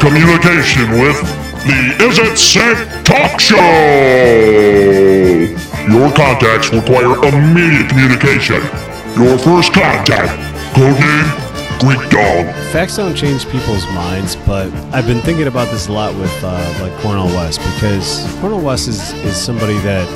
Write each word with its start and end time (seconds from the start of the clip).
communication 0.00 0.90
with 0.92 1.20
the 1.64 1.96
Is 2.04 2.18
It 2.18 2.36
Sick 2.36 2.76
Talk 3.04 3.40
Show. 3.40 3.56
Your 5.88 6.12
contacts 6.12 6.72
require 6.72 7.16
immediate 7.28 7.88
communication. 7.88 8.60
Your 9.16 9.38
first 9.38 9.72
contact, 9.72 10.32
codename 10.74 11.44
Greek 11.80 12.10
Dog. 12.10 12.54
Facts 12.72 12.96
don't 12.96 13.14
change 13.14 13.48
people's 13.48 13.86
minds, 13.88 14.36
but 14.36 14.72
I've 14.92 15.06
been 15.06 15.20
thinking 15.20 15.46
about 15.46 15.68
this 15.70 15.88
a 15.88 15.92
lot 15.92 16.14
with 16.14 16.32
uh, 16.42 16.78
like 16.80 16.92
Cornel 17.00 17.26
West 17.26 17.60
because 17.74 18.26
Cornel 18.40 18.60
West 18.60 18.88
is, 18.88 19.12
is 19.24 19.36
somebody 19.36 19.78
that 19.80 20.08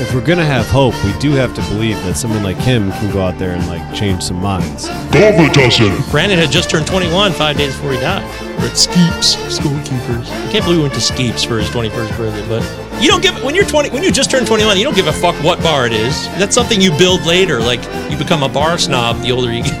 if 0.00 0.14
we're 0.14 0.24
gonna 0.24 0.44
have 0.44 0.66
hope, 0.66 0.94
we 1.04 1.12
do 1.18 1.32
have 1.32 1.54
to 1.54 1.62
believe 1.62 1.96
that 2.04 2.16
someone 2.16 2.42
like 2.42 2.56
him 2.58 2.90
can 2.92 3.12
go 3.12 3.22
out 3.22 3.38
there 3.38 3.52
and 3.52 3.66
like 3.66 3.82
change 3.94 4.22
some 4.22 4.36
minds. 4.40 4.88
Covetussin. 5.10 6.10
Brandon 6.10 6.38
had 6.38 6.50
just 6.50 6.68
turned 6.70 6.86
21 6.86 7.32
five 7.32 7.56
days 7.56 7.74
before 7.74 7.92
he 7.92 8.00
died. 8.00 8.22
We're 8.58 8.66
at 8.66 8.72
Skeeps, 8.72 9.36
Schoolkeepers. 9.48 10.30
I 10.30 10.52
can't 10.52 10.64
believe 10.64 10.78
we 10.78 10.82
went 10.82 10.94
to 10.94 11.00
Skeeps 11.00 11.46
for 11.46 11.58
his 11.58 11.68
21st 11.70 12.16
birthday, 12.16 12.48
but 12.48 13.02
you 13.02 13.08
don't 13.08 13.22
give 13.22 13.42
when 13.42 13.54
you're 13.54 13.64
20 13.66 13.90
when 13.90 14.02
you 14.02 14.10
just 14.12 14.30
turned 14.30 14.46
21, 14.46 14.76
you 14.76 14.84
don't 14.84 14.96
give 14.96 15.06
a 15.06 15.12
fuck 15.12 15.34
what 15.42 15.60
bar 15.62 15.86
it 15.86 15.92
is. 15.92 16.26
That's 16.38 16.54
something 16.54 16.80
you 16.80 16.90
build 16.98 17.24
later. 17.24 17.60
Like 17.60 17.82
you 18.10 18.16
become 18.18 18.42
a 18.42 18.48
bar 18.48 18.78
snob 18.78 19.20
the 19.22 19.32
older 19.32 19.52
you 19.52 19.62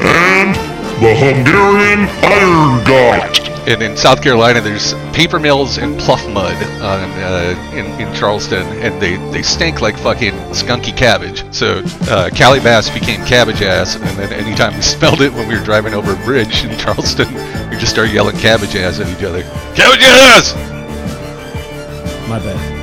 And 0.00 0.56
the 1.00 1.14
Hungarian 1.14 2.08
Iron 2.24 2.84
God. 2.84 3.38
And 3.68 3.82
in 3.82 3.96
South 3.96 4.20
Carolina, 4.20 4.60
there's 4.60 4.94
paper 5.12 5.38
mills 5.38 5.78
and 5.78 5.96
pluff 6.00 6.26
mud 6.28 6.56
on, 6.80 7.10
uh, 7.20 7.72
in, 7.72 7.86
in 8.00 8.12
Charleston, 8.14 8.66
and 8.78 9.00
they, 9.00 9.16
they 9.30 9.42
stink 9.42 9.80
like 9.80 9.96
fucking 9.96 10.32
skunky 10.54 10.96
cabbage. 10.96 11.44
So 11.54 11.78
uh, 11.78 12.30
Calibass 12.30 12.92
became 12.92 13.24
cabbage 13.26 13.62
ass, 13.62 13.94
and 13.94 14.04
then 14.18 14.32
anytime 14.32 14.74
we 14.74 14.82
smelled 14.96 15.20
it 15.20 15.32
when 15.32 15.46
we 15.46 15.56
were 15.56 15.64
driving 15.64 15.94
over 15.94 16.14
a 16.14 16.24
bridge 16.24 16.64
in 16.64 16.76
Charleston, 16.78 17.32
we 17.70 17.76
just 17.76 17.92
started 17.92 18.12
yelling 18.12 18.36
cabbage 18.38 18.74
ass 18.74 18.98
at 18.98 19.06
each 19.06 19.22
other. 19.22 19.42
Cabbage 19.76 20.02
ass! 20.02 20.54
My 22.28 22.38
bad. 22.40 22.77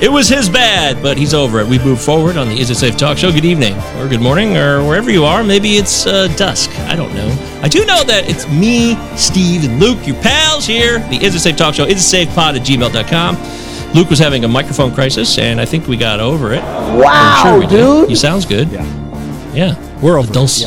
It 0.00 0.12
was 0.12 0.28
his 0.28 0.48
bad, 0.48 1.02
but 1.02 1.18
he's 1.18 1.34
over 1.34 1.58
it. 1.58 1.66
We 1.66 1.80
move 1.80 2.00
forward 2.00 2.36
on 2.36 2.48
the 2.48 2.60
Is 2.60 2.70
It 2.70 2.76
Safe 2.76 2.96
Talk 2.96 3.18
Show. 3.18 3.32
Good 3.32 3.44
evening, 3.44 3.74
or 3.96 4.06
good 4.08 4.20
morning, 4.20 4.56
or 4.56 4.84
wherever 4.86 5.10
you 5.10 5.24
are. 5.24 5.42
Maybe 5.42 5.70
it's 5.76 6.06
uh, 6.06 6.28
dusk. 6.36 6.70
I 6.82 6.94
don't 6.94 7.12
know. 7.14 7.26
I 7.62 7.68
do 7.68 7.84
know 7.84 8.04
that 8.04 8.28
it's 8.30 8.46
me, 8.48 8.94
Steve, 9.16 9.64
and 9.64 9.80
Luke, 9.80 10.06
your 10.06 10.14
pals 10.22 10.64
here. 10.66 11.00
The 11.08 11.16
Is 11.24 11.34
It 11.34 11.40
Safe 11.40 11.56
Talk 11.56 11.74
Show, 11.74 11.84
is 11.84 11.94
it 11.96 12.00
safe 12.04 12.28
pod 12.32 12.54
at 12.54 12.62
gmail.com. 12.62 13.92
Luke 13.94 14.08
was 14.08 14.20
having 14.20 14.44
a 14.44 14.48
microphone 14.48 14.94
crisis, 14.94 15.36
and 15.36 15.60
I 15.60 15.64
think 15.64 15.88
we 15.88 15.96
got 15.96 16.20
over 16.20 16.52
it. 16.52 16.62
Wow, 16.62 17.02
I'm 17.06 17.46
sure 17.46 17.58
we 17.58 17.66
dude. 17.66 18.02
Did. 18.02 18.10
He 18.10 18.14
sounds 18.14 18.46
good. 18.46 18.70
Yeah. 18.70 19.52
Yeah. 19.52 20.00
We're 20.00 20.16
all 20.18 20.22
The 20.24 20.32
dulce- 20.32 20.64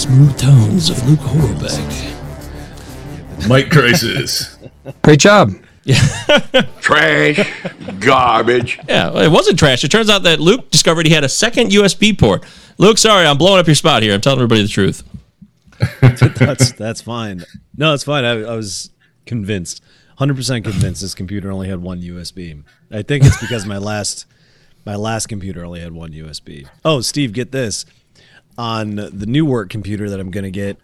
smooth 0.00 0.38
tones 0.38 0.90
of 0.90 1.08
Luke 1.08 1.18
Horrorbeck. 1.20 2.12
Mike 3.48 3.70
Crisis. 3.70 4.56
Great 5.02 5.18
job. 5.18 5.50
Trash, 6.80 7.52
garbage. 8.00 8.78
Yeah, 8.88 9.22
it 9.22 9.30
wasn't 9.30 9.58
trash. 9.58 9.84
It 9.84 9.90
turns 9.90 10.08
out 10.08 10.22
that 10.22 10.40
Luke 10.40 10.70
discovered 10.70 11.06
he 11.06 11.12
had 11.12 11.24
a 11.24 11.28
second 11.28 11.70
USB 11.72 12.18
port. 12.18 12.44
Luke, 12.78 12.96
sorry, 12.96 13.26
I'm 13.26 13.36
blowing 13.36 13.60
up 13.60 13.66
your 13.66 13.74
spot 13.74 14.02
here. 14.02 14.14
I'm 14.14 14.20
telling 14.22 14.38
everybody 14.38 14.62
the 14.62 14.68
truth. 14.68 15.02
That's 16.00 16.72
that's 16.72 17.00
fine. 17.02 17.44
No, 17.76 17.92
it's 17.94 18.04
fine. 18.04 18.24
I, 18.24 18.42
I 18.42 18.54
was 18.54 18.90
convinced, 19.26 19.82
hundred 20.16 20.36
percent 20.36 20.64
convinced, 20.64 21.02
this 21.02 21.14
computer 21.14 21.50
only 21.50 21.68
had 21.68 21.82
one 21.82 22.00
USB. 22.00 22.62
I 22.90 23.02
think 23.02 23.24
it's 23.24 23.40
because 23.40 23.66
my 23.66 23.78
last 23.78 24.24
my 24.86 24.94
last 24.94 25.26
computer 25.26 25.64
only 25.64 25.80
had 25.80 25.92
one 25.92 26.12
USB. 26.12 26.68
Oh, 26.84 27.00
Steve, 27.00 27.32
get 27.32 27.50
this. 27.52 27.84
On 28.56 28.94
the 28.94 29.26
new 29.26 29.44
work 29.44 29.68
computer 29.68 30.08
that 30.08 30.20
I'm 30.20 30.30
gonna 30.30 30.50
get, 30.50 30.78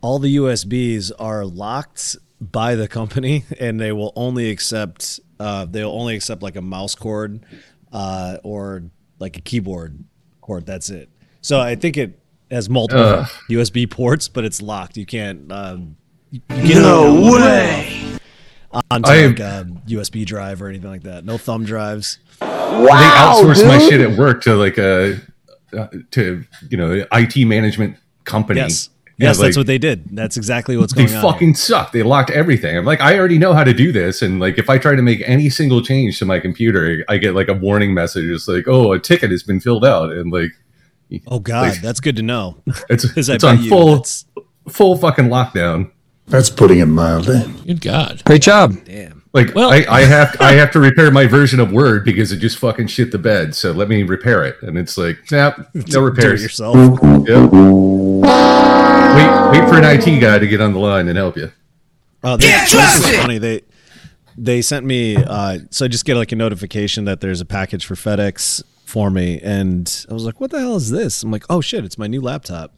all 0.00 0.18
the 0.18 0.36
USBs 0.36 1.12
are 1.18 1.44
locked 1.44 2.16
by 2.40 2.74
the 2.74 2.88
company, 2.88 3.44
and 3.60 3.80
they 3.80 3.92
will 3.92 4.12
only 4.16 4.50
accept 4.50 5.20
uh, 5.38 5.66
they'll 5.66 5.90
only 5.90 6.16
accept 6.16 6.42
like 6.42 6.56
a 6.56 6.62
mouse 6.62 6.94
cord 6.94 7.44
uh, 7.92 8.38
or 8.42 8.84
like 9.18 9.36
a 9.36 9.40
keyboard 9.40 10.02
cord. 10.40 10.66
That's 10.66 10.90
it. 10.90 11.08
So 11.40 11.60
I 11.60 11.74
think 11.76 11.96
it 11.96 12.18
has 12.50 12.68
multiple 12.68 13.02
Ugh. 13.02 13.28
USB 13.50 13.90
ports, 13.90 14.28
but 14.28 14.44
it's 14.44 14.62
locked. 14.62 14.96
You 14.96 15.06
can't. 15.06 15.50
Um, 15.52 15.96
you, 16.30 16.40
you 16.50 16.62
get 16.66 16.82
no 16.82 17.32
way 17.32 18.18
onto 18.90 19.10
I- 19.10 19.26
like 19.26 19.40
a 19.40 19.66
USB 19.86 20.24
drive 20.24 20.62
or 20.62 20.68
anything 20.68 20.90
like 20.90 21.02
that. 21.04 21.24
No 21.24 21.38
thumb 21.38 21.64
drives. 21.64 22.18
Wow, 22.40 22.84
they 23.42 23.48
outsource 23.48 23.66
my 23.66 23.78
shit 23.78 24.00
at 24.00 24.18
work 24.18 24.42
to 24.42 24.54
like 24.54 24.76
a 24.78 25.18
uh, 25.76 25.88
to 26.12 26.44
you 26.68 26.76
know 26.76 27.04
IT 27.12 27.46
management 27.46 27.96
company. 28.24 28.60
Yes, 28.60 28.90
Yeah, 29.18 29.28
yes, 29.28 29.38
that's 29.38 29.56
what 29.56 29.66
they 29.66 29.78
did. 29.78 30.14
That's 30.14 30.36
exactly 30.36 30.76
what's 30.76 30.92
going 30.92 31.08
on. 31.08 31.14
They 31.14 31.20
fucking 31.22 31.54
suck. 31.54 31.92
They 31.92 32.02
locked 32.02 32.30
everything. 32.30 32.76
I'm 32.76 32.84
like, 32.84 33.00
I 33.00 33.18
already 33.18 33.38
know 33.38 33.54
how 33.54 33.64
to 33.64 33.72
do 33.72 33.90
this, 33.90 34.20
and 34.20 34.38
like, 34.40 34.58
if 34.58 34.68
I 34.68 34.76
try 34.76 34.94
to 34.94 35.00
make 35.02 35.22
any 35.24 35.48
single 35.48 35.80
change 35.80 36.18
to 36.18 36.26
my 36.26 36.38
computer, 36.38 37.02
I 37.08 37.16
get 37.16 37.34
like 37.34 37.48
a 37.48 37.54
warning 37.54 37.94
message. 37.94 38.26
It's 38.26 38.46
like, 38.46 38.68
oh, 38.68 38.92
a 38.92 38.98
ticket 38.98 39.30
has 39.30 39.42
been 39.42 39.58
filled 39.60 39.84
out, 39.86 40.10
and 40.12 40.30
like, 40.30 40.50
Oh 41.28 41.38
God, 41.38 41.70
like, 41.70 41.80
that's 41.80 42.00
good 42.00 42.16
to 42.16 42.22
know. 42.22 42.56
it's 42.90 43.10
'Cause 43.14 43.30
I 43.30 43.34
it's 43.36 43.44
on 43.44 43.62
you 43.62 43.70
full 43.70 43.86
that's- 43.96 44.24
full 44.68 44.96
fucking 44.98 45.26
lockdown. 45.26 45.90
That's 46.26 46.50
putting 46.50 46.80
it 46.80 46.86
mildly. 46.86 47.40
Good 47.64 47.80
God. 47.80 48.22
Great 48.24 48.42
job. 48.42 48.74
Damn. 48.84 49.22
Like 49.32 49.54
Well- 49.54 49.70
I, 49.70 49.86
I 49.88 50.00
have 50.02 50.36
I 50.40 50.52
have 50.54 50.72
to 50.72 50.80
repair 50.80 51.10
my 51.12 51.26
version 51.26 51.60
of 51.60 51.70
Word 51.72 52.04
because 52.04 52.32
it 52.32 52.38
just 52.38 52.58
fucking 52.58 52.88
shit 52.88 53.12
the 53.12 53.18
bed. 53.18 53.54
So 53.54 53.70
let 53.72 53.88
me 53.88 54.02
repair 54.02 54.44
it, 54.44 54.56
and 54.62 54.76
it's 54.76 54.98
like, 54.98 55.18
nah, 55.30 55.52
no 55.72 55.82
Do 55.82 56.00
it 56.00 56.04
repairs. 56.04 56.42
yourself. 56.42 56.76
Yep. 57.28 58.85
Wait, 59.14 59.60
wait 59.60 59.68
for 59.68 59.76
an 59.78 59.84
IT 59.84 60.20
guy 60.20 60.38
to 60.38 60.46
get 60.46 60.60
on 60.60 60.72
the 60.72 60.78
line 60.78 61.08
and 61.08 61.16
help 61.16 61.36
you. 61.36 61.52
Oh, 62.24 62.36
they, 62.36 62.46
this 62.46 62.74
is 62.74 63.16
funny. 63.16 63.38
They 63.38 63.62
they 64.36 64.60
sent 64.62 64.84
me 64.84 65.16
uh, 65.16 65.60
so 65.70 65.84
I 65.84 65.88
just 65.88 66.04
get 66.04 66.16
like 66.16 66.32
a 66.32 66.36
notification 66.36 67.04
that 67.04 67.20
there's 67.20 67.40
a 67.40 67.44
package 67.44 67.86
for 67.86 67.94
FedEx 67.94 68.62
for 68.84 69.10
me, 69.10 69.40
and 69.40 70.06
I 70.10 70.14
was 70.14 70.24
like, 70.24 70.40
"What 70.40 70.50
the 70.50 70.60
hell 70.60 70.76
is 70.76 70.90
this?" 70.90 71.22
I'm 71.22 71.30
like, 71.30 71.44
"Oh 71.48 71.60
shit, 71.60 71.84
it's 71.84 71.98
my 71.98 72.06
new 72.06 72.20
laptop." 72.20 72.72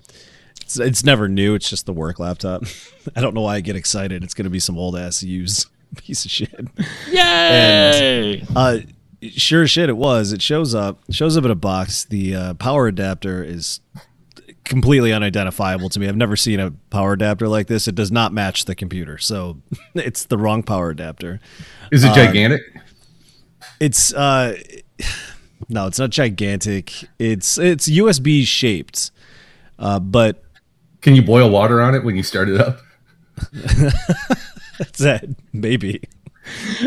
It's, 0.61 0.79
it's 0.79 1.05
never 1.05 1.29
new. 1.29 1.55
It's 1.55 1.71
just 1.71 1.87
the 1.87 1.93
work 1.93 2.19
laptop. 2.19 2.65
I 3.17 3.21
don't 3.21 3.35
know 3.35 3.43
why 3.43 3.57
I 3.57 3.61
get 3.61 3.77
excited. 3.77 4.23
It's 4.23 4.35
gonna 4.35 4.51
be 4.51 4.61
some 4.61 4.77
old 4.77 4.97
ass 4.97 5.23
used 5.23 5.67
piece 5.97 6.25
of 6.25 6.31
shit. 6.31 6.69
Yay! 7.11 8.45
Uh, 8.55 8.79
sure 9.23 9.67
shit, 9.67 9.89
it 9.89 9.97
was. 9.97 10.33
It 10.33 10.43
shows 10.43 10.75
up. 10.75 10.99
Shows 11.11 11.37
up 11.37 11.45
in 11.45 11.51
a 11.51 11.57
box. 11.57 12.05
The 12.05 12.35
uh, 12.35 12.55
power 12.55 12.87
adapter 12.87 13.43
is 13.43 13.81
completely 14.69 15.13
unidentifiable 15.13 15.89
to 15.89 15.99
me. 15.99 16.09
I've 16.09 16.17
never 16.17 16.37
seen 16.37 16.61
a 16.61 16.71
power 16.91 17.15
adapter 17.15 17.49
like 17.49 17.67
this. 17.67 17.89
It 17.89 17.95
does 17.95 18.13
not 18.13 18.33
match 18.33 18.67
the 18.67 18.75
computer, 18.75 19.19
so 19.19 19.61
it's 19.95 20.27
the 20.27 20.39
wrong 20.39 20.63
power 20.63 20.91
adapter. 20.91 21.41
Is 21.91 22.05
it 22.05 22.15
gigantic? 22.15 22.63
It's 23.81 24.13
uh, 24.13 24.57
no, 25.69 25.87
it's 25.87 25.99
not 25.99 26.11
gigantic. 26.11 26.93
It's 27.19 27.59
it's 27.59 27.89
USB 27.89 28.47
shaped, 28.47 29.11
uh, 29.79 29.99
but 29.99 30.45
Can 31.01 31.15
you 31.15 31.23
boil 31.23 31.51
water 31.51 31.81
on 31.81 31.95
it 31.95 32.05
when 32.05 32.17
you 32.17 32.23
start 32.23 32.49
it 32.49 32.61
up? 32.61 32.81
That's 34.79 34.99
that 34.99 35.25
maybe. 35.53 36.03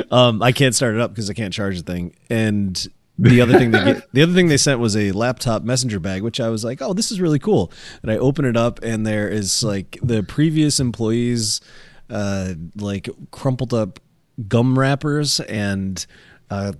Um, 0.09 0.41
I 0.41 0.51
can't 0.51 0.73
start 0.73 0.95
it 0.95 1.01
up 1.01 1.11
because 1.11 1.29
I 1.29 1.33
can't 1.33 1.53
charge 1.53 1.81
the 1.81 1.91
thing. 1.91 2.15
And 2.29 2.87
the 3.21 3.41
other 3.41 3.57
thing 3.57 3.71
they 3.71 3.83
get, 3.85 4.11
the 4.13 4.23
other 4.23 4.33
thing 4.33 4.47
they 4.47 4.57
sent 4.57 4.79
was 4.79 4.97
a 4.97 5.11
laptop 5.11 5.63
messenger 5.63 5.99
bag, 5.99 6.21
which 6.21 6.39
I 6.39 6.49
was 6.49 6.63
like, 6.63 6.81
oh, 6.81 6.93
this 6.93 7.11
is 7.11 7.21
really 7.21 7.39
cool. 7.39 7.71
And 8.01 8.11
I 8.11 8.17
open 8.17 8.45
it 8.45 8.57
up, 8.57 8.79
and 8.83 9.05
there 9.05 9.29
is 9.29 9.63
like 9.63 9.97
the 10.01 10.23
previous 10.23 10.79
employees, 10.79 11.61
uh, 12.09 12.53
like 12.75 13.09
crumpled 13.31 13.73
up 13.73 13.99
gum 14.47 14.77
wrappers 14.77 15.39
and. 15.41 16.05
Uh, 16.49 16.73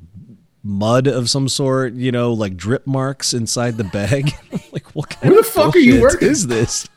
mud 0.64 1.08
of 1.08 1.28
some 1.28 1.48
sort, 1.48 1.94
you 1.94 2.12
know, 2.12 2.34
like 2.34 2.56
drip 2.56 2.86
marks 2.86 3.34
inside 3.34 3.78
the 3.78 3.84
bag. 3.86 4.32
like, 4.72 4.86
what 4.94 5.10
kind 5.10 5.32
Where 5.32 5.40
of 5.40 5.46
the 5.46 5.52
fuck 5.52 5.76
are 5.76 5.80
you 5.80 6.00
bullshit 6.00 6.22
working? 6.22 6.28
Is 6.28 6.46
this? 6.46 6.88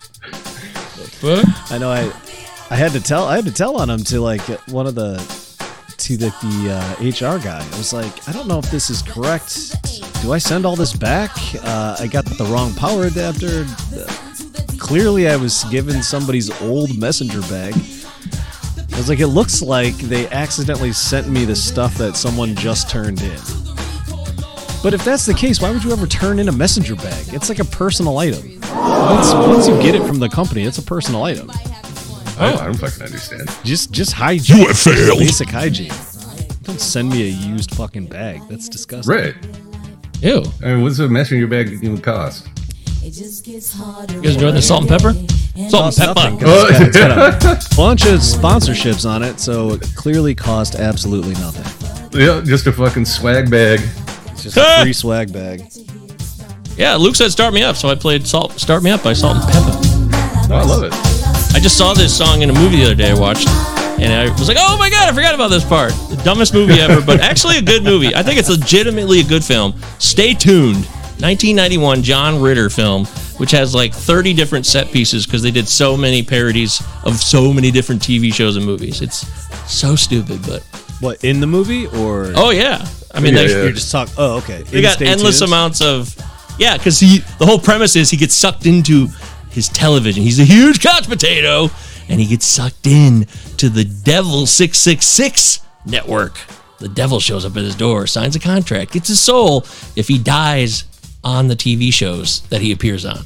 What? 1.21 1.47
I 1.71 1.79
know. 1.79 1.91
I 1.91 2.13
I 2.71 2.77
had 2.77 2.93
to 2.93 3.01
tell. 3.01 3.25
I 3.25 3.37
had 3.37 3.45
to 3.45 3.53
tell 3.53 3.77
on 3.77 3.89
him 3.89 4.03
to 4.05 4.21
like 4.21 4.43
one 4.69 4.87
of 4.87 4.95
the 4.95 5.19
to 6.05 6.19
the 6.19 6.27
the 6.43 6.71
uh, 6.71 7.37
HR 7.37 7.39
guy. 7.43 7.65
I 7.65 7.79
was 7.79 7.95
like, 7.95 8.29
I 8.29 8.33
don't 8.33 8.47
know 8.47 8.59
if 8.59 8.71
this 8.71 8.91
is 8.91 9.01
correct. 9.01 9.75
Do 10.21 10.35
I 10.35 10.39
send 10.39 10.67
all 10.67 10.77
this 10.77 10.93
back? 10.93 11.31
Uh, 11.63 11.97
I 11.99 12.07
got 12.09 12.27
the 12.27 12.45
wrong 12.45 12.75
power 12.75 13.05
adapter. 13.05 13.65
Clearly, 14.79 15.31
I 15.31 15.37
was 15.37 15.65
given 15.65 16.03
somebody's 16.03 16.51
old 16.61 16.99
messenger 16.99 17.41
bag. 17.43 17.73
I 18.93 18.97
was 18.99 19.09
like, 19.09 19.21
it 19.21 19.29
looks 19.29 19.63
like 19.63 19.97
they 19.97 20.29
accidentally 20.29 20.93
sent 20.93 21.27
me 21.27 21.47
the 21.47 21.57
stuff 21.57 21.95
that 21.95 22.17
someone 22.17 22.55
just 22.55 22.91
turned 22.91 23.23
in. 23.23 23.41
But 24.83 24.93
if 24.93 25.03
that's 25.07 25.25
the 25.25 25.35
case, 25.35 25.63
why 25.63 25.71
would 25.71 25.83
you 25.83 25.93
ever 25.93 26.07
turn 26.07 26.39
in 26.39 26.51
a 26.51 26.53
messenger 26.53 26.97
bag? 26.97 27.33
It's 27.33 27.49
like 27.49 27.61
a 27.61 27.65
personal 27.65 28.19
item. 28.19 28.61
Once, 28.75 29.33
once 29.33 29.69
you 29.69 29.81
get 29.81 29.95
it 29.95 30.07
from 30.07 30.19
the 30.19 30.29
company, 30.29 30.65
it's 30.65 30.77
a 30.77 30.83
personal 30.83 31.23
item. 31.23 31.51
Oh, 32.39 32.45
I, 32.47 32.63
I 32.63 32.65
don't 32.67 32.75
fucking 32.75 33.03
understand. 33.03 33.49
Just 33.65 33.93
just 33.93 34.13
hygiene. 34.13 34.59
You 34.59 34.67
have 34.69 34.79
failed. 34.79 35.19
Basic 35.19 35.49
hygiene. 35.49 35.93
Don't 36.63 36.81
send 36.81 37.11
me 37.11 37.23
a 37.23 37.31
used 37.31 37.71
fucking 37.75 38.07
bag. 38.07 38.41
That's 38.49 38.69
disgusting. 38.69 39.15
Right. 39.15 39.35
Ew. 40.23 40.43
I 40.63 40.67
mean, 40.75 40.83
what's 40.83 40.99
a 40.99 41.09
mess 41.09 41.31
in 41.31 41.39
your 41.39 41.49
bag 41.49 41.69
even 41.71 42.01
cost? 42.01 42.49
You 43.03 43.11
guys 43.11 44.35
enjoy 44.35 44.51
the 44.53 44.63
salt 44.63 44.83
and 44.83 44.89
pepper? 44.91 45.13
Salt 45.69 45.99
and 45.99 46.15
Nothing, 46.17 46.39
pepper. 46.39 46.47
'cause 46.47 46.81
oh, 46.81 46.85
it's 46.87 46.97
got, 46.97 47.35
it's 47.35 47.45
got 47.45 47.73
a 47.73 47.77
bunch 47.77 48.07
of 48.07 48.21
sponsorships 48.21 49.09
on 49.09 49.23
it, 49.23 49.39
so 49.39 49.73
it 49.75 49.83
clearly 49.95 50.35
cost 50.35 50.75
absolutely 50.77 51.35
nothing. 51.35 52.19
Yeah, 52.19 52.41
just 52.45 52.67
a 52.67 52.73
fucking 52.73 53.05
swag 53.05 53.51
bag. 53.51 53.81
It's 54.29 54.45
just 54.45 54.57
a 54.57 54.81
free 54.83 54.93
swag 54.95 55.33
bag. 55.33 55.71
Yeah, 56.79 56.97
Luke 56.97 57.15
said 57.15 57.31
start 57.31 57.53
me 57.55 57.63
up, 57.63 57.77
so 57.77 57.89
I 57.91 57.95
played 57.95 58.27
Salt 58.27 58.53
Start 58.59 58.83
Me 58.83 58.91
Up 58.91 59.03
by 59.05 59.13
Salt 59.13 59.37
and 59.37 59.53
Pepper. 59.53 59.71
Oh, 60.53 60.57
I 60.57 60.65
love 60.65 60.83
it. 60.85 61.24
I 61.55 61.61
just 61.61 61.79
saw 61.79 61.95
this 61.95 62.17
song 62.17 62.43
in 62.43 62.51
a 62.51 62.53
movie 62.53 62.77
the 62.77 62.85
other 62.85 62.95
day 62.95 63.11
I 63.11 63.15
watched, 63.19 63.49
and 63.49 64.13
I 64.13 64.29
was 64.39 64.49
like, 64.49 64.57
oh 64.61 64.77
my 64.77 64.91
god, 64.91 65.09
I 65.09 65.13
forgot 65.15 65.35
about 65.35 65.49
this 65.49 65.65
part. 65.65 65.93
The 66.11 66.21
dumbest 66.25 66.53
movie 66.53 66.75
ever, 66.81 67.01
but 67.01 67.21
actually 67.31 67.59
a 67.59 67.63
good 67.63 67.85
movie. 67.85 68.15
I 68.15 68.23
think 68.23 68.39
it's 68.39 68.49
legitimately 68.51 69.21
a 69.21 69.25
good 69.25 69.45
film. 69.45 69.75
Stay 69.99 70.35
tuned. 70.35 70.85
1991 71.23 72.03
John 72.03 72.43
Ritter 72.43 72.69
film, 72.69 73.07
which 73.39 73.53
has 73.53 73.73
like 73.73 73.95
30 73.95 74.35
different 74.35 74.67
set 74.67 74.91
pieces 74.91 75.27
because 75.27 75.43
they 75.43 75.53
did 75.53 75.69
so 75.69 75.97
many 75.97 76.25
parodies 76.25 76.83
of 77.05 77.15
so 77.17 77.53
many 77.53 77.71
different 77.71 78.03
TV 78.03 78.35
shows 78.35 78.57
and 78.57 78.67
movies. 78.67 79.01
It's 79.01 79.19
so 79.73 79.95
stupid, 79.95 80.41
but 80.45 80.63
What 81.01 81.23
in 81.23 81.39
the 81.39 81.47
movie 81.47 81.87
or? 81.87 82.33
oh 82.35 82.51
yeah. 82.51 82.85
I 83.15 83.21
mean, 83.21 83.33
Yeah, 83.35 83.43
they, 83.45 83.49
yeah. 83.51 83.63
you're 83.63 83.73
just 83.73 83.93
talking. 83.93 84.13
Oh, 84.19 84.39
okay. 84.39 84.63
they 84.65 84.79
In 84.79 84.83
got 84.83 84.95
Stay 84.97 85.07
endless 85.07 85.39
Tuned? 85.39 85.51
amounts 85.51 85.81
of 85.81 86.15
yeah 86.59 86.77
because 86.77 86.99
he 86.99 87.19
the 87.39 87.47
whole 87.47 87.59
premise 87.61 87.95
is 87.97 88.11
he 88.11 88.17
gets 88.17 88.35
sucked 88.35 88.67
into 88.67 89.07
his 89.55 89.69
television 89.69 90.23
he's 90.23 90.39
a 90.41 90.45
huge 90.45 90.81
couch 90.81 91.09
potato 91.09 91.69
and 92.09 92.21
he 92.21 92.27
gets 92.27 92.45
sucked 92.47 92.87
in 92.87 93.25
to 93.57 93.69
the 93.69 93.85
devil 93.85 94.47
666 94.47 95.61
network 95.87 96.39
the 96.79 96.89
devil 96.89 97.21
shows 97.21 97.45
up 97.45 97.57
at 97.57 97.63
his 97.63 97.77
door 97.77 98.07
signs 98.07 98.37
a 98.37 98.41
contract 98.41 98.93
gets 98.93 99.09
his 99.09 99.21
soul 99.21 99.61
if 99.97 100.09
he 100.09 100.19
dies 100.19 100.85
on 101.23 101.49
the 101.49 101.57
tv 101.57 101.93
shows 101.93 102.43
that 102.49 102.61
he 102.61 102.73
appears 102.73 103.05
on 103.05 103.25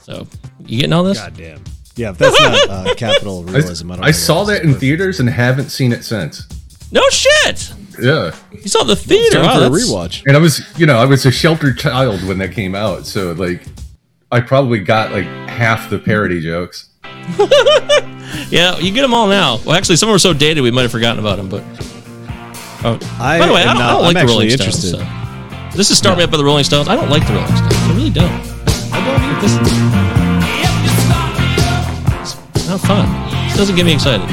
so 0.00 0.26
you 0.66 0.78
getting 0.78 0.92
all 0.92 1.04
this 1.04 1.18
Goddamn. 1.18 1.62
Yeah, 1.94 2.10
if 2.10 2.18
that's 2.18 2.40
not 2.40 2.68
uh, 2.70 2.94
capital 2.96 3.44
realism. 3.44 3.92
I, 3.92 3.96
don't 3.96 4.04
I 4.06 4.10
saw 4.12 4.44
that 4.44 4.62
in 4.64 4.74
theaters 4.74 5.20
and 5.20 5.28
haven't 5.28 5.68
seen 5.68 5.92
it 5.92 6.04
since. 6.04 6.48
no 6.90 7.02
shit 7.10 7.70
Yeah. 8.00 8.34
you 8.50 8.68
saw 8.68 8.82
the 8.84 8.96
theater 8.96 9.42
Time 9.42 9.44
wow, 9.44 9.68
for 9.68 9.76
a 9.76 9.78
rewatch. 9.78 10.22
And 10.26 10.36
I 10.36 10.40
was, 10.40 10.62
you 10.78 10.86
know, 10.86 10.96
I 10.96 11.04
was 11.04 11.26
a 11.26 11.30
sheltered 11.30 11.78
child 11.78 12.22
when 12.26 12.38
that 12.38 12.52
came 12.52 12.74
out, 12.74 13.06
so 13.06 13.32
like, 13.32 13.62
I 14.32 14.40
probably 14.40 14.80
got 14.80 15.12
like 15.12 15.26
half 15.48 15.88
the 15.90 15.98
parody 15.98 16.40
jokes. 16.40 16.88
yeah 18.50 18.76
you 18.78 18.92
get 18.92 19.02
them 19.02 19.14
all 19.14 19.28
now 19.28 19.58
well 19.64 19.76
actually 19.76 19.96
some 19.96 20.08
of 20.08 20.10
them 20.10 20.14
were 20.14 20.18
so 20.18 20.32
dated 20.32 20.62
we 20.62 20.70
might 20.70 20.82
have 20.82 20.90
forgotten 20.90 21.18
about 21.20 21.36
them 21.36 21.48
but 21.48 21.62
oh, 22.84 22.98
I 23.20 23.38
By 23.38 23.46
the 23.46 23.52
way, 23.52 23.62
I 23.62 23.70
am 23.70 23.76
don't, 23.76 23.84
I 23.84 23.90
don't 23.92 24.02
like 24.02 24.16
I'm 24.16 24.26
the 24.26 24.32
Rolling 24.32 24.50
actually 24.50 24.72
Stones. 24.72 24.94
interested. 24.94 25.70
So. 25.70 25.76
This 25.76 25.90
is 25.90 25.98
Start 25.98 26.18
Me 26.18 26.24
Up 26.24 26.30
by 26.30 26.36
the 26.38 26.44
Rolling 26.44 26.64
Stones. 26.64 26.88
I 26.88 26.96
don't 26.96 27.10
like 27.10 27.26
the 27.26 27.34
Rolling 27.34 27.56
Stones. 27.56 27.74
I 27.74 27.92
really 27.94 28.10
don't. 28.10 28.30
I 28.92 29.00
don't 29.06 29.22
either. 29.22 29.40
This 29.40 29.54
it's 32.56 32.68
not 32.68 32.80
fun. 32.80 33.06
It 33.52 33.56
doesn't 33.56 33.76
get 33.76 33.84
me 33.86 33.92
excited. 33.94 34.26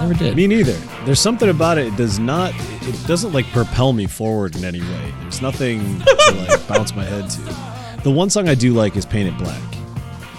Never 0.00 0.14
did. 0.14 0.34
Me 0.36 0.46
neither. 0.46 0.72
There's 1.04 1.20
something 1.20 1.48
about 1.50 1.76
it. 1.78 1.86
It 1.88 1.96
does 1.96 2.18
not. 2.18 2.52
It 2.82 3.06
doesn't 3.06 3.32
like 3.32 3.46
propel 3.52 3.92
me 3.92 4.06
forward 4.06 4.56
in 4.56 4.64
any 4.64 4.80
way. 4.80 5.12
There's 5.22 5.40
nothing 5.42 6.00
to 6.00 6.46
like 6.48 6.66
bounce 6.66 6.94
my 6.96 7.04
head 7.04 7.28
to. 7.30 7.77
The 8.08 8.14
one 8.14 8.30
song 8.30 8.48
I 8.48 8.54
do 8.54 8.72
like 8.72 8.96
is 8.96 9.04
"Paint 9.04 9.28
It 9.28 9.36
Black." 9.36 9.60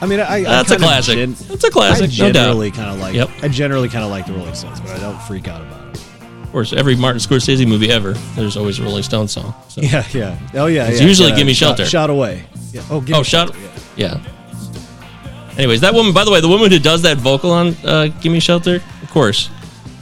I 0.02 0.08
mean, 0.08 0.20
I, 0.20 0.38
I 0.38 0.42
That's 0.44 0.72
a 0.72 0.78
classic. 0.78 1.16
gen- 1.18 1.34
That's 1.48 1.64
a 1.66 1.70
classic, 1.70 2.06
I 2.06 2.08
no 2.08 2.32
generally 2.32 2.72
kind 2.72 2.90
of 2.90 3.00
like. 3.00 3.14
Yep. 3.14 3.30
I 3.44 3.48
generally 3.48 3.90
kind 3.90 4.04
of 4.04 4.10
like 4.10 4.26
the 4.26 4.34
Rolling 4.34 4.56
Stones, 4.56 4.80
but 4.80 4.90
I 4.90 4.98
don't 4.98 5.22
freak 5.22 5.48
out 5.48 5.62
about 5.62 5.96
it. 5.96 6.02
Of 6.42 6.52
course, 6.52 6.74
every 6.74 6.96
Martin 6.96 7.20
Scorsese 7.20 7.68
movie 7.68 7.92
ever, 7.92 8.14
there's 8.36 8.58
always 8.58 8.80
a 8.80 8.84
Rolling 8.84 9.04
Stones 9.04 9.34
song. 9.34 9.54
So. 9.68 9.82
Yeah, 9.84 10.04
yeah. 10.14 10.40
Oh 10.56 10.66
yeah. 10.66 10.88
It's 10.88 11.00
yeah. 11.00 11.06
usually 11.08 11.30
Yeah, 11.30 11.36
"Give 11.36 11.46
Me 11.46 11.54
shot- 11.54 11.78
Shelter." 11.78 11.86
Shot 11.86 12.10
away. 12.10 12.44
Yeah. 12.72 12.82
Oh, 12.90 13.02
give 13.02 13.14
Oh, 13.16 13.20
me 13.20 13.24
shot. 13.24 13.54
shelter. 13.54 13.60
Yeah. 13.98 14.20
Yeah. 14.20 15.52
Anyways, 15.60 15.82
that 15.82 15.94
woman. 15.94 16.12
By 16.12 16.24
the 16.26 16.32
way, 16.32 16.42
the 16.42 16.48
woman 16.48 16.72
who 16.72 16.80
does 16.80 17.04
that 17.04 17.18
vocal 17.18 17.52
on 17.52 17.76
uh, 17.86 18.08
"Give 18.20 18.32
Me 18.32 18.40
Shelter," 18.40 18.78
of 19.04 19.10
course, 19.12 19.52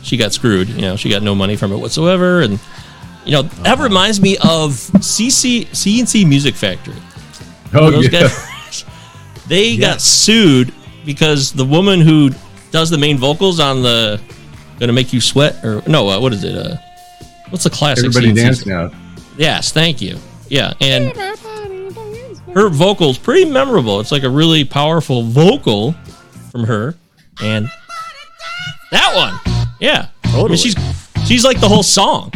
she 0.04 0.16
got 0.16 0.32
screwed. 0.32 0.70
You 0.70 0.84
know, 0.84 0.96
she 0.96 1.10
got 1.10 1.22
no 1.22 1.36
money 1.36 1.58
from 1.58 1.74
it 1.74 1.78
whatsoever, 1.78 2.40
and 2.42 2.60
you 3.26 3.34
know 3.34 3.42
that 3.42 3.78
reminds 3.80 4.22
me 4.22 4.38
of 4.38 4.72
CC 5.02 5.66
CNC 5.72 6.26
Music 6.26 6.56
Factory. 6.56 6.96
Oh 7.74 7.92
Those 7.92 8.12
yeah. 8.12 8.22
guys, 8.22 8.86
they 9.48 9.78
got 9.78 10.02
sued 10.02 10.74
because 11.06 11.52
the 11.52 11.66
woman 11.66 12.02
who 12.02 12.32
does 12.72 12.90
the 12.90 12.98
main 12.98 13.18
vocals 13.18 13.60
on 13.60 13.82
the 13.82 14.20
"Gonna 14.80 14.94
Make 14.94 15.14
You 15.14 15.22
Sweat" 15.22 15.64
or 15.64 15.82
no, 15.88 16.10
uh, 16.10 16.20
what 16.20 16.34
is 16.34 16.44
it? 16.44 16.56
Uh, 16.56 16.76
what's 17.50 17.64
the 17.64 17.70
classic? 17.70 18.06
Everybody 18.06 18.32
CNC 18.32 18.36
dance 18.36 18.66
now. 18.66 18.92
Yes, 19.38 19.72
thank 19.72 20.02
you. 20.02 20.18
Yeah, 20.50 20.74
and 20.82 21.16
her 22.54 22.70
vocal's 22.70 23.18
pretty 23.18 23.50
memorable. 23.50 24.00
It's 24.00 24.12
like 24.12 24.24
a 24.24 24.30
really 24.30 24.64
powerful 24.64 25.24
vocal 25.24 25.94
from 26.52 26.64
her, 26.64 26.96
and 27.42 27.70
that 28.92 29.14
one, 29.16 29.68
yeah, 29.80 30.08
I 30.24 30.28
mean, 30.28 30.36
Totally. 30.36 30.58
she's 30.58 30.76
she's 31.26 31.44
like 31.44 31.60
the 31.60 31.68
whole 31.68 31.84
song, 31.84 32.32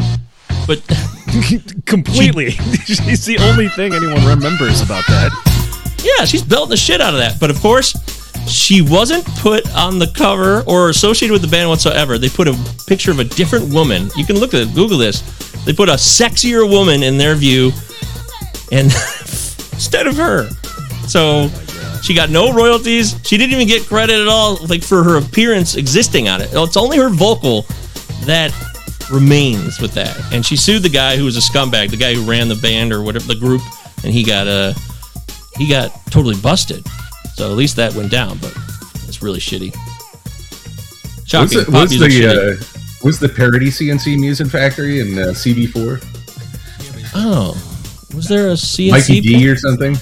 but 0.67 0.81
Completely. 1.85 2.51
She's 2.85 3.25
the 3.25 3.37
only 3.39 3.67
thing 3.69 3.93
anyone 3.93 4.25
remembers 4.25 4.81
about 4.81 5.05
that. 5.07 5.31
yeah, 6.03 6.25
she's 6.25 6.43
belting 6.43 6.71
the 6.71 6.77
shit 6.77 6.99
out 7.01 7.13
of 7.13 7.19
that. 7.19 7.39
But 7.39 7.49
of 7.49 7.59
course, 7.59 7.93
she 8.47 8.81
wasn't 8.81 9.25
put 9.37 9.69
on 9.75 9.99
the 9.99 10.07
cover 10.15 10.61
or 10.67 10.89
associated 10.89 11.31
with 11.31 11.41
the 11.41 11.47
band 11.47 11.69
whatsoever. 11.69 12.17
They 12.17 12.29
put 12.29 12.47
a 12.47 12.57
picture 12.87 13.11
of 13.11 13.19
a 13.19 13.23
different 13.23 13.73
woman. 13.73 14.09
You 14.15 14.25
can 14.25 14.37
look 14.39 14.53
at 14.53 14.61
it, 14.61 14.73
Google 14.73 14.97
this. 14.97 15.21
They 15.65 15.73
put 15.73 15.89
a 15.89 15.93
sexier 15.93 16.67
woman 16.69 17.03
in 17.03 17.17
their 17.17 17.35
view, 17.35 17.71
and 18.71 18.85
instead 19.73 20.07
of 20.07 20.17
her. 20.17 20.49
So 21.07 21.49
she 22.01 22.13
got 22.13 22.29
no 22.29 22.51
royalties. 22.51 23.15
She 23.23 23.37
didn't 23.37 23.53
even 23.53 23.67
get 23.67 23.83
credit 23.87 24.19
at 24.19 24.27
all, 24.27 24.57
like 24.67 24.83
for 24.83 25.03
her 25.03 25.17
appearance 25.17 25.75
existing 25.75 26.27
on 26.29 26.41
it. 26.41 26.49
It's 26.51 26.77
only 26.77 26.97
her 26.97 27.09
vocal 27.09 27.63
that 28.25 28.51
remains 29.11 29.79
with 29.79 29.93
that. 29.93 30.17
And 30.33 30.45
she 30.45 30.55
sued 30.55 30.83
the 30.83 30.89
guy 30.89 31.17
who 31.17 31.25
was 31.25 31.37
a 31.37 31.41
scumbag, 31.41 31.89
the 31.91 31.97
guy 31.97 32.13
who 32.13 32.29
ran 32.29 32.47
the 32.47 32.55
band 32.55 32.93
or 32.93 33.01
whatever 33.01 33.27
the 33.27 33.35
group, 33.35 33.61
and 34.03 34.13
he 34.13 34.23
got 34.23 34.47
uh 34.47 34.73
he 35.57 35.67
got 35.67 35.91
totally 36.11 36.39
busted. 36.41 36.85
So 37.35 37.49
at 37.49 37.57
least 37.57 37.75
that 37.77 37.93
went 37.93 38.11
down, 38.11 38.37
but 38.39 38.55
it's 39.07 39.21
really 39.21 39.39
shitty. 39.39 39.71
Was, 39.73 41.27
Shocking. 41.27 41.65
Pop 41.65 41.73
was 41.73 41.89
music 41.91 42.11
the 42.11 42.53
uh, 42.53 42.55
was 43.03 43.19
the 43.19 43.29
parody 43.29 43.67
CNC 43.67 44.19
Music 44.19 44.47
Factory 44.47 44.99
in 44.99 45.17
uh, 45.17 45.27
CB4? 45.27 46.07
oh, 47.15 47.53
was 48.15 48.27
there 48.27 48.49
a 48.49 48.53
CNC? 48.53 48.91
Mikey 48.91 49.21
D 49.21 49.49
or 49.49 49.55
something? 49.55 49.95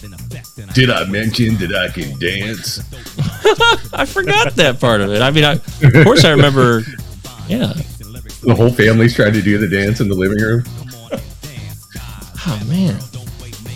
Did 0.74 0.89
I 0.89 1.05
mention 1.05 1.55
that 1.57 1.74
I 1.74 1.88
can 1.89 2.17
dance? 2.19 2.79
I 3.93 4.05
forgot 4.05 4.55
that 4.55 4.79
part 4.79 5.01
of 5.01 5.12
it. 5.12 5.22
I 5.22 5.31
mean, 5.31 5.43
I, 5.43 5.53
of 5.53 6.03
course 6.03 6.24
I 6.25 6.31
remember. 6.31 6.84
Yeah. 7.48 7.74
The 8.41 8.55
whole 8.55 8.69
family's 8.72 9.15
trying 9.15 9.34
to 9.34 9.41
do 9.41 9.58
the 9.58 9.67
dance 9.67 10.00
in 10.00 10.08
the 10.08 10.15
living 10.15 10.39
room. 10.39 10.63
Oh 12.48 12.65
man. 12.69 13.00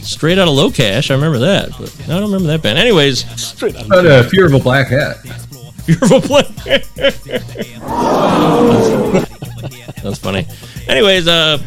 Straight 0.03 0.37
out 0.37 0.47
of 0.47 0.53
Locash, 0.53 1.11
I 1.11 1.15
remember 1.15 1.39
that, 1.39 1.69
but 1.77 1.93
I 2.03 2.07
don't 2.07 2.23
remember 2.31 2.47
that 2.47 2.61
band. 2.61 2.77
Anyways, 2.77 3.23
But 3.59 4.05
uh, 4.05 4.23
Fear 4.29 4.47
of 4.47 4.53
a 4.53 4.59
Black 4.59 4.87
Hat. 4.87 5.17
Beautiful 5.85 6.21
play. 6.21 6.43
That's 10.01 10.17
funny. 10.19 10.45
Anyways, 10.87 11.27
uh, 11.27 11.57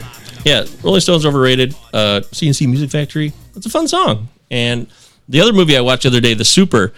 yeah, 0.45 0.65
Rolling 0.83 1.01
Stones 1.01 1.27
overrated. 1.27 1.75
Uh, 1.93 2.21
CNC 2.31 2.67
Music 2.69 2.91
Factory. 2.91 3.33
It's 3.55 3.67
a 3.67 3.71
fun 3.71 3.89
song. 3.89 4.29
And 4.51 4.87
the 5.29 5.41
other 5.41 5.53
movie 5.53 5.77
I 5.77 5.81
watched 5.81 6.05
the 6.05 6.09
other 6.09 6.21
day, 6.21 6.35
The 6.35 6.45
Super, 6.45 6.93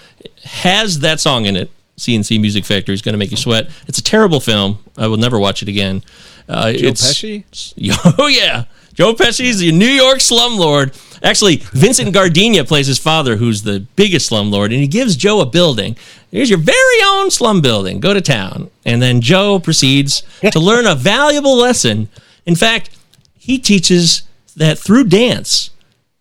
has 0.45 1.01
that 1.01 1.19
song 1.21 1.47
in 1.47 1.57
it. 1.57 1.71
CNC 1.99 2.41
Music 2.41 2.65
Factory 2.65 2.95
is 2.95 3.03
going 3.03 3.13
to 3.13 3.19
make 3.19 3.31
you 3.31 3.37
sweat. 3.37 3.69
It's 3.87 3.99
a 3.99 4.03
terrible 4.03 4.41
film. 4.41 4.79
I 4.97 5.07
will 5.09 5.17
never 5.17 5.39
watch 5.39 5.63
it 5.63 5.69
again. 5.69 6.03
Uh, 6.49 6.73
Joe 6.73 6.89
Pesci? 6.93 7.45
Oh 8.19 8.27
yeah, 8.29 8.65
Joe 8.95 9.15
Pesci's 9.15 9.59
the 9.59 9.71
New 9.73 9.87
York 9.87 10.19
slumlord. 10.19 10.95
Actually, 11.23 11.57
Vincent 11.57 12.15
Gardenia 12.15 12.65
plays 12.65 12.87
his 12.87 12.99
father, 12.99 13.37
who's 13.37 13.63
the 13.63 13.81
biggest 13.97 14.31
slumlord, 14.31 14.67
and 14.67 14.75
he 14.75 14.87
gives 14.87 15.17
Joe 15.17 15.41
a 15.41 15.47
building. 15.47 15.97
Here's 16.31 16.49
your 16.49 16.59
very 16.59 17.03
own 17.05 17.31
slum 17.31 17.61
building. 17.61 18.01
Go 18.01 18.15
to 18.15 18.21
town, 18.21 18.71
and 18.85 19.03
then 19.03 19.21
Joe 19.21 19.59
proceeds 19.59 20.23
to 20.53 20.61
learn 20.61 20.87
a 20.87 20.95
valuable 20.95 21.57
lesson. 21.57 22.09
In 22.47 22.55
fact, 22.55 22.91
he 23.37 23.59
teaches 23.59 24.23
that 24.57 24.79
through 24.79 25.05
dance, 25.05 25.71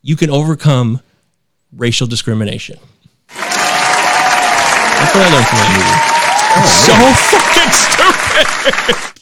you 0.01 0.15
can 0.15 0.29
overcome 0.29 1.01
racial 1.75 2.07
discrimination. 2.07 2.79
That's 4.97 5.13
what 5.15 5.23
I 5.23 5.29
learned 5.33 5.47
from 5.47 5.57
that 5.61 5.69
movie. 5.77 5.97
so 6.67 6.93
fucking 7.31 7.71
stupid. 7.71 9.13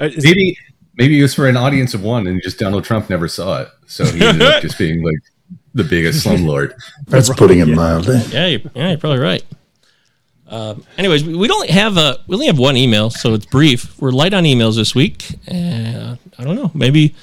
Is- 0.00 0.24
Maybe 0.24 0.56
maybe 0.96 1.18
it 1.18 1.22
was 1.22 1.34
for 1.34 1.46
an 1.46 1.56
audience 1.56 1.92
of 1.94 2.02
one, 2.02 2.26
and 2.26 2.40
just 2.42 2.58
Donald 2.58 2.84
Trump 2.84 3.10
never 3.10 3.28
saw 3.28 3.62
it, 3.62 3.68
so 3.86 4.04
he 4.04 4.24
ended 4.24 4.42
up 4.48 4.62
just 4.62 4.78
being 4.78 5.02
like 5.02 5.18
the 5.74 5.84
biggest 5.84 6.26
slumlord. 6.26 6.72
That's 7.06 7.28
putting 7.30 7.58
it 7.60 7.66
mildly. 7.66 8.18
Yeah, 8.30 8.46
you're, 8.46 8.60
yeah, 8.74 8.88
you're 8.90 8.98
probably 8.98 9.18
right. 9.20 9.42
Um, 10.48 10.84
anyways, 10.98 11.22
we, 11.24 11.36
we 11.36 11.46
don't 11.48 11.68
have 11.70 11.96
a 11.96 12.18
we 12.26 12.34
only 12.34 12.46
have 12.46 12.58
one 12.58 12.76
email, 12.76 13.10
so 13.10 13.34
it's 13.34 13.46
brief. 13.46 14.00
We're 14.00 14.10
light 14.10 14.32
on 14.34 14.44
emails 14.44 14.74
this 14.76 14.94
week. 14.94 15.28
Uh, 15.48 16.16
I 16.38 16.44
don't 16.44 16.56
know, 16.56 16.70
maybe 16.74 17.14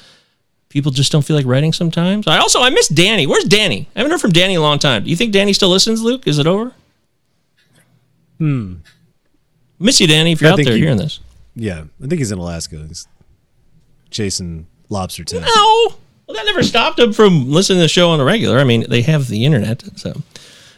people 0.68 0.90
just 0.92 1.10
don't 1.12 1.22
feel 1.22 1.36
like 1.36 1.46
writing 1.46 1.72
sometimes. 1.72 2.26
I 2.26 2.38
also 2.38 2.60
I 2.62 2.70
miss 2.70 2.88
Danny. 2.88 3.26
Where's 3.26 3.44
Danny? 3.44 3.88
I 3.94 4.00
haven't 4.00 4.10
heard 4.12 4.20
from 4.20 4.32
Danny 4.32 4.54
in 4.54 4.60
a 4.60 4.62
long 4.62 4.78
time. 4.78 5.04
Do 5.04 5.10
you 5.10 5.16
think 5.16 5.32
Danny 5.32 5.52
still 5.52 5.68
listens, 5.70 6.02
Luke? 6.02 6.26
Is 6.26 6.38
it 6.38 6.46
over? 6.46 6.72
Hmm. 8.38 8.74
Miss 9.78 10.00
you, 10.00 10.06
Danny, 10.06 10.32
if 10.32 10.40
you're 10.40 10.50
I 10.50 10.52
out 10.54 10.60
there 10.62 10.74
he- 10.74 10.80
hearing 10.80 10.96
this. 10.98 11.20
Yeah, 11.54 11.84
I 12.02 12.06
think 12.06 12.18
he's 12.20 12.30
in 12.30 12.38
Alaska. 12.38 12.84
He's 12.86 13.08
chasing 14.10 14.66
lobster 14.88 15.24
tail. 15.24 15.40
No. 15.40 15.46
Well, 16.26 16.36
that 16.36 16.44
never 16.44 16.62
stopped 16.62 16.98
him 16.98 17.12
from 17.12 17.50
listening 17.50 17.78
to 17.78 17.82
the 17.82 17.88
show 17.88 18.10
on 18.10 18.20
a 18.20 18.24
regular. 18.24 18.58
I 18.58 18.64
mean, 18.64 18.84
they 18.88 19.02
have 19.02 19.28
the 19.28 19.44
internet. 19.44 19.82
So, 19.96 20.12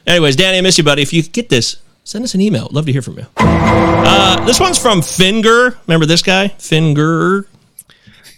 anyways, 0.06 0.37
Danny, 0.37 0.59
I 0.59 0.61
miss 0.62 0.78
you, 0.78 0.85
buddy. 0.85 1.02
If 1.02 1.12
you 1.12 1.23
get 1.23 1.49
this, 1.50 1.76
send 2.04 2.25
us 2.25 2.35
an 2.35 2.40
email. 2.40 2.68
Love 2.70 2.87
to 2.87 2.92
hear 2.92 3.02
from 3.02 3.18
you. 3.18 3.26
Uh, 3.37 4.42
this 4.47 4.59
one's 4.61 4.78
from 4.78 5.02
Finger. 5.02 5.76
Remember 5.87 6.06
this 6.06 6.23
guy? 6.23 6.49
Finger. 6.49 7.47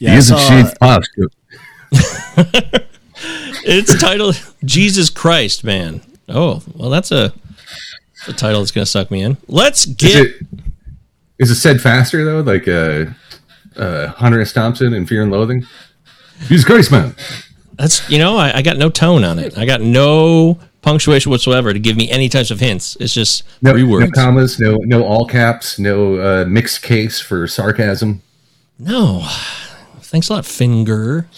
Yeah, 0.01 0.17
I 0.17 0.21
saw- 0.21 0.73
pasta. 0.81 1.29
It's 3.65 3.97
titled 4.01 4.43
Jesus 4.65 5.09
Christ, 5.09 5.63
man. 5.63 6.01
Oh, 6.29 6.63
well, 6.75 6.91
that's 6.91 7.13
a, 7.13 7.33
a 8.27 8.33
title 8.33 8.61
that's 8.61 8.73
going 8.73 8.85
to 8.85 8.91
suck 8.91 9.11
me 9.11 9.23
in. 9.23 9.37
Let's 9.47 9.87
Is 9.87 9.95
get. 9.95 10.27
it 10.27 10.47
is 11.39 11.51
it 11.51 11.55
said 11.57 11.81
faster 11.81 12.25
though? 12.25 12.41
Like 12.41 12.67
uh, 12.67 13.07
uh, 13.77 14.09
Hunter 14.09 14.41
S. 14.41 14.53
Thompson 14.53 14.93
in 14.95 15.07
Fear 15.07 15.23
and 15.23 15.31
Loathing. 15.33 15.65
Jesus 16.49 16.65
Christ, 16.65 16.91
man! 16.91 17.15
That's 17.75 18.09
you 18.11 18.19
know, 18.19 18.37
I, 18.37 18.59
I 18.59 18.63
got 18.63 18.79
no 18.79 18.91
tone 18.91 19.23
on 19.23 19.39
it. 19.39 19.57
I 19.57 19.65
got 19.65 19.81
no 19.81 20.59
punctuation 20.83 21.31
whatsoever 21.31 21.73
to 21.73 21.79
give 21.79 21.97
me 21.97 22.11
any 22.11 22.29
types 22.29 22.51
of 22.51 22.59
hints. 22.59 22.97
It's 22.99 23.15
just 23.15 23.45
No, 23.63 23.73
three 23.73 23.85
no 23.85 24.11
commas, 24.11 24.59
no 24.59 24.77
no 24.79 25.05
all 25.05 25.25
caps, 25.27 25.79
no 25.79 26.17
uh, 26.17 26.45
mixed 26.47 26.83
case 26.83 27.21
for 27.21 27.47
sarcasm. 27.47 28.23
No. 28.79 29.25
Thanks 30.01 30.29
a 30.29 30.35
lot, 30.35 30.45
Finger. 30.45 31.29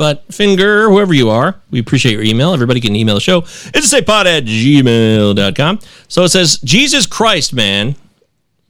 But 0.00 0.32
Finger, 0.32 0.88
whoever 0.88 1.12
you 1.12 1.28
are, 1.28 1.60
we 1.70 1.78
appreciate 1.78 2.12
your 2.12 2.22
email. 2.22 2.54
Everybody 2.54 2.80
can 2.80 2.96
email 2.96 3.16
the 3.16 3.20
show. 3.20 3.40
It's 3.74 3.92
a 3.92 4.00
pod 4.00 4.26
at 4.26 4.44
gmail.com. 4.44 5.78
So 6.08 6.24
it 6.24 6.30
says, 6.30 6.58
Jesus 6.64 7.04
Christ, 7.04 7.52
man. 7.52 7.94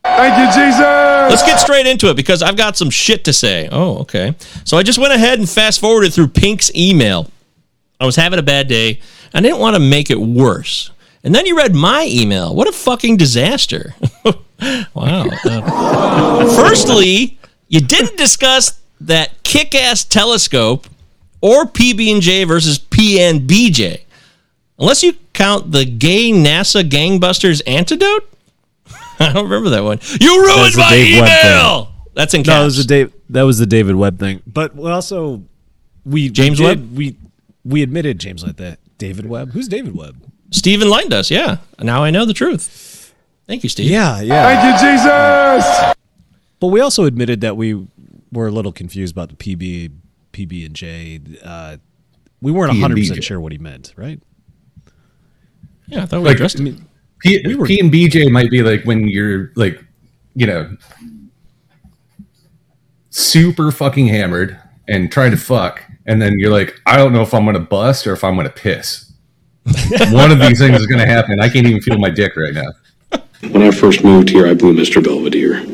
Thank 0.03 0.39
you, 0.57 0.61
Jesus. 0.61 0.81
Let's 0.81 1.45
get 1.45 1.61
straight 1.61 1.87
into 1.87 2.11
it 2.11 2.17
because 2.17 2.43
I've 2.43 2.57
got 2.57 2.77
some 2.77 2.91
shit 2.91 3.23
to 3.27 3.33
say. 3.33 3.69
Oh, 3.71 3.99
okay. 3.99 4.35
So 4.65 4.77
I 4.77 4.83
just 4.83 4.99
went 4.99 5.13
ahead 5.13 5.39
and 5.39 5.49
fast 5.49 5.79
forwarded 5.79 6.13
through 6.13 6.27
Pink's 6.27 6.75
email. 6.75 7.31
I 8.01 8.07
was 8.07 8.17
having 8.17 8.41
a 8.41 8.43
bad 8.43 8.67
day. 8.67 8.99
I 9.33 9.41
didn't 9.41 9.61
want 9.61 9.77
to 9.77 9.81
make 9.81 10.11
it 10.11 10.19
worse. 10.19 10.91
And 11.23 11.33
then 11.33 11.47
you 11.47 11.57
read 11.57 11.77
my 11.77 12.09
email. 12.11 12.57
What 12.57 12.67
a 12.67 12.73
fucking 12.73 13.19
disaster. 13.19 13.95
wow. 14.95 15.27
Uh, 15.45 16.57
firstly, 16.57 17.39
you 17.69 17.81
didn't 17.81 18.19
discuss 18.19 18.81
that 19.01 19.41
kick-ass 19.45 20.03
telescope 20.03 20.89
or 21.41 21.65
PB&J 21.65 22.45
versus 22.45 22.79
PNBJ. 22.79 24.03
Unless 24.79 25.03
you 25.03 25.15
count 25.33 25.73
the 25.73 25.85
gay 25.85 26.31
NASA 26.33 26.83
gangbusters 26.83 27.63
antidote? 27.67 28.29
I 29.21 29.33
don't 29.33 29.45
remember 29.45 29.71
that 29.71 29.85
one. 29.85 30.01
You 30.21 30.43
ruined 30.43 30.67
That's 30.67 30.77
my 30.77 30.91
Dave 30.91 31.19
email. 31.19 31.93
That's 32.15 32.35
in 32.35 32.43
No, 32.43 32.61
that 32.61 32.65
was 32.65 32.77
the 32.79 32.85
Dave. 32.85 33.13
That 33.29 33.43
was 33.43 33.59
the 33.59 33.67
David 33.67 33.97
Webb 33.97 34.19
thing. 34.19 34.43
But 34.47 34.75
we 34.75 34.91
also 34.91 35.43
we 36.05 36.31
James 36.31 36.59
we 36.59 36.67
Webb? 36.67 36.97
We 36.97 37.17
we 37.65 37.83
admitted 37.83 38.19
James 38.19 38.43
like 38.43 38.57
that. 38.57 38.79
David 38.99 39.27
Webb. 39.27 39.53
Who's 39.53 39.69
David 39.69 39.95
Webb? 39.95 40.17
Steve 40.51 40.83
enlightened 40.83 41.15
us. 41.15 41.31
Yeah. 41.31 41.59
Now 41.79 42.03
I 42.03 42.11
know 42.11 42.25
the 42.25 42.35
truth. 42.35 43.15
Thank 43.47 43.63
you, 43.63 43.69
Steve. 43.69 43.91
Yeah, 43.91 44.21
yeah. 44.21 44.47
Thank 44.47 44.81
you, 44.81 44.89
Jesus. 44.89 45.95
But 46.61 46.69
we 46.69 46.81
also 46.81 47.05
admitted 47.05 47.41
that 47.41 47.57
we 47.57 47.87
were 48.31 48.47
a 48.47 48.51
little 48.51 48.71
confused 48.71 49.13
about 49.13 49.31
the 49.31 49.35
PB, 49.35 49.91
PB 50.33 50.67
and 50.67 50.75
J. 50.75 51.21
Uh, 51.43 51.77
we 52.41 52.53
weren't 52.53 52.73
P 52.73 52.81
hundred 52.81 52.97
percent 52.99 53.25
sure 53.25 53.41
what 53.41 53.53
he 53.53 53.59
meant, 53.59 53.93
right? 53.97 54.21
Yeah, 55.87 56.03
I 56.03 56.07
thought 56.07 56.21
we 56.21 56.27
Like, 56.27 56.37
addressed 56.37 56.61
I 56.61 56.63
mean, 56.63 56.87
P, 57.21 57.43
We 57.45 57.55
were- 57.57 57.67
P 57.67 57.79
and 57.81 57.93
BJ 57.93 58.31
might 58.31 58.51
be 58.51 58.63
like 58.63 58.85
when 58.85 59.09
you're 59.09 59.53
like, 59.57 59.83
you 60.35 60.47
know, 60.47 60.77
super 63.11 63.71
fucking 63.71 64.07
hammered 64.09 64.59
and 64.89 65.11
trying 65.11 65.31
to 65.33 65.37
fuck, 65.37 65.83
and 66.07 66.21
then 66.21 66.39
you're 66.39 66.51
like, 66.51 66.81
I 66.87 66.97
don't 66.97 67.13
know 67.13 67.23
if 67.23 67.35
I'm 67.35 67.45
gonna 67.45 67.61
bust 67.61 68.07
or 68.07 68.13
if 68.13 68.25
I'm 68.25 68.37
gonna 68.37 68.49
piss. 68.51 69.13
One 70.11 70.31
of 70.33 70.39
these 70.41 70.59
things 70.59 70.79
is 70.81 70.87
gonna 70.87 71.07
happen. 71.07 71.41
I 71.41 71.49
can't 71.49 71.67
even 71.67 71.81
feel 71.83 71.99
my 71.99 72.11
dick 72.11 72.37
right 72.37 72.55
now. 72.55 73.21
When 73.51 73.63
I 73.63 73.71
first 73.71 74.05
moved 74.05 74.29
here, 74.31 74.47
I 74.47 74.55
blew 74.55 74.75
Mr. 74.75 75.03
Belvedere. 75.03 75.65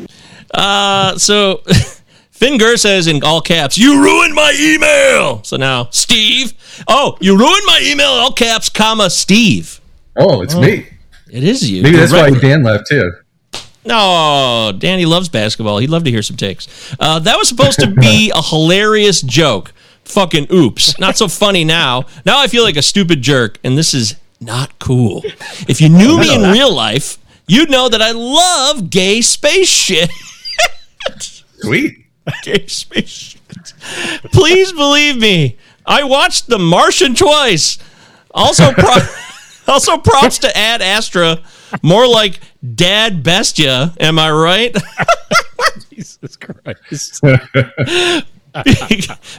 Uh, 0.52 1.16
so 1.18 1.62
Finger 2.36 2.76
says 2.76 3.06
in 3.06 3.24
all 3.24 3.40
caps, 3.40 3.78
"You 3.78 4.02
ruined 4.02 4.34
my 4.34 4.54
email." 4.58 5.42
So 5.42 5.56
now 5.56 5.88
Steve, 5.90 6.52
oh, 6.86 7.16
you 7.18 7.36
ruined 7.36 7.62
my 7.66 7.80
email 7.82 8.08
all 8.08 8.30
caps, 8.32 8.68
comma 8.68 9.08
Steve. 9.08 9.80
Oh, 10.16 10.42
it's 10.42 10.54
me. 10.54 10.86
It 11.30 11.42
is 11.44 11.68
you. 11.70 11.82
Maybe 11.82 11.96
that's 11.96 12.12
why. 12.12 12.30
Dan 12.30 12.62
left 12.62 12.88
too. 12.88 13.10
No, 13.86 14.72
Danny 14.76 15.06
loves 15.06 15.28
basketball. 15.30 15.78
He'd 15.78 15.88
love 15.90 16.04
to 16.04 16.10
hear 16.10 16.22
some 16.22 16.36
takes. 16.36 16.68
Uh, 17.00 17.20
that 17.20 17.38
was 17.38 17.48
supposed 17.48 17.78
to 17.80 17.86
be 17.86 18.30
a 18.34 18.42
hilarious 18.50 19.22
joke. 19.22 19.72
Fucking 20.04 20.48
oops. 20.52 20.98
Not 20.98 21.16
so 21.16 21.28
funny 21.28 21.64
now. 21.64 22.04
Now 22.26 22.38
I 22.38 22.48
feel 22.48 22.64
like 22.64 22.76
a 22.76 22.82
stupid 22.82 23.22
jerk, 23.22 23.58
and 23.64 23.78
this 23.78 23.94
is 23.94 24.16
not 24.40 24.78
cool. 24.78 25.22
If 25.68 25.80
you 25.80 25.88
knew 25.88 26.18
me 26.18 26.34
in 26.34 26.52
real 26.52 26.72
life, 26.72 27.16
you'd 27.46 27.70
know 27.70 27.88
that 27.88 28.02
I 28.02 28.10
love 28.12 28.90
gay 28.90 29.22
space 29.22 29.68
shit. 29.68 30.10
Sweet. 31.18 32.05
gay 32.42 32.66
space 32.66 33.08
shit. 33.08 33.40
Please 34.32 34.72
believe 34.72 35.18
me. 35.18 35.56
I 35.84 36.04
watched 36.04 36.48
The 36.48 36.58
Martian 36.58 37.14
twice. 37.14 37.78
Also, 38.32 38.72
pro- 38.72 39.06
also 39.68 39.98
props 39.98 40.38
to 40.38 40.56
Ad 40.56 40.82
Astra. 40.82 41.38
More 41.82 42.06
like 42.06 42.40
Dad 42.74 43.22
Bestia. 43.22 43.94
Am 44.00 44.18
I 44.18 44.30
right? 44.30 44.76
Jesus 45.90 46.36
Christ. 46.36 47.22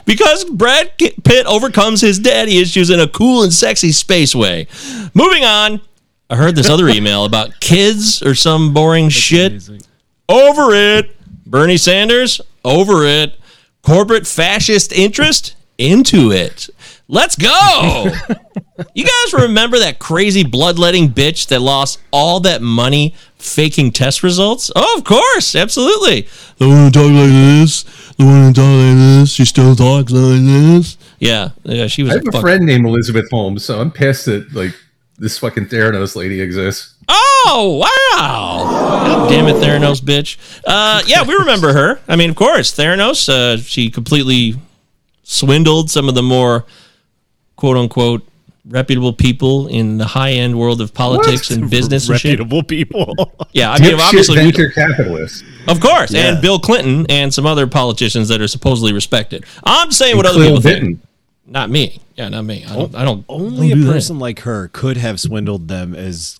because 0.04 0.44
Brad 0.44 0.96
Pitt 0.98 1.46
overcomes 1.46 2.00
his 2.00 2.18
daddy 2.18 2.58
issues 2.58 2.90
in 2.90 3.00
a 3.00 3.08
cool 3.08 3.42
and 3.42 3.52
sexy 3.52 3.92
space 3.92 4.34
way. 4.34 4.66
Moving 5.14 5.44
on. 5.44 5.80
I 6.30 6.36
heard 6.36 6.56
this 6.56 6.68
other 6.68 6.88
email 6.88 7.24
about 7.24 7.58
kids 7.60 8.22
or 8.22 8.34
some 8.34 8.74
boring 8.74 9.08
shit. 9.08 9.52
Amazing. 9.52 9.82
Over 10.28 10.74
it. 10.74 11.14
Bernie 11.46 11.78
Sanders, 11.78 12.42
over 12.64 13.04
it. 13.04 13.38
Corporate 13.82 14.26
fascist 14.26 14.92
interest, 14.92 15.54
into 15.78 16.32
it. 16.32 16.68
Let's 17.06 17.36
go. 17.36 18.10
you 18.94 19.04
guys 19.04 19.32
remember 19.32 19.78
that 19.78 19.98
crazy 19.98 20.44
bloodletting 20.44 21.10
bitch 21.10 21.48
that 21.48 21.60
lost 21.60 22.00
all 22.12 22.40
that 22.40 22.60
money 22.60 23.14
faking 23.36 23.92
test 23.92 24.22
results? 24.22 24.70
Oh, 24.76 24.96
of 24.98 25.04
course. 25.04 25.54
Absolutely. 25.54 26.28
The 26.58 26.68
one 26.68 26.84
who 26.84 26.90
talks 26.90 27.08
like 27.08 27.30
this, 27.30 27.82
the 28.16 28.24
one 28.24 28.44
who 28.44 28.52
talks 28.52 28.68
like 28.68 28.96
this, 28.96 29.32
she 29.32 29.44
still 29.44 29.74
talks 29.74 30.12
like 30.12 30.44
this. 30.44 30.98
Yeah, 31.18 31.50
yeah 31.64 31.86
she 31.86 32.02
was 32.02 32.12
I 32.12 32.16
have 32.16 32.34
a 32.34 32.40
friend 32.40 32.66
named 32.66 32.86
Elizabeth 32.86 33.28
Holmes, 33.30 33.64
so 33.64 33.80
I'm 33.80 33.90
pissed 33.90 34.26
that 34.26 34.52
like 34.52 34.74
this 35.18 35.38
fucking 35.38 35.66
Theranos 35.66 36.14
lady 36.14 36.40
exists. 36.40 36.94
Oh 37.10 37.78
wow! 37.80 38.64
God 39.06 39.30
damn 39.30 39.46
it, 39.46 39.56
Theranos, 39.56 40.00
bitch. 40.02 40.36
Uh, 40.66 41.02
yeah, 41.06 41.22
we 41.26 41.34
remember 41.34 41.72
her. 41.72 42.00
I 42.06 42.16
mean, 42.16 42.30
of 42.30 42.36
course, 42.36 42.74
Theranos. 42.76 43.28
Uh, 43.28 43.56
she 43.58 43.90
completely 43.90 44.54
swindled 45.22 45.90
some 45.90 46.08
of 46.08 46.14
the 46.14 46.22
more 46.22 46.64
quote 47.56 47.76
unquote 47.76 48.24
reputable 48.66 49.14
people 49.14 49.66
in 49.68 49.96
the 49.96 50.04
high 50.04 50.32
end 50.32 50.58
world 50.58 50.80
of 50.82 50.92
politics 50.92 51.50
and 51.50 51.70
business 51.70 52.08
and. 52.08 52.14
Reputable 52.22 52.62
people. 52.62 53.14
Yeah, 53.52 53.72
I 53.72 53.78
mean, 53.80 53.92
Dipshit 53.96 54.00
obviously, 54.00 54.36
we- 54.36 54.44
venture 54.52 54.70
capitalist. 54.70 55.42
of 55.68 55.80
course, 55.80 56.12
Yeah. 56.12 56.32
and 56.34 56.42
Bill 56.42 56.58
Clinton 56.58 57.06
and 57.08 57.32
some 57.32 57.46
other 57.46 57.66
politicians 57.66 58.28
that 58.28 58.42
are 58.42 58.48
supposedly 58.48 58.92
respected. 58.92 59.44
I'm 59.64 59.90
saying 59.90 60.16
what 60.18 60.26
other 60.26 60.36
Cleo 60.36 60.48
people 60.56 60.60
think. 60.62 60.80
Benton. 60.80 61.02
Not 61.46 61.70
me. 61.70 61.98
Yeah, 62.14 62.28
not 62.28 62.42
me. 62.44 62.66
I 62.68 62.74
don't. 62.74 62.94
I 62.94 63.04
don't 63.06 63.24
Only 63.26 63.70
don't 63.70 63.78
a 63.78 63.80
do 63.80 63.86
that. 63.86 63.92
person 63.92 64.18
like 64.18 64.40
her 64.40 64.68
could 64.68 64.98
have 64.98 65.18
swindled 65.18 65.68
them 65.68 65.94
as 65.94 66.38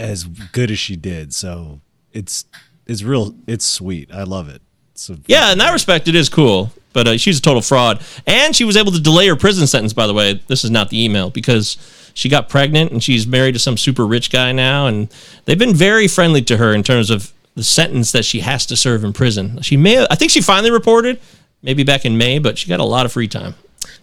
as 0.00 0.24
good 0.24 0.70
as 0.70 0.78
she 0.78 0.96
did. 0.96 1.32
So 1.32 1.80
it's 2.12 2.44
it's 2.86 3.02
real. 3.02 3.34
It's 3.46 3.64
sweet. 3.64 4.12
I 4.12 4.24
love 4.24 4.48
it. 4.48 4.62
So 4.94 5.16
Yeah, 5.26 5.52
in 5.52 5.58
that 5.58 5.72
respect, 5.72 6.08
it 6.08 6.14
is 6.14 6.28
cool. 6.28 6.72
But 6.92 7.06
uh, 7.06 7.16
she's 7.18 7.38
a 7.38 7.42
total 7.42 7.62
fraud, 7.62 8.02
and 8.26 8.54
she 8.56 8.64
was 8.64 8.76
able 8.76 8.90
to 8.90 9.00
delay 9.00 9.28
her 9.28 9.36
prison 9.36 9.68
sentence. 9.68 9.92
By 9.92 10.08
the 10.08 10.14
way, 10.14 10.42
this 10.48 10.64
is 10.64 10.72
not 10.72 10.90
the 10.90 11.04
email 11.04 11.30
because 11.30 11.76
she 12.14 12.28
got 12.28 12.48
pregnant 12.48 12.90
and 12.90 13.00
she's 13.00 13.28
married 13.28 13.52
to 13.52 13.60
some 13.60 13.76
super 13.76 14.04
rich 14.04 14.32
guy 14.32 14.50
now, 14.50 14.88
and 14.88 15.08
they've 15.44 15.58
been 15.58 15.74
very 15.74 16.08
friendly 16.08 16.42
to 16.42 16.56
her 16.56 16.74
in 16.74 16.82
terms 16.82 17.08
of 17.10 17.32
the 17.54 17.62
sentence 17.62 18.10
that 18.10 18.24
she 18.24 18.40
has 18.40 18.66
to 18.66 18.76
serve 18.76 19.04
in 19.04 19.12
prison. 19.12 19.62
She 19.62 19.76
may, 19.76 20.04
I 20.10 20.16
think, 20.16 20.32
she 20.32 20.40
finally 20.40 20.72
reported, 20.72 21.20
maybe 21.62 21.84
back 21.84 22.04
in 22.04 22.18
May, 22.18 22.40
but 22.40 22.58
she 22.58 22.68
got 22.68 22.80
a 22.80 22.84
lot 22.84 23.06
of 23.06 23.12
free 23.12 23.28
time. 23.28 23.54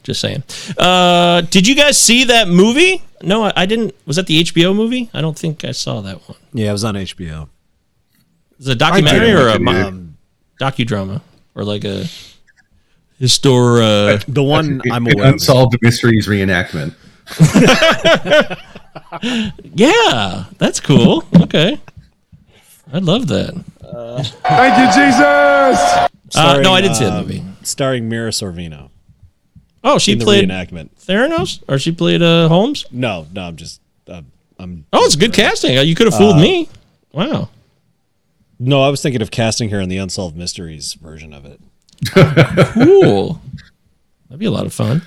Just 0.03 0.21
saying. 0.21 0.43
Uh, 0.77 1.41
did 1.41 1.67
you 1.67 1.75
guys 1.75 1.97
see 1.97 2.23
that 2.25 2.47
movie? 2.47 3.03
No, 3.21 3.43
I, 3.45 3.53
I 3.55 3.65
didn't. 3.65 3.93
Was 4.05 4.15
that 4.17 4.27
the 4.27 4.41
HBO 4.43 4.75
movie? 4.75 5.09
I 5.13 5.21
don't 5.21 5.37
think 5.37 5.63
I 5.65 5.71
saw 5.71 6.01
that 6.01 6.27
one. 6.29 6.37
yeah, 6.53 6.69
it 6.69 6.73
was 6.73 6.83
on 6.83 6.95
HBO. 6.95 7.49
Is 8.59 8.67
it 8.67 8.71
a 8.73 8.75
documentary 8.75 9.31
or 9.31 9.47
a 9.47 9.51
like 9.51 9.55
it 9.55 9.61
mo- 9.61 9.71
either. 9.71 9.87
Um, 9.87 10.17
docudrama 10.59 11.21
or 11.55 11.63
like 11.63 11.83
a 11.83 12.05
Histor. 13.21 14.17
Uh, 14.17 14.23
The 14.27 14.43
one 14.43 14.81
I'm 14.91 15.05
An 15.07 15.13
aware 15.13 15.27
of. 15.27 15.33
unsolved 15.33 15.77
mysteries 15.81 16.27
reenactment. 16.27 16.95
yeah, 19.73 20.45
that's 20.57 20.79
cool. 20.79 21.23
Okay, 21.41 21.79
I 22.93 22.99
love 22.99 23.27
that. 23.27 23.53
Thank 24.43 24.77
you, 24.77 25.03
Jesus. 25.03 26.35
Uh, 26.35 26.59
no, 26.61 26.73
I 26.73 26.81
didn't 26.81 26.95
see 26.95 27.05
that 27.05 27.13
um, 27.13 27.21
movie. 27.21 27.43
Starring 27.63 28.07
Mira 28.09 28.31
Sorvino 28.31 28.89
Oh, 29.83 29.97
she 29.99 30.13
in 30.13 30.19
the 30.19 30.25
played 30.25 30.49
reenactment. 30.49 30.89
Theranos, 30.99 31.61
or 31.67 31.77
she 31.79 31.91
played 31.91 32.21
uh, 32.21 32.47
Holmes. 32.49 32.85
No, 32.91 33.27
no, 33.33 33.43
I'm 33.43 33.55
just. 33.55 33.79
Uh, 34.07 34.21
I'm. 34.59 34.85
Oh, 34.91 35.05
it's 35.05 35.15
good 35.15 35.33
casting. 35.33 35.77
Uh, 35.77 35.81
You 35.81 35.95
could 35.95 36.07
have 36.07 36.15
fooled 36.17 36.37
me. 36.37 36.67
Wow. 37.13 37.49
No, 38.59 38.81
I 38.81 38.89
was 38.89 39.01
thinking 39.01 39.21
of 39.21 39.29
casting 39.31 39.69
her 39.69 39.79
in 39.79 39.87
the 39.89 39.97
Unsolved 39.97 40.35
Mysteries 40.35 40.93
version 40.95 41.31
of 41.33 41.45
it. 41.45 41.59
Cool. 42.73 43.39
That'd 44.29 44.39
be 44.39 44.45
a 44.45 44.51
lot 44.51 44.65
of 44.65 44.73
fun. 44.73 45.01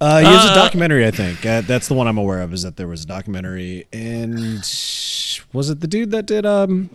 Uh, 0.00 0.20
yeah, 0.22 0.34
it's 0.36 0.48
Uh, 0.48 0.52
a 0.52 0.54
documentary, 0.54 1.06
I 1.06 1.10
think. 1.10 1.44
Uh, 1.46 1.60
that's 1.62 1.88
the 1.88 1.94
one 1.94 2.06
I'm 2.06 2.18
aware 2.18 2.40
of. 2.42 2.52
Is 2.52 2.62
that 2.62 2.76
there 2.76 2.88
was 2.88 3.04
a 3.04 3.06
documentary, 3.06 3.86
and 3.92 4.58
was 5.52 5.70
it 5.70 5.80
the 5.80 5.86
dude 5.86 6.10
that 6.10 6.26
did 6.26 6.44
um, 6.44 6.90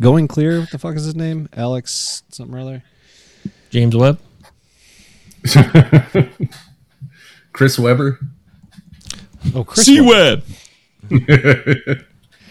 Going 0.00 0.26
Clear? 0.28 0.60
What 0.60 0.70
the 0.70 0.78
fuck 0.78 0.96
is 0.96 1.04
his 1.04 1.14
name? 1.16 1.48
Alex 1.54 2.22
something 2.30 2.54
or 2.56 2.60
other. 2.60 2.82
James 3.70 3.94
Webb. 3.94 4.18
Chris 7.52 7.78
Webber. 7.78 8.18
Oh, 9.54 9.64
Chris. 9.64 9.84
C 9.86 10.00
Webb. 10.00 10.42
Webb. 11.10 11.26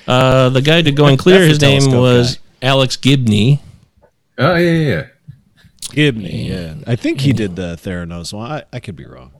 uh, 0.08 0.50
the 0.50 0.62
guy 0.62 0.82
to 0.82 0.92
Going 0.92 1.18
Clear, 1.18 1.40
That's 1.40 1.50
his 1.50 1.62
name 1.62 1.82
telescope 1.82 2.02
was 2.02 2.40
Alex 2.62 2.98
Gibney. 2.98 3.60
Oh 4.38 4.56
yeah, 4.56 4.72
yeah, 4.72 4.88
yeah. 4.96 5.06
Gibney. 5.92 6.50
Yeah, 6.50 6.76
I 6.88 6.96
think 6.96 7.22
he 7.22 7.34
did 7.34 7.56
the 7.56 7.76
Theranos 7.76 8.34
one. 8.34 8.52
I, 8.52 8.64
I 8.72 8.80
could 8.80 8.96
be 8.96 9.06
wrong. 9.06 9.32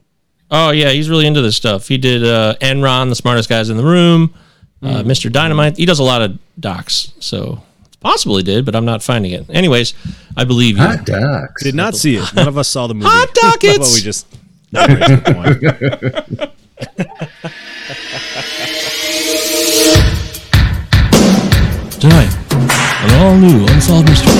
Oh 0.50 0.70
yeah, 0.70 0.90
he's 0.90 1.08
really 1.08 1.26
into 1.26 1.42
this 1.42 1.56
stuff. 1.56 1.88
He 1.88 1.96
did 1.98 2.24
uh, 2.24 2.54
Enron, 2.60 3.08
the 3.08 3.14
smartest 3.16 3.48
guys 3.48 3.70
in 3.70 3.76
the 3.76 3.84
room, 3.84 4.34
uh, 4.82 5.02
Hmm. 5.02 5.08
Mr. 5.10 5.32
Dynamite. 5.32 5.76
He 5.76 5.86
does 5.86 5.98
a 5.98 6.04
lot 6.04 6.22
of 6.22 6.38
docs, 6.60 7.12
so 7.18 7.62
it's 8.04 8.12
possible 8.12 8.36
he 8.36 8.42
did, 8.42 8.64
but 8.66 8.76
I'm 8.76 8.84
not 8.84 9.02
finding 9.02 9.32
it. 9.32 9.48
Anyways, 9.48 9.94
I 10.36 10.44
believe 10.44 10.76
you. 10.76 10.82
Hot 10.82 11.06
docs. 11.06 11.62
Did 11.62 11.74
not 11.74 11.94
see 11.94 12.16
it. 12.16 12.34
None 12.34 12.48
of 12.48 12.58
us 12.58 12.68
saw 12.68 12.86
the 12.86 12.94
movie. 12.94 13.06
Hot 13.08 13.32
dockets! 13.34 13.78
But 13.78 13.94
we 13.94 14.00
just. 14.02 14.26
the 14.72 16.50
Tonight, 22.04 22.28
an 22.52 23.10
all 23.24 23.36
new 23.38 23.64
Unsolved 23.72 24.08
Mystery. 24.08 24.34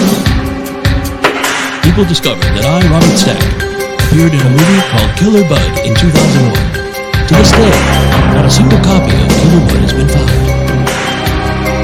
People 1.80 2.04
discovered 2.04 2.44
that 2.52 2.64
I, 2.68 2.84
Robert 2.92 3.16
Stack, 3.16 3.40
appeared 4.04 4.34
in 4.36 4.40
a 4.44 4.50
movie 4.52 4.82
called 4.92 5.10
Killer 5.16 5.48
Bud 5.48 5.64
in 5.88 5.96
2001. 5.96 6.52
To 7.28 7.32
this 7.32 7.50
day, 7.56 7.72
not 8.36 8.44
a 8.44 8.50
single 8.50 8.78
copy 8.84 9.16
of 9.16 9.28
Killer 9.40 9.64
Bud 9.64 9.80
has 9.80 9.92
been 9.96 10.08
found. 10.12 10.28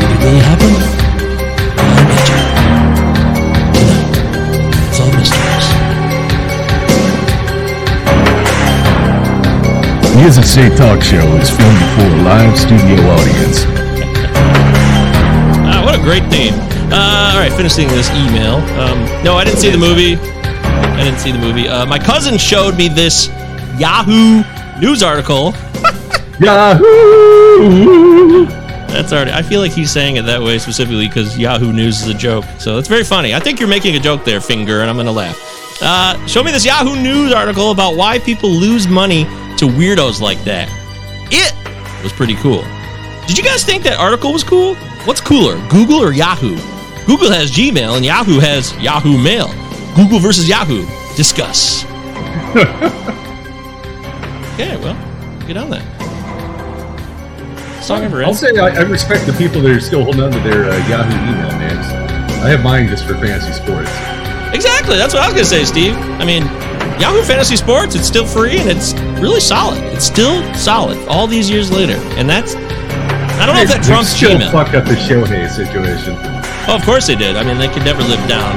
Did 0.05 0.11
it 0.11 0.21
really 0.21 0.41
happen? 0.45 1.00
The 10.21 10.27
Is 10.27 10.37
It 10.37 10.45
Safe 10.45 10.77
Talk 10.77 11.03
Show 11.03 11.25
is 11.39 11.49
filmed 11.49 11.79
before 11.79 12.05
a 12.05 12.23
live 12.25 12.59
studio 12.59 13.01
audience. 13.09 13.65
Ah, 15.65 15.81
what 15.83 15.95
a 15.99 16.03
great 16.03 16.25
name. 16.25 16.53
Uh, 16.93 17.33
all 17.33 17.41
right, 17.41 17.51
finishing 17.51 17.89
this 17.89 18.11
email. 18.11 18.57
Um, 18.79 18.99
no, 19.25 19.37
I 19.37 19.45
didn't 19.45 19.61
see 19.61 19.71
the 19.71 19.79
movie. 19.79 20.17
I 20.17 21.05
didn't 21.05 21.21
see 21.21 21.33
the 21.33 21.39
movie. 21.39 21.69
Uh, 21.69 21.87
my 21.87 21.99
cousin 21.99 22.37
showed 22.37 22.77
me 22.77 22.89
this 22.89 23.29
Yahoo 23.79 24.43
news 24.79 25.03
article. 25.03 25.55
Yahoo! 26.39 26.85
That's 28.89 29.15
already. 29.15 29.31
I 29.31 29.41
feel 29.41 29.63
like 29.63 29.73
he's 29.73 29.91
saying 29.91 30.17
it 30.17 30.27
that 30.27 30.43
way 30.43 30.59
specifically 30.59 31.09
because 31.09 31.39
Yahoo 31.39 31.73
News 31.73 32.03
is 32.03 32.09
a 32.09 32.15
joke. 32.15 32.45
So 32.59 32.77
it's 32.77 32.89
very 32.89 33.05
funny. 33.05 33.35
I 33.35 33.41
think 33.41 33.59
you're 33.59 33.71
making 33.71 33.97
a 33.97 34.01
joke 34.01 34.27
there, 34.27 34.43
Finger, 34.43 34.83
and 34.83 34.91
I'm 34.91 34.99
gonna 34.99 35.13
laugh. 35.13 35.81
Uh, 35.81 36.27
show 36.27 36.45
me 36.45 36.53
this 36.53 36.67
Yahoo 36.67 36.95
News 36.95 37.33
article 37.33 37.71
about 37.71 37.97
why 37.97 38.19
people 38.19 38.51
lose 38.51 38.87
money 38.87 39.25
to 39.61 39.67
weirdos 39.67 40.21
like 40.21 40.43
that. 40.45 40.69
It 42.01 42.05
was 42.05 42.15
pretty 42.15 42.35
cool. 42.37 42.63
Did 43.27 43.37
you 43.37 43.45
guys 43.45 43.63
think 43.63 43.85
that 43.85 44.01
article 44.01 44.33
was 44.33 44.43
cool? 44.43 44.75
What's 45.05 45.21
cooler, 45.21 45.61
Google 45.69 46.03
or 46.03 46.13
Yahoo? 46.13 46.57
Google 47.05 47.31
has 47.31 47.51
Gmail 47.53 47.97
and 47.97 48.05
Yahoo 48.05 48.41
has 48.41 48.75
Yahoo 48.79 49.23
Mail. 49.23 49.53
Google 49.95 50.19
versus 50.19 50.49
Yahoo. 50.49 50.87
Discuss. 51.15 51.85
okay, 54.55 54.81
well, 54.81 54.97
get 55.47 55.59
on 55.59 55.69
that. 55.69 55.85
Song 57.83 58.03
ever 58.03 58.25
I'll 58.25 58.33
say 58.33 58.57
I, 58.57 58.69
I 58.69 58.81
respect 58.81 59.27
the 59.27 59.35
people 59.35 59.61
that 59.61 59.73
are 59.73 59.81
still 59.81 60.05
holding 60.05 60.23
on 60.23 60.33
to 60.33 60.41
their 60.41 60.71
uh, 60.71 60.89
Yahoo 60.89 61.13
email 61.13 61.53
names. 61.59 61.85
I 62.41 62.49
have 62.49 62.65
mine 62.65 62.89
just 62.89 63.05
for 63.05 63.13
fantasy 63.13 63.53
sports. 63.53 63.91
Exactly. 64.55 64.97
That's 64.97 65.13
what 65.13 65.23
I 65.23 65.27
was 65.27 65.35
going 65.35 65.45
to 65.45 65.51
say, 65.51 65.65
Steve. 65.67 65.95
I 66.17 66.25
mean, 66.25 66.45
Yahoo 67.01 67.23
Fantasy 67.23 67.57
Sports, 67.57 67.95
it's 67.95 68.07
still 68.07 68.27
free 68.27 68.59
and 68.59 68.69
it's 68.69 68.93
really 69.21 69.41
solid. 69.41 69.83
It's 69.85 70.05
still 70.05 70.43
solid 70.55 70.99
all 71.09 71.27
these 71.27 71.49
years 71.49 71.71
later. 71.73 71.95
And 72.19 72.29
that's, 72.29 72.55
I 72.55 73.47
don't 73.47 73.55
know 73.57 73.63
if 73.63 73.69
that 73.69 73.83
trumps 73.83 74.11
still 74.11 74.39
Gmail. 74.39 74.53
fucked 74.53 74.75
up 74.75 74.85
the 74.85 74.95
Shohei 74.95 75.49
situation. 75.49 76.15
Oh, 76.69 76.77
of 76.77 76.85
course 76.85 77.07
they 77.07 77.17
did. 77.17 77.37
I 77.37 77.43
mean, 77.45 77.59
they 77.59 77.69
could 77.69 77.85
never 77.85 78.03
live 78.03 78.21
down 78.29 78.55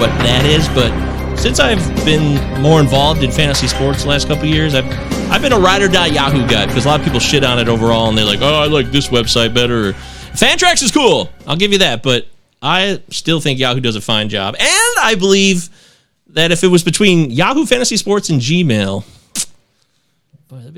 what 0.00 0.10
that 0.20 0.44
is. 0.46 0.68
But 0.68 0.90
since 1.36 1.58
I've 1.58 1.82
been 2.04 2.38
more 2.62 2.80
involved 2.80 3.24
in 3.24 3.32
fantasy 3.32 3.66
sports 3.66 4.04
the 4.04 4.10
last 4.10 4.28
couple 4.28 4.44
of 4.44 4.50
years, 4.54 4.74
I've 4.74 4.86
I've 5.30 5.42
been 5.42 5.52
a 5.52 5.58
ride 5.58 5.82
or 5.82 5.88
die 5.88 6.06
Yahoo 6.06 6.46
guy 6.46 6.66
because 6.66 6.84
a 6.84 6.88
lot 6.88 7.00
of 7.00 7.04
people 7.04 7.18
shit 7.18 7.42
on 7.42 7.58
it 7.58 7.66
overall, 7.68 8.08
and 8.08 8.16
they're 8.16 8.24
like, 8.24 8.40
"Oh, 8.42 8.54
I 8.62 8.66
like 8.66 8.92
this 8.92 9.08
website 9.08 9.54
better." 9.54 9.92
Fantrax 10.34 10.82
is 10.82 10.90
cool. 10.92 11.30
I'll 11.46 11.56
give 11.56 11.72
you 11.72 11.78
that, 11.78 12.02
but 12.02 12.26
I 12.62 13.02
still 13.10 13.40
think 13.40 13.58
Yahoo 13.58 13.80
does 13.80 13.96
a 13.96 14.00
fine 14.00 14.28
job, 14.28 14.54
and 14.58 14.94
I 15.00 15.16
believe 15.18 15.68
that 16.32 16.50
if 16.52 16.64
it 16.64 16.68
was 16.68 16.82
between 16.84 17.30
Yahoo 17.30 17.64
Fantasy 17.66 17.96
Sports 17.96 18.28
and 18.30 18.40
Gmail. 18.40 19.04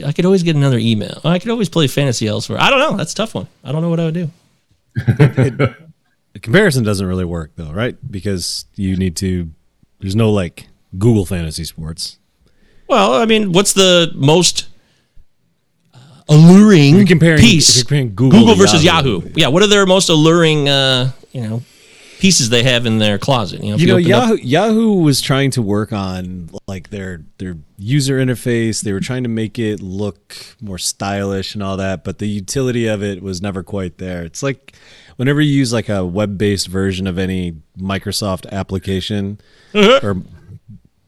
I 0.06 0.12
could 0.12 0.24
always 0.24 0.44
get 0.44 0.54
another 0.54 0.78
email. 0.78 1.20
I 1.24 1.40
could 1.40 1.50
always 1.50 1.68
play 1.68 1.88
fantasy 1.88 2.28
elsewhere. 2.28 2.60
I 2.60 2.70
don't 2.70 2.78
know. 2.78 2.96
That's 2.96 3.12
a 3.12 3.16
tough 3.16 3.34
one. 3.34 3.48
I 3.64 3.72
don't 3.72 3.82
know 3.82 3.88
what 3.90 3.98
I 4.00 4.04
would 4.04 4.14
do. 4.14 4.30
The 6.34 6.40
comparison 6.40 6.82
doesn't 6.82 7.06
really 7.06 7.24
work 7.24 7.52
though, 7.54 7.70
right? 7.70 7.96
Because 8.10 8.64
you 8.74 8.96
need 8.96 9.14
to. 9.18 9.50
There's 10.00 10.16
no 10.16 10.32
like 10.32 10.66
Google 10.98 11.24
Fantasy 11.24 11.62
Sports. 11.62 12.18
Well, 12.88 13.14
I 13.14 13.24
mean, 13.24 13.52
what's 13.52 13.72
the 13.72 14.10
most 14.16 14.66
uh, 15.94 15.98
alluring 16.28 16.94
If 16.94 16.96
you're 16.98 17.06
comparing- 17.06 17.40
piece? 17.40 17.76
you're 17.76 17.84
comparing 17.84 18.14
Google 18.16 18.46
to 18.48 18.54
versus 18.56 18.82
Yahoo. 18.82 19.20
Yahoo. 19.20 19.30
Yeah, 19.36 19.46
what 19.46 19.62
are 19.62 19.68
their 19.68 19.86
most 19.86 20.08
alluring, 20.08 20.68
uh, 20.68 21.12
you 21.30 21.42
know, 21.42 21.62
pieces 22.18 22.48
they 22.50 22.62
have 22.62 22.86
in 22.86 22.98
their 22.98 23.18
closet? 23.18 23.62
You 23.62 23.70
know, 23.70 23.74
if 23.76 23.80
You 23.80 23.86
know, 23.86 23.94
open 23.94 24.12
up- 24.12 24.28
Yahoo 24.30 24.36
Yahoo 24.42 24.92
was 25.02 25.20
trying 25.20 25.50
to 25.52 25.62
work 25.62 25.92
on 25.92 26.50
like 26.66 26.90
their 26.90 27.22
their 27.38 27.56
user 27.78 28.18
interface. 28.18 28.82
They 28.82 28.92
were 28.92 29.00
trying 29.00 29.22
to 29.24 29.28
make 29.28 29.58
it 29.58 29.80
look 29.80 30.36
more 30.60 30.78
stylish 30.78 31.54
and 31.54 31.62
all 31.62 31.76
that, 31.76 32.04
but 32.04 32.18
the 32.18 32.26
utility 32.28 32.86
of 32.86 33.02
it 33.02 33.22
was 33.22 33.40
never 33.42 33.62
quite 33.62 33.98
there. 33.98 34.22
It's 34.22 34.42
like 34.42 34.74
whenever 35.16 35.40
you 35.40 35.52
use 35.52 35.72
like 35.72 35.88
a 35.88 36.04
web-based 36.04 36.68
version 36.68 37.06
of 37.06 37.18
any 37.18 37.56
Microsoft 37.78 38.50
application 38.50 39.38
Uh-huh. 39.74 40.00
or 40.02 40.22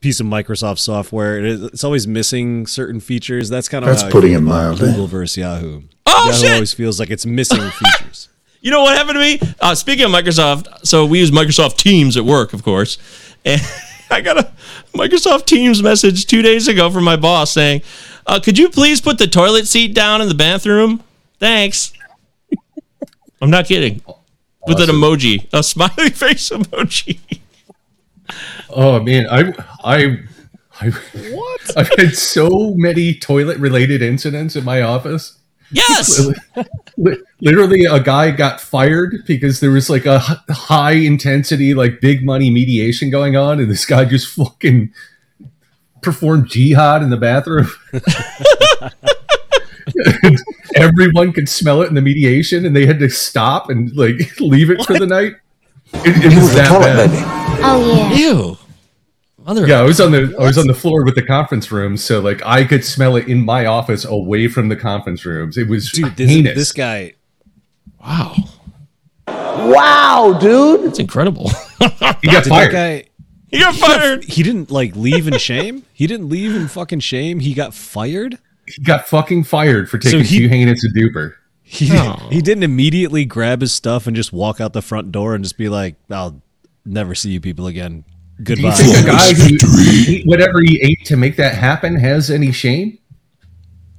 piece 0.01 0.21
of 0.21 0.27
Microsoft 0.27 0.79
software, 0.79 1.39
it 1.39 1.45
is, 1.47 1.63
it's 1.65 1.83
always 1.85 2.07
missing 2.07 2.67
certain 2.67 3.01
features. 3.01 3.49
That's 3.49 3.69
kind 3.69 3.85
of 3.85 3.91
That's 3.91 4.03
how 4.03 4.11
putting 4.11 4.31
feel 4.33 4.39
it 4.41 4.43
mildly. 4.43 4.87
Google 4.91 5.07
versus 5.09 5.37
Yahoo. 5.37 5.83
Oh, 6.09 6.27
Yahoo 6.29 6.39
shit! 6.41 6.53
always 6.53 6.73
feels 6.73 7.01
like 7.01 7.11
it's 7.11 7.27
missing 7.27 7.59
features. 7.71 8.29
You 8.67 8.73
know 8.73 8.83
what 8.83 8.99
happened 8.99 9.15
to 9.15 9.21
me? 9.21 9.55
Uh, 9.61 9.77
speaking 9.77 10.07
of 10.07 10.11
Microsoft, 10.11 10.85
so 10.85 11.07
we 11.07 11.21
use 11.21 11.31
Microsoft 11.31 11.77
Teams 11.77 12.17
at 12.17 12.25
work, 12.25 12.53
of 12.53 12.65
course, 12.65 12.99
and 13.45 13.61
I 14.11 14.21
got 14.21 14.39
a 14.39 14.51
Microsoft 14.93 15.47
Teams 15.47 15.85
message 15.85 16.27
two 16.27 16.43
days 16.43 16.67
ago 16.67 16.91
from 16.91 17.05
my 17.05 17.15
boss 17.15 17.53
saying, 17.53 17.83
uh, 18.27 18.41
"Could 18.41 18.59
you 18.59 18.69
please 18.69 19.01
put 19.01 19.19
the 19.19 19.29
toilet 19.29 19.69
seat 19.69 19.95
down 19.95 20.21
in 20.21 20.27
the 20.27 20.35
bathroom? 20.35 21.05
Thanks." 21.39 21.93
I'm 23.41 23.51
not 23.51 23.67
kidding. 23.67 24.03
With 24.67 24.81
an 24.81 24.89
emoji, 24.89 25.47
a 25.53 25.63
smiley 25.63 26.11
face 26.25 26.51
emoji. 26.51 27.21
Oh 28.69 29.01
man, 29.01 29.29
I 29.31 29.53
I 29.85 30.19
I 30.81 30.91
what? 30.91 31.77
I've 31.77 31.97
had 31.97 32.17
so 32.17 32.75
many 32.75 33.15
toilet 33.15 33.59
related 33.59 34.03
incidents 34.03 34.57
in 34.57 34.65
my 34.65 34.81
office. 34.81 35.36
Yes. 35.71 36.29
Literally, 37.41 37.85
a 37.85 38.01
guy 38.01 38.31
got 38.31 38.61
fired 38.61 39.25
because 39.27 39.61
there 39.61 39.71
was 39.71 39.91
like 39.91 40.07
a 40.07 40.19
high 40.19 40.93
intensity, 40.93 41.75
like 41.75 42.01
big 42.01 42.25
money 42.25 42.51
mediation 42.51 43.11
going 43.11 43.37
on, 43.37 43.61
and 43.61 43.71
this 43.71 43.85
guy 43.85 44.05
just 44.05 44.29
fucking 44.29 44.93
performed 46.03 46.49
jihad 46.49 47.03
in 47.03 47.11
the 47.11 47.17
bathroom. 47.17 47.69
Everyone 50.77 51.33
could 51.33 51.49
smell 51.49 51.83
it 51.83 51.89
in 51.89 51.95
the 51.95 52.03
mediation, 52.03 52.65
and 52.65 52.75
they 52.75 52.87
had 52.87 52.99
to 53.01 53.09
stop 53.09 53.71
and 53.71 53.95
like 53.97 54.17
leave 54.41 54.71
it 54.71 54.85
for 54.85 54.99
the 54.99 55.07
night. 55.07 55.37
It, 55.95 56.25
it 56.25 56.37
was 56.37 56.55
that 56.55 56.81
bad. 56.81 57.11
Oh 57.63 58.11
yeah. 58.13 58.17
Ew. 58.17 58.56
Mother. 59.47 59.67
Yeah, 59.69 59.79
I 59.81 59.83
was 59.83 60.01
on 60.01 60.11
the 60.11 60.35
I 60.41 60.43
was 60.45 60.59
on 60.59 60.67
the 60.67 60.75
floor 60.75 61.05
with 61.05 61.15
the 61.15 61.23
conference 61.23 61.71
rooms, 61.71 62.03
so 62.05 62.21
like 62.21 62.45
I 62.45 62.65
could 62.65 62.85
smell 62.85 63.15
it 63.17 63.29
in 63.29 63.45
my 63.45 63.67
office 63.67 64.05
away 64.05 64.49
from 64.49 64.69
the 64.69 64.77
conference 64.77 65.25
rooms. 65.25 65.57
It 65.57 65.69
was 65.69 65.93
Dude, 65.93 66.17
this, 66.17 66.29
heinous. 66.29 66.55
this 66.57 66.73
guy. 66.73 67.15
Wow. 68.01 68.35
Wow, 69.29 70.39
dude. 70.41 70.85
That's 70.87 70.99
incredible. 70.99 71.49
he 71.79 71.87
got 71.89 72.21
Did 72.23 72.31
that 72.33 72.45
fired. 72.49 72.73
guy? 72.73 73.05
he 73.51 73.59
got 73.61 73.75
fired. 73.77 74.25
He 74.25 74.43
didn't 74.43 74.71
like 74.71 74.95
leave 74.97 75.27
in 75.29 75.39
shame. 75.39 75.85
He 75.93 76.07
didn't 76.07 76.29
leave 76.29 76.55
in 76.55 76.69
fucking 76.69 77.01
shame. 77.01 77.41
He 77.41 77.55
got 77.55 77.75
fired. 77.75 78.39
He 78.67 78.83
got 78.83 79.07
fucking 79.09 79.45
fired 79.45 79.89
for 79.89 79.99
taking 79.99 80.25
he- 80.25 80.39
too 80.41 80.49
heinous 80.49 80.85
a 80.85 80.89
duper. 80.89 81.35
He 81.63 81.89
Oh. 81.93 82.29
he 82.31 82.41
didn't 82.43 82.63
immediately 82.63 83.25
grab 83.25 83.61
his 83.61 83.73
stuff 83.73 84.07
and 84.07 84.15
just 84.15 84.33
walk 84.33 84.61
out 84.61 84.73
the 84.73 84.83
front 84.83 85.11
door 85.11 85.35
and 85.35 85.43
just 85.43 85.57
be 85.59 85.69
like, 85.69 85.97
"I'll 86.11 86.41
never 86.85 87.15
see 87.17 87.31
you 87.31 87.41
people 87.41 87.67
again. 87.67 88.05
Do 88.43 88.53
you 88.53 88.57
Goodbye." 88.57 88.75
think 88.75 88.97
a 88.97 89.07
guy 89.07 89.35
who 89.35 89.57
ate 90.11 90.27
whatever 90.27 90.61
he 90.61 90.81
ate 90.83 91.07
to 91.07 91.17
make 91.17 91.37
that 91.37 91.55
happen 91.55 91.97
has 91.97 92.31
any 92.31 92.53
shame? 92.53 92.99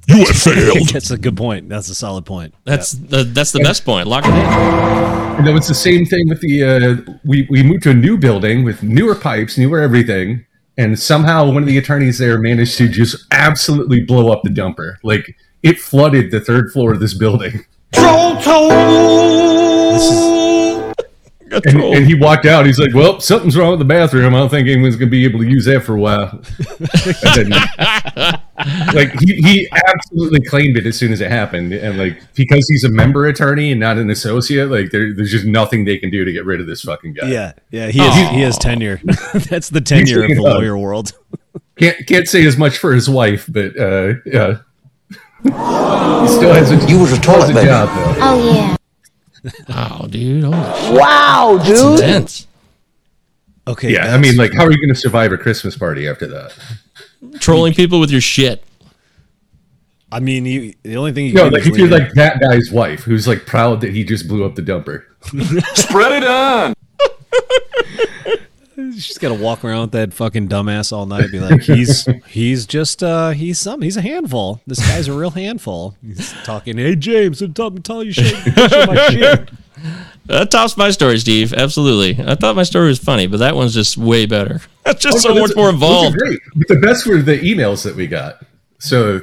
You 0.08 0.26
have 0.26 0.36
failed. 0.38 0.88
That's 0.94 1.12
a 1.12 1.18
good 1.18 1.36
point. 1.36 1.68
That's 1.68 1.90
a 1.90 1.96
solid 1.96 2.26
point. 2.26 2.54
That's 2.64 2.94
the 2.94 3.24
that's 3.26 3.52
the 3.52 3.60
best 3.60 3.84
point. 3.84 4.08
Lock 4.08 4.24
it 4.26 4.30
in. 4.30 4.36
And 4.36 5.46
that 5.46 5.56
it's 5.56 5.68
the 5.68 5.76
same 5.76 6.06
thing 6.06 6.30
with 6.30 6.40
the 6.40 6.64
uh, 6.64 7.14
we 7.26 7.46
we 7.50 7.62
moved 7.62 7.84
to 7.84 7.92
a 7.92 7.94
new 7.94 8.18
building 8.18 8.64
with 8.64 8.84
newer 8.84 9.16
pipes, 9.16 9.58
newer 9.58 9.82
everything, 9.82 10.46
and 10.78 10.98
somehow 10.98 11.52
one 11.52 11.62
of 11.62 11.68
the 11.68 11.78
attorneys 11.78 12.20
there 12.20 12.40
managed 12.40 12.78
to 12.78 12.88
just 12.88 13.26
absolutely 13.32 14.02
blow 14.02 14.32
up 14.32 14.44
the 14.44 14.50
dumper. 14.50 14.96
Like 15.04 15.36
it 15.62 15.78
flooded 15.78 16.32
the 16.32 16.40
third 16.40 16.72
floor 16.72 16.94
of 16.94 17.02
this 17.02 17.14
building. 17.14 17.66
And, 21.66 21.82
and 21.82 22.06
he 22.06 22.16
walked 22.16 22.46
out. 22.46 22.66
He's 22.66 22.80
like, 22.80 22.94
"Well, 22.94 23.20
something's 23.20 23.58
wrong 23.58 23.72
with 23.72 23.80
the 23.80 23.86
bathroom. 23.86 24.36
I 24.36 24.40
don't 24.40 24.50
think 24.50 24.68
anyone's 24.68 24.96
going 24.96 25.08
to 25.08 25.12
be 25.12 25.26
able 25.26 25.40
to 25.40 25.48
use 25.48 25.66
that 25.66 25.84
for 25.84 25.96
a 25.96 26.00
while." 26.00 26.40
Then, 27.36 27.50
like 28.94 29.20
he, 29.20 29.36
he 29.42 29.70
absolutely 29.88 30.42
claimed 30.42 30.78
it 30.78 30.86
as 30.86 30.98
soon 30.98 31.12
as 31.12 31.22
it 31.22 31.32
happened, 31.32 31.74
and 31.74 31.98
like 31.98 32.22
because 32.36 32.68
he's 32.70 32.84
a 32.84 32.92
member 32.92 33.26
attorney 33.28 33.72
and 33.72 33.80
not 33.80 33.98
an 33.98 34.10
associate, 34.10 34.68
like 34.68 34.92
there, 34.92 35.14
there's 35.14 35.32
just 35.32 35.46
nothing 35.46 35.86
they 35.86 35.98
can 35.98 36.10
do 36.10 36.26
to 36.26 36.32
get 36.32 36.46
rid 36.46 36.60
of 36.60 36.68
this 36.68 36.82
fucking 36.82 37.14
guy. 37.14 37.28
Yeah, 37.28 37.54
yeah. 37.72 37.88
He 37.88 38.00
has 38.00 38.30
he 38.32 38.42
has 38.42 38.58
tenure. 38.58 39.02
That's 39.34 39.70
the 39.70 39.82
tenure 39.82 40.24
of 40.24 40.30
the 40.30 40.38
up. 40.38 40.60
lawyer 40.60 40.78
world. 40.78 41.14
Can't 41.78 42.08
can't 42.08 42.28
say 42.28 42.46
as 42.46 42.58
much 42.58 42.78
for 42.78 42.94
his 42.94 43.10
wife, 43.10 43.46
but 43.48 43.78
uh, 43.80 44.14
yeah, 44.26 44.58
he 45.44 45.50
still 45.50 46.54
has 46.54 46.72
a 46.72 46.90
You 46.90 47.00
was 47.00 47.12
a 47.12 47.22
toilet 47.22 47.50
has 47.52 47.64
a 47.64 47.66
job 47.66 47.90
though. 47.90 48.22
Oh 48.22 48.54
yeah. 48.54 48.77
Wow, 49.70 50.08
dude. 50.10 50.44
Holy 50.44 50.82
shit. 50.82 51.00
Wow, 51.00 51.62
dude. 51.64 52.00
Intense. 52.00 52.48
Okay. 53.68 53.94
Yeah, 53.94 54.14
I 54.14 54.18
mean, 54.18 54.38
like, 54.38 54.54
how 54.54 54.64
are 54.64 54.72
you 54.72 54.78
going 54.78 54.94
to 54.94 54.96
survive 54.96 55.32
a 55.32 55.38
Christmas 55.38 55.78
party 55.78 56.08
after 56.08 56.28
that? 56.28 56.54
Trolling 57.40 57.74
people 57.74 58.00
with 58.00 58.12
your 58.12 58.22
shit. 58.22 58.64
I 60.12 60.22
mean, 60.22 60.46
you, 60.46 60.74
the 60.84 60.96
only 60.96 61.12
thing 61.12 61.26
you 61.26 61.34
No, 61.34 61.44
can 61.44 61.50
do 61.50 61.58
like 61.58 61.62
is 61.64 61.68
if 61.68 61.78
you're 61.78 61.90
like 61.90 62.14
that 62.14 62.40
guy's 62.40 62.72
wife, 62.72 63.04
who's 63.04 63.28
like 63.28 63.46
proud 63.46 63.82
that 63.82 63.92
he 63.92 64.06
just 64.06 64.28
blew 64.28 64.46
up 64.46 64.56
the 64.56 64.62
dumper. 64.62 65.04
Spread 65.76 66.24
it 66.24 66.28
on. 66.28 66.74
You 68.78 68.94
just 68.94 69.20
gotta 69.20 69.34
walk 69.34 69.66
around 69.66 69.82
with 69.82 69.92
that 69.94 70.14
fucking 70.14 70.50
dumbass 70.50 70.94
all 70.94 71.08
night. 71.08 71.32
Be 71.32 71.40
like, 71.40 71.62
he's 71.64 72.08
he's 72.28 72.68
just 72.68 73.02
uh 73.02 73.32
he's 73.32 73.58
some 73.58 73.82
he's 73.82 73.98
a 73.98 74.02
handful. 74.02 74.62
This 74.68 74.80
guy's 74.80 75.08
a 75.08 75.14
real 75.14 75.32
handful. 75.32 75.96
He's 76.06 76.32
talking. 76.44 76.78
Hey 76.78 76.96
James, 76.96 77.42
I'm 77.42 77.54
tell, 77.54 77.72
tell 77.72 78.04
you 78.04 78.12
shit. 78.14 78.36
my 78.56 79.08
shit. 79.10 79.50
That 80.28 80.52
tops 80.52 80.78
my 80.78 80.92
story, 80.92 81.18
Steve. 81.18 81.54
Absolutely. 81.54 82.24
I 82.24 82.36
thought 82.36 82.56
my 82.56 82.64
story 82.64 82.88
was 82.90 83.00
funny, 83.00 83.26
but 83.28 83.38
that 83.38 83.56
one's 83.56 83.74
just 83.74 83.98
way 83.98 84.26
better. 84.28 84.62
That's 84.84 85.02
just 85.02 85.22
so 85.22 85.32
Oh, 85.32 85.34
no, 85.34 85.42
much 85.42 85.56
more 85.56 85.66
those 85.66 85.72
are 85.72 85.74
involved. 85.76 86.18
Great. 86.18 86.40
But 86.56 86.68
the 86.68 86.76
best 86.80 87.08
were 87.08 87.22
the 87.22 87.40
emails 87.40 87.84
that 87.84 87.96
we 87.96 88.06
got. 88.08 88.46
So 88.80 89.22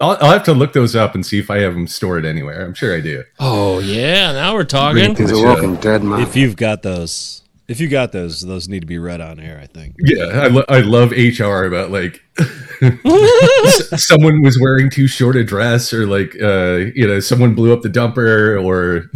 I'll, 0.00 0.16
I'll 0.20 0.32
have 0.32 0.44
to 0.44 0.52
look 0.54 0.72
those 0.72 0.94
up 0.94 1.14
and 1.16 1.26
see 1.26 1.38
if 1.40 1.50
I 1.50 1.58
have 1.58 1.74
them 1.74 1.88
stored 1.88 2.24
anywhere. 2.24 2.64
I'm 2.64 2.74
sure 2.74 2.96
I 2.96 3.00
do. 3.00 3.24
Oh 3.40 3.80
yeah, 3.80 4.32
now 4.32 4.54
we're 4.54 4.62
talking. 4.64 5.16
He's 5.16 5.32
a 5.32 5.42
walking 5.42 5.74
dead 5.76 6.04
man. 6.04 6.20
If 6.20 6.36
you've 6.36 6.56
got 6.56 6.82
those, 6.82 7.42
if 7.68 7.80
you 7.80 7.88
got 7.88 8.12
those, 8.12 8.40
those 8.40 8.66
need 8.66 8.80
to 8.80 8.86
be 8.86 8.98
read 8.98 9.20
on 9.20 9.38
air. 9.38 9.60
I 9.62 9.66
think. 9.66 9.94
Yeah, 9.98 10.24
I, 10.24 10.46
lo- 10.48 10.64
I 10.68 10.80
love 10.80 11.10
HR 11.10 11.64
about 11.64 11.90
like 11.90 12.22
someone 13.98 14.40
was 14.40 14.58
wearing 14.60 14.88
too 14.90 15.06
short 15.06 15.36
a 15.36 15.44
dress, 15.44 15.92
or 15.92 16.06
like 16.06 16.34
uh, 16.42 16.90
you 16.94 17.06
know 17.06 17.20
someone 17.20 17.54
blew 17.54 17.72
up 17.74 17.82
the 17.82 17.90
dumper, 17.90 18.62
or 18.64 19.10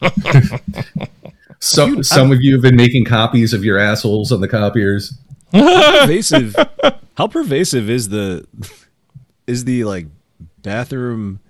some 1.60 2.02
some 2.02 2.32
of 2.32 2.38
you 2.40 2.54
have 2.54 2.62
been 2.62 2.76
making 2.76 3.04
copies 3.04 3.52
of 3.52 3.62
your 3.62 3.78
assholes 3.78 4.32
on 4.32 4.40
the 4.40 4.48
copiers. 4.48 5.16
How 5.52 6.00
pervasive? 6.00 6.56
How 7.16 7.26
pervasive 7.26 7.90
is 7.90 8.08
the 8.08 8.46
is 9.46 9.64
the 9.64 9.84
like 9.84 10.06
bathroom? 10.62 11.40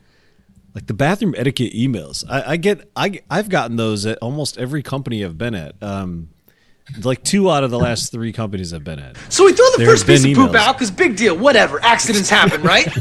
Like 0.75 0.87
the 0.87 0.95
bathroom 0.95 1.35
etiquette 1.37 1.73
emails, 1.73 2.25
I, 2.31 2.53
I 2.53 2.57
get, 2.57 2.89
I 2.95 3.21
I've 3.29 3.49
gotten 3.49 3.77
those 3.77 4.07
at 4.07 4.19
almost 4.19 4.59
every 4.59 4.83
company 4.83 5.25
I've 5.25 5.37
been 5.37 5.55
at. 5.57 5.75
Um, 5.83 6.29
like 7.03 7.23
two 7.23 7.51
out 7.51 7.65
of 7.65 7.71
the 7.71 7.79
last 7.79 8.13
three 8.13 8.33
companies 8.33 8.73
I've 8.73 8.85
been 8.85 8.99
at. 8.99 9.17
So 9.31 9.45
we 9.45 9.53
throw 9.53 9.67
the 9.73 9.79
There 9.79 9.87
first 9.89 10.03
have 10.07 10.09
piece 10.09 10.21
of 10.25 10.25
been 10.25 10.35
poop 10.37 10.51
emails. 10.53 10.57
out 10.57 10.75
because 10.77 10.91
big 10.91 11.17
deal, 11.17 11.37
whatever. 11.37 11.83
Accidents 11.83 12.31
happen, 12.31 12.63
right? 12.63 12.89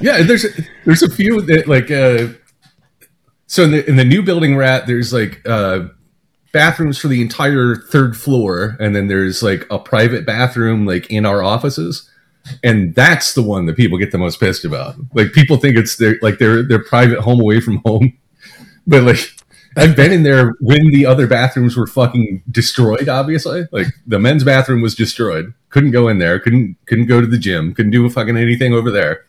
Yeah, 0.00 0.18
and 0.18 0.28
there's 0.28 0.44
there's 0.84 1.02
a 1.02 1.10
few 1.10 1.40
that 1.42 1.66
like 1.66 1.90
uh 1.90 2.28
so 3.46 3.64
in 3.64 3.70
the 3.70 3.88
in 3.88 3.96
the 3.96 4.04
new 4.04 4.22
building 4.22 4.54
we're 4.54 4.62
at, 4.62 4.86
there's 4.86 5.12
like 5.14 5.40
uh 5.48 5.84
bathrooms 6.52 6.98
for 6.98 7.08
the 7.08 7.22
entire 7.22 7.76
third 7.76 8.16
floor, 8.16 8.76
and 8.80 8.94
then 8.94 9.08
there's 9.08 9.42
like 9.42 9.66
a 9.70 9.78
private 9.78 10.26
bathroom 10.26 10.84
like 10.86 11.10
in 11.10 11.24
our 11.24 11.42
offices. 11.42 12.08
And 12.62 12.94
that's 12.94 13.34
the 13.34 13.42
one 13.42 13.66
that 13.66 13.76
people 13.76 13.96
get 13.98 14.10
the 14.12 14.18
most 14.18 14.40
pissed 14.40 14.64
about. 14.64 14.96
Like 15.14 15.32
people 15.32 15.56
think 15.56 15.76
it's 15.76 15.96
their 15.96 16.16
like 16.20 16.38
their 16.38 16.62
their 16.62 16.82
private 16.84 17.20
home 17.20 17.40
away 17.40 17.60
from 17.60 17.80
home. 17.86 18.12
But 18.86 19.02
like 19.04 19.18
I've 19.76 19.96
been 19.96 20.12
in 20.12 20.22
there 20.22 20.54
when 20.60 20.90
the 20.90 21.06
other 21.06 21.26
bathrooms 21.26 21.76
were 21.76 21.86
fucking 21.86 22.42
destroyed, 22.50 23.08
obviously. 23.08 23.66
Like 23.72 23.88
the 24.06 24.18
men's 24.18 24.44
bathroom 24.44 24.82
was 24.82 24.94
destroyed. 24.94 25.54
Couldn't 25.70 25.92
go 25.92 26.08
in 26.08 26.18
there, 26.18 26.38
couldn't 26.38 26.76
couldn't 26.86 27.06
go 27.06 27.20
to 27.20 27.26
the 27.26 27.38
gym, 27.38 27.74
couldn't 27.74 27.92
do 27.92 28.08
fucking 28.10 28.36
anything 28.36 28.74
over 28.74 28.90
there. 28.90 29.24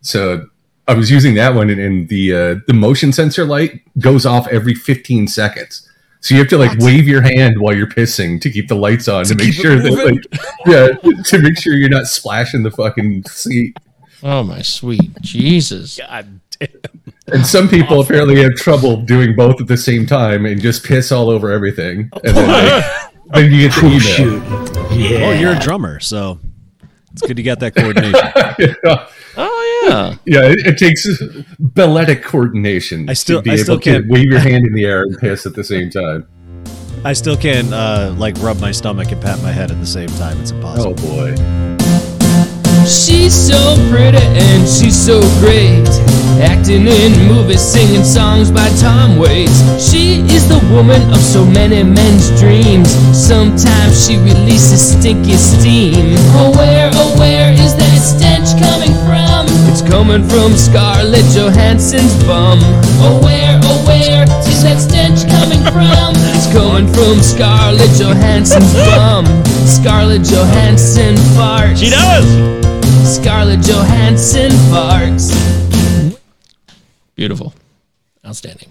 So 0.00 0.46
I 0.88 0.94
was 0.94 1.10
using 1.10 1.34
that 1.34 1.54
one, 1.54 1.70
and, 1.70 1.80
and 1.80 2.08
the 2.08 2.34
uh, 2.34 2.54
the 2.66 2.74
motion 2.74 3.12
sensor 3.12 3.44
light 3.44 3.82
goes 3.98 4.24
off 4.26 4.48
every 4.48 4.74
15 4.74 5.28
seconds. 5.28 5.88
So 6.20 6.34
you 6.34 6.40
have 6.40 6.48
to 6.50 6.58
like 6.58 6.78
wave 6.78 7.08
your 7.08 7.20
hand 7.20 7.60
while 7.60 7.74
you're 7.74 7.88
pissing 7.88 8.40
to 8.42 8.50
keep 8.50 8.68
the 8.68 8.76
lights 8.76 9.08
on 9.08 9.24
to, 9.24 9.34
make 9.34 9.52
sure 9.52 9.76
that 9.76 9.90
like 9.90 10.42
yeah 10.66 10.88
to 11.24 11.38
make 11.42 11.58
sure 11.58 11.74
you're 11.74 11.88
not 11.88 12.06
splashing 12.06 12.62
the 12.62 12.70
fucking 12.70 13.24
seat. 13.24 13.76
Oh 14.22 14.44
my 14.44 14.62
sweet 14.62 15.20
Jesus! 15.20 15.98
God 15.98 16.40
damn. 16.50 16.51
And 17.28 17.46
some 17.46 17.68
people 17.68 18.00
apparently 18.00 18.42
have 18.42 18.54
trouble 18.56 18.96
doing 19.00 19.34
both 19.36 19.60
at 19.60 19.66
the 19.68 19.76
same 19.76 20.04
time 20.06 20.44
and 20.44 20.60
just 20.60 20.84
piss 20.84 21.12
all 21.12 21.30
over 21.30 21.50
everything. 21.52 22.10
And 22.24 22.36
then, 22.36 22.48
like, 22.48 23.12
then 23.32 23.50
you 23.52 23.68
get 23.68 23.74
the 23.80 24.88
email. 24.92 25.20
Well, 25.20 25.40
you're 25.40 25.52
a 25.52 25.58
drummer, 25.58 25.98
so 26.00 26.40
it's 27.12 27.22
good 27.22 27.38
you 27.38 27.44
got 27.44 27.60
that 27.60 27.74
coordination. 27.74 29.06
Oh 29.34 29.86
yeah. 29.88 30.16
Yeah, 30.26 30.50
it, 30.50 30.66
it 30.66 30.78
takes 30.78 31.06
balletic 31.58 32.22
coordination. 32.22 33.08
I 33.08 33.14
still- 33.14 33.38
to 33.38 33.42
be 33.44 33.50
I 33.52 33.54
able 33.54 33.62
still 33.64 33.78
can't- 33.78 34.06
wave 34.08 34.26
your 34.26 34.40
hand 34.40 34.66
in 34.66 34.74
the 34.74 34.84
air 34.84 35.02
and 35.04 35.16
piss 35.16 35.46
at 35.46 35.54
the 35.54 35.64
same 35.64 35.88
time. 35.88 36.26
I 37.04 37.14
still 37.14 37.36
can't 37.36 37.72
uh, 37.72 38.14
like 38.18 38.36
rub 38.40 38.60
my 38.60 38.72
stomach 38.72 39.10
and 39.10 39.22
pat 39.22 39.40
my 39.42 39.50
head 39.52 39.70
at 39.70 39.80
the 39.80 39.86
same 39.86 40.08
time. 40.10 40.38
It's 40.42 40.50
impossible. 40.50 40.94
Oh 40.98 41.34
boy. 41.34 41.34
She's 42.84 43.32
so 43.32 43.76
pretty 43.90 44.18
and 44.18 44.68
she's 44.68 45.00
so 45.00 45.20
great. 45.40 45.88
Acting 46.40 46.86
in 46.86 47.12
movies, 47.28 47.60
singing 47.60 48.04
songs 48.04 48.50
by 48.50 48.68
Tom 48.80 49.18
Waits. 49.18 49.60
She 49.76 50.20
is 50.32 50.48
the 50.48 50.60
woman 50.72 51.02
of 51.12 51.20
so 51.20 51.44
many 51.44 51.82
men's 51.82 52.30
dreams. 52.40 52.88
Sometimes 53.12 54.06
she 54.06 54.16
releases 54.16 54.80
stinky 54.80 55.36
steam. 55.36 56.14
Oh, 56.38 56.52
where, 56.56 56.90
oh, 56.94 57.18
where 57.18 57.52
is 57.52 57.76
that 57.76 57.98
stench 57.98 58.56
coming 58.62 58.94
from? 59.04 59.46
It's 59.68 59.82
coming 59.82 60.22
from 60.28 60.52
Scarlett 60.56 61.24
Johansson's 61.34 62.14
bum. 62.24 62.58
Oh, 63.00 63.20
where, 63.22 63.58
oh, 63.64 63.84
where 63.86 64.24
is 64.48 64.62
that 64.62 64.80
stench 64.80 65.28
coming 65.28 65.62
from? 65.72 66.14
It's 66.32 66.52
coming 66.52 66.86
from 66.92 67.20
Scarlett 67.20 67.90
Johansson's 67.98 68.72
bum. 68.74 69.24
Scarlett 69.66 70.22
Johansson 70.24 71.14
farts. 71.36 71.78
She 71.78 71.90
does. 71.90 72.26
Scarlett 73.16 73.60
Johansson 73.60 74.50
farts. 74.70 75.32
Beautiful. 77.14 77.54
Outstanding. 78.26 78.68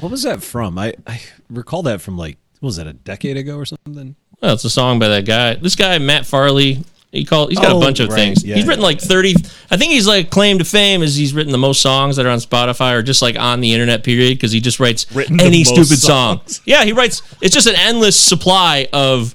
What 0.00 0.10
was 0.10 0.22
that 0.22 0.42
from? 0.42 0.78
I, 0.78 0.94
I 1.06 1.20
recall 1.50 1.82
that 1.84 2.00
from 2.00 2.16
like 2.16 2.38
was 2.60 2.76
that 2.76 2.86
a 2.86 2.92
decade 2.94 3.36
ago 3.36 3.56
or 3.58 3.66
something? 3.66 4.16
Well, 4.40 4.54
it's 4.54 4.64
a 4.64 4.70
song 4.70 4.98
by 4.98 5.08
that 5.08 5.26
guy. 5.26 5.54
This 5.54 5.76
guy, 5.76 5.98
Matt 5.98 6.24
Farley, 6.26 6.82
He 7.12 7.24
called. 7.24 7.50
He's 7.50 7.58
got 7.58 7.72
Oh, 7.72 7.78
a 7.78 7.80
bunch 7.80 8.00
of 8.00 8.08
right. 8.08 8.16
things. 8.16 8.42
Yeah, 8.44 8.54
he's 8.56 8.64
yeah. 8.64 8.68
written 8.70 8.82
like 8.82 9.00
thirty. 9.00 9.34
I 9.70 9.76
think 9.76 9.92
he's 9.92 10.06
like 10.06 10.30
claim 10.30 10.58
to 10.58 10.64
fame 10.64 11.02
is 11.02 11.14
he's 11.16 11.34
written 11.34 11.52
the 11.52 11.58
most 11.58 11.80
songs 11.82 12.16
that 12.16 12.24
are 12.26 12.30
on 12.30 12.38
Spotify 12.38 12.94
or 12.94 13.02
just 13.02 13.20
like 13.22 13.38
on 13.38 13.60
the 13.60 13.72
internet. 13.72 14.02
Period, 14.02 14.36
because 14.38 14.52
he 14.52 14.60
just 14.60 14.80
writes 14.80 15.06
Written 15.14 15.40
any 15.40 15.58
most 15.58 15.68
stupid 15.68 15.98
song. 16.02 16.38
songs. 16.38 16.62
Yeah, 16.64 16.84
he 16.84 16.92
writes. 16.92 17.22
It's 17.42 17.54
just 17.54 17.66
an 17.68 17.76
endless 17.76 18.16
supply 18.18 18.88
of. 18.92 19.34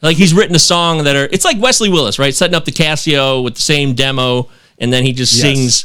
Like 0.00 0.16
he's 0.16 0.32
written 0.32 0.54
a 0.54 0.60
song 0.60 1.04
that 1.04 1.16
are. 1.16 1.28
It's 1.32 1.44
like 1.44 1.60
Wesley 1.60 1.88
Willis, 1.90 2.18
right? 2.20 2.32
Setting 2.34 2.54
up 2.54 2.64
the 2.64 2.70
Casio 2.72 3.42
with 3.42 3.56
the 3.56 3.62
same 3.62 3.94
demo, 3.94 4.48
and 4.78 4.92
then 4.92 5.02
he 5.04 5.12
just 5.12 5.32
Yes. 5.34 5.42
sings. 5.42 5.84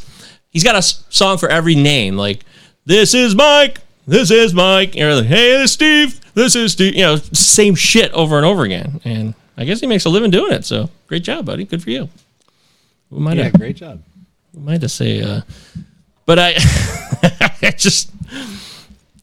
He's 0.53 0.63
got 0.63 0.75
a 0.75 0.81
song 0.81 1.37
for 1.37 1.49
every 1.49 1.75
name. 1.75 2.15
Like 2.15 2.45
this 2.85 3.13
is 3.13 3.35
Mike. 3.35 3.79
This 4.07 4.31
is 4.31 4.53
Mike. 4.53 4.95
You're 4.95 5.15
like, 5.15 5.25
hey, 5.25 5.51
this 5.57 5.63
is 5.65 5.71
Steve. 5.73 6.33
This 6.33 6.55
is 6.55 6.71
Steve. 6.73 6.95
You 6.95 7.01
know, 7.01 7.15
same 7.17 7.75
shit 7.75 8.11
over 8.13 8.37
and 8.37 8.45
over 8.45 8.63
again. 8.63 9.01
And 9.03 9.33
I 9.57 9.65
guess 9.65 9.79
he 9.79 9.87
makes 9.87 10.05
a 10.05 10.09
living 10.09 10.31
doing 10.31 10.51
it. 10.53 10.65
So 10.65 10.89
great 11.07 11.23
job, 11.23 11.45
buddy. 11.45 11.63
Good 11.65 11.81
for 11.83 11.89
you. 11.89 12.09
Who 13.09 13.17
am 13.17 13.27
I 13.27 13.33
Yeah, 13.33 13.49
to, 13.49 13.57
great 13.57 13.75
job. 13.77 14.01
who 14.53 14.59
am 14.61 14.69
I 14.69 14.77
to 14.77 14.89
say? 14.89 15.21
Uh, 15.21 15.41
but 16.25 16.39
I, 16.39 16.53
I 17.61 17.71
just, 17.77 18.11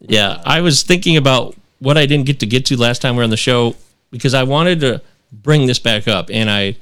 yeah, 0.01 0.41
I 0.45 0.61
was 0.61 0.83
thinking 0.83 1.17
about 1.17 1.57
what 1.79 1.97
I 1.99 2.07
didn't 2.07 2.27
get 2.27 2.41
to 2.41 2.47
get 2.47 2.67
to 2.67 2.77
last 2.77 3.03
time 3.03 3.15
we 3.15 3.19
were 3.19 3.25
on 3.25 3.31
the 3.31 3.37
show 3.37 3.75
because 4.11 4.35
I 4.35 4.43
wanted 4.45 4.81
to 4.81 5.03
bring 5.33 5.67
this 5.67 5.79
back 5.79 6.09
up, 6.09 6.31
and 6.33 6.51
I, 6.51 6.77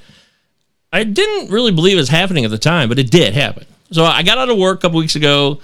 I 0.92 1.04
didn't 1.04 1.50
really 1.50 1.72
believe 1.72 1.96
it 1.96 2.00
was 2.00 2.08
happening 2.08 2.44
at 2.44 2.50
the 2.50 2.58
time, 2.58 2.88
but 2.88 2.98
it 2.98 3.10
did 3.10 3.34
happen. 3.34 3.64
So 3.90 4.04
I 4.04 4.22
got 4.22 4.38
out 4.38 4.50
of 4.50 4.58
work 4.58 4.78
a 4.78 4.82
couple 4.82 4.98
weeks 4.98 5.16
ago, 5.16 5.60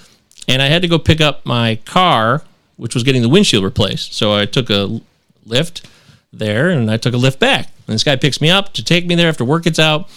and 0.48 0.62
I 0.62 0.66
had 0.66 0.82
to 0.82 0.88
go 0.88 0.98
pick 0.98 1.20
up 1.20 1.44
my 1.44 1.76
car, 1.84 2.42
which 2.76 2.94
was 2.94 3.02
getting 3.02 3.22
the 3.22 3.28
windshield 3.28 3.64
replaced. 3.64 4.14
So 4.14 4.34
I 4.34 4.46
took 4.46 4.70
a 4.70 5.00
Lyft 5.46 5.84
there, 6.32 6.70
and 6.70 6.90
I 6.90 6.96
took 6.96 7.14
a 7.14 7.18
Lyft 7.18 7.38
back. 7.38 7.70
And 7.86 7.94
this 7.94 8.04
guy 8.04 8.16
picks 8.16 8.40
me 8.40 8.50
up 8.50 8.72
to 8.74 8.84
take 8.84 9.06
me 9.06 9.14
there 9.14 9.28
after 9.28 9.44
work 9.44 9.64
gets 9.64 9.78
out. 9.78 10.08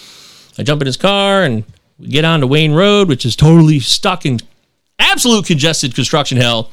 I 0.58 0.62
jump 0.62 0.80
in 0.82 0.86
his 0.86 0.96
car, 0.96 1.42
and 1.42 1.64
we 1.98 2.08
get 2.08 2.24
on 2.24 2.40
to 2.40 2.46
Wayne 2.46 2.72
Road, 2.72 3.08
which 3.08 3.26
is 3.26 3.36
totally 3.36 3.80
stuck 3.80 4.24
in 4.24 4.40
absolute 4.98 5.46
congested 5.46 5.94
construction 5.94 6.38
hell. 6.38 6.70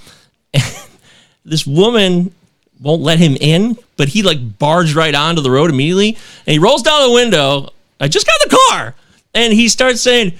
this 1.45 1.67
woman 1.67 2.33
won't 2.81 3.01
let 3.01 3.19
him 3.19 3.37
in, 3.39 3.77
but 3.97 4.09
he 4.09 4.23
like 4.23 4.57
barged 4.59 4.95
right 4.95 5.15
onto 5.15 5.41
the 5.41 5.51
road 5.51 5.69
immediately 5.69 6.17
and 6.45 6.53
he 6.53 6.59
rolls 6.59 6.81
down 6.81 7.07
the 7.07 7.13
window. 7.13 7.69
I 7.99 8.07
just 8.07 8.25
got 8.25 8.35
the 8.43 8.57
car. 8.69 8.95
And 9.33 9.53
he 9.53 9.67
starts 9.67 10.01
saying, 10.01 10.33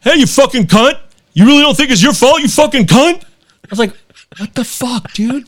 Hey, 0.00 0.16
you 0.16 0.26
fucking 0.26 0.64
cunt. 0.66 0.98
You 1.32 1.46
really 1.46 1.62
don't 1.62 1.76
think 1.76 1.90
it's 1.90 2.02
your 2.02 2.12
fault, 2.12 2.40
you 2.40 2.48
fucking 2.48 2.86
cunt? 2.86 3.22
I 3.22 3.66
was 3.68 3.78
like, 3.78 3.92
What 4.38 4.54
the 4.54 4.64
fuck, 4.64 5.12
dude? 5.12 5.46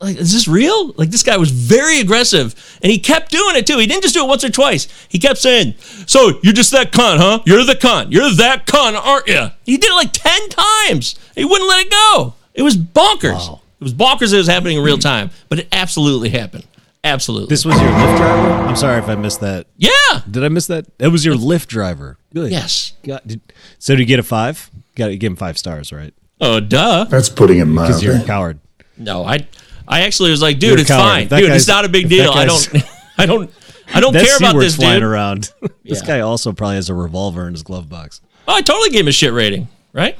Like, 0.00 0.16
is 0.16 0.32
this 0.32 0.46
real? 0.46 0.92
Like, 0.92 1.10
this 1.10 1.24
guy 1.24 1.36
was 1.36 1.50
very 1.50 1.98
aggressive 1.98 2.54
and 2.82 2.92
he 2.92 2.98
kept 2.98 3.32
doing 3.32 3.56
it 3.56 3.66
too. 3.66 3.78
He 3.78 3.86
didn't 3.86 4.02
just 4.02 4.14
do 4.14 4.24
it 4.24 4.28
once 4.28 4.44
or 4.44 4.50
twice. 4.50 4.86
He 5.08 5.18
kept 5.18 5.38
saying, 5.38 5.74
So, 6.06 6.38
you're 6.42 6.52
just 6.52 6.70
that 6.72 6.92
cunt, 6.92 7.18
huh? 7.18 7.40
You're 7.46 7.64
the 7.64 7.74
cunt. 7.74 8.12
You're 8.12 8.30
that 8.34 8.66
cunt, 8.66 8.94
aren't 8.94 9.26
you? 9.26 9.48
He 9.64 9.76
did 9.76 9.90
it 9.90 9.94
like 9.94 10.12
10 10.12 10.48
times. 10.50 11.16
He 11.34 11.44
wouldn't 11.44 11.68
let 11.68 11.84
it 11.86 11.90
go. 11.90 12.34
It 12.54 12.62
was 12.62 12.76
bonkers. 12.76 13.58
It 13.80 13.84
was 13.84 13.94
bonkers 13.94 14.30
that 14.30 14.34
it 14.34 14.38
was 14.38 14.48
happening 14.48 14.78
in 14.78 14.84
real 14.84 14.98
time, 15.12 15.30
but 15.48 15.58
it 15.60 15.68
absolutely 15.72 16.28
happened. 16.30 16.66
Absolutely. 17.08 17.48
This 17.48 17.64
was 17.64 17.80
your 17.80 17.90
Lyft 17.90 18.16
driver? 18.18 18.48
I'm 18.68 18.76
sorry 18.76 18.98
if 18.98 19.08
I 19.08 19.14
missed 19.16 19.40
that. 19.40 19.66
yeah. 19.76 19.90
Did 20.30 20.44
I 20.44 20.48
miss 20.48 20.66
that? 20.68 20.86
It 20.98 21.08
was 21.08 21.24
your 21.24 21.34
Lyft 21.36 21.66
driver. 21.68 22.18
Good. 22.34 22.50
Yes. 22.52 22.92
God, 23.02 23.22
did, 23.26 23.40
so 23.78 23.94
did 23.94 24.00
you 24.00 24.06
get 24.06 24.18
a 24.18 24.22
five? 24.22 24.70
Got 24.94 25.08
to 25.08 25.16
give 25.16 25.32
him 25.32 25.36
five 25.36 25.56
stars, 25.58 25.92
right? 25.92 26.12
Oh, 26.40 26.60
duh. 26.60 27.04
That's 27.04 27.28
putting 27.28 27.58
it 27.58 27.64
Because 27.64 28.02
you're 28.02 28.12
a 28.12 28.16
mildly. 28.16 28.26
coward. 28.28 28.58
No, 28.96 29.24
I 29.24 29.46
I 29.86 30.02
actually 30.02 30.30
was 30.30 30.42
like, 30.42 30.60
You're 30.62 30.72
dude, 30.72 30.80
it's 30.80 30.90
fine. 30.90 31.28
That 31.28 31.40
Dude, 31.40 31.50
it's 31.50 31.66
not 31.68 31.84
a 31.84 31.88
big 31.88 32.08
deal. 32.08 32.30
I 32.34 32.44
don't 32.46 32.68
I 33.16 33.26
don't 33.26 33.50
I 33.94 34.00
don't 34.00 34.12
care 34.12 34.36
about 34.36 34.50
C-word's 34.50 34.66
this 34.66 34.76
flying 34.76 35.00
dude. 35.00 35.04
around. 35.08 35.50
this 35.84 36.00
Yeah. 36.02 36.06
guy 36.06 36.20
also 36.20 36.52
probably 36.52 36.76
has 36.76 36.90
a 36.90 36.94
revolver 36.94 37.46
in 37.46 37.54
his 37.54 37.62
glove 37.62 37.88
box. 37.88 38.20
Oh, 38.46 38.54
I 38.54 38.60
totally 38.60 38.90
gave 38.90 39.00
him 39.02 39.08
a 39.08 39.12
shit 39.12 39.32
rating, 39.32 39.68
right? 39.92 40.18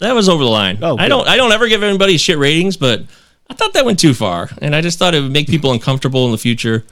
That 0.00 0.14
was 0.14 0.28
over 0.28 0.42
the 0.44 0.50
line. 0.50 0.78
Oh, 0.82 0.96
I 0.96 1.04
good. 1.04 1.08
don't 1.10 1.28
I 1.28 1.36
don't 1.36 1.52
ever 1.52 1.68
give 1.68 1.82
anybody 1.82 2.16
shit 2.16 2.38
ratings, 2.38 2.76
but 2.76 3.02
I 3.48 3.54
thought 3.54 3.72
that 3.74 3.84
went 3.84 3.98
too 3.98 4.12
far, 4.14 4.50
and 4.60 4.74
I 4.74 4.80
just 4.80 4.98
thought 4.98 5.14
it 5.14 5.20
would 5.20 5.32
make 5.32 5.46
people 5.48 5.72
uncomfortable 5.72 6.26
in 6.26 6.32
the 6.32 6.38
future. 6.38 6.84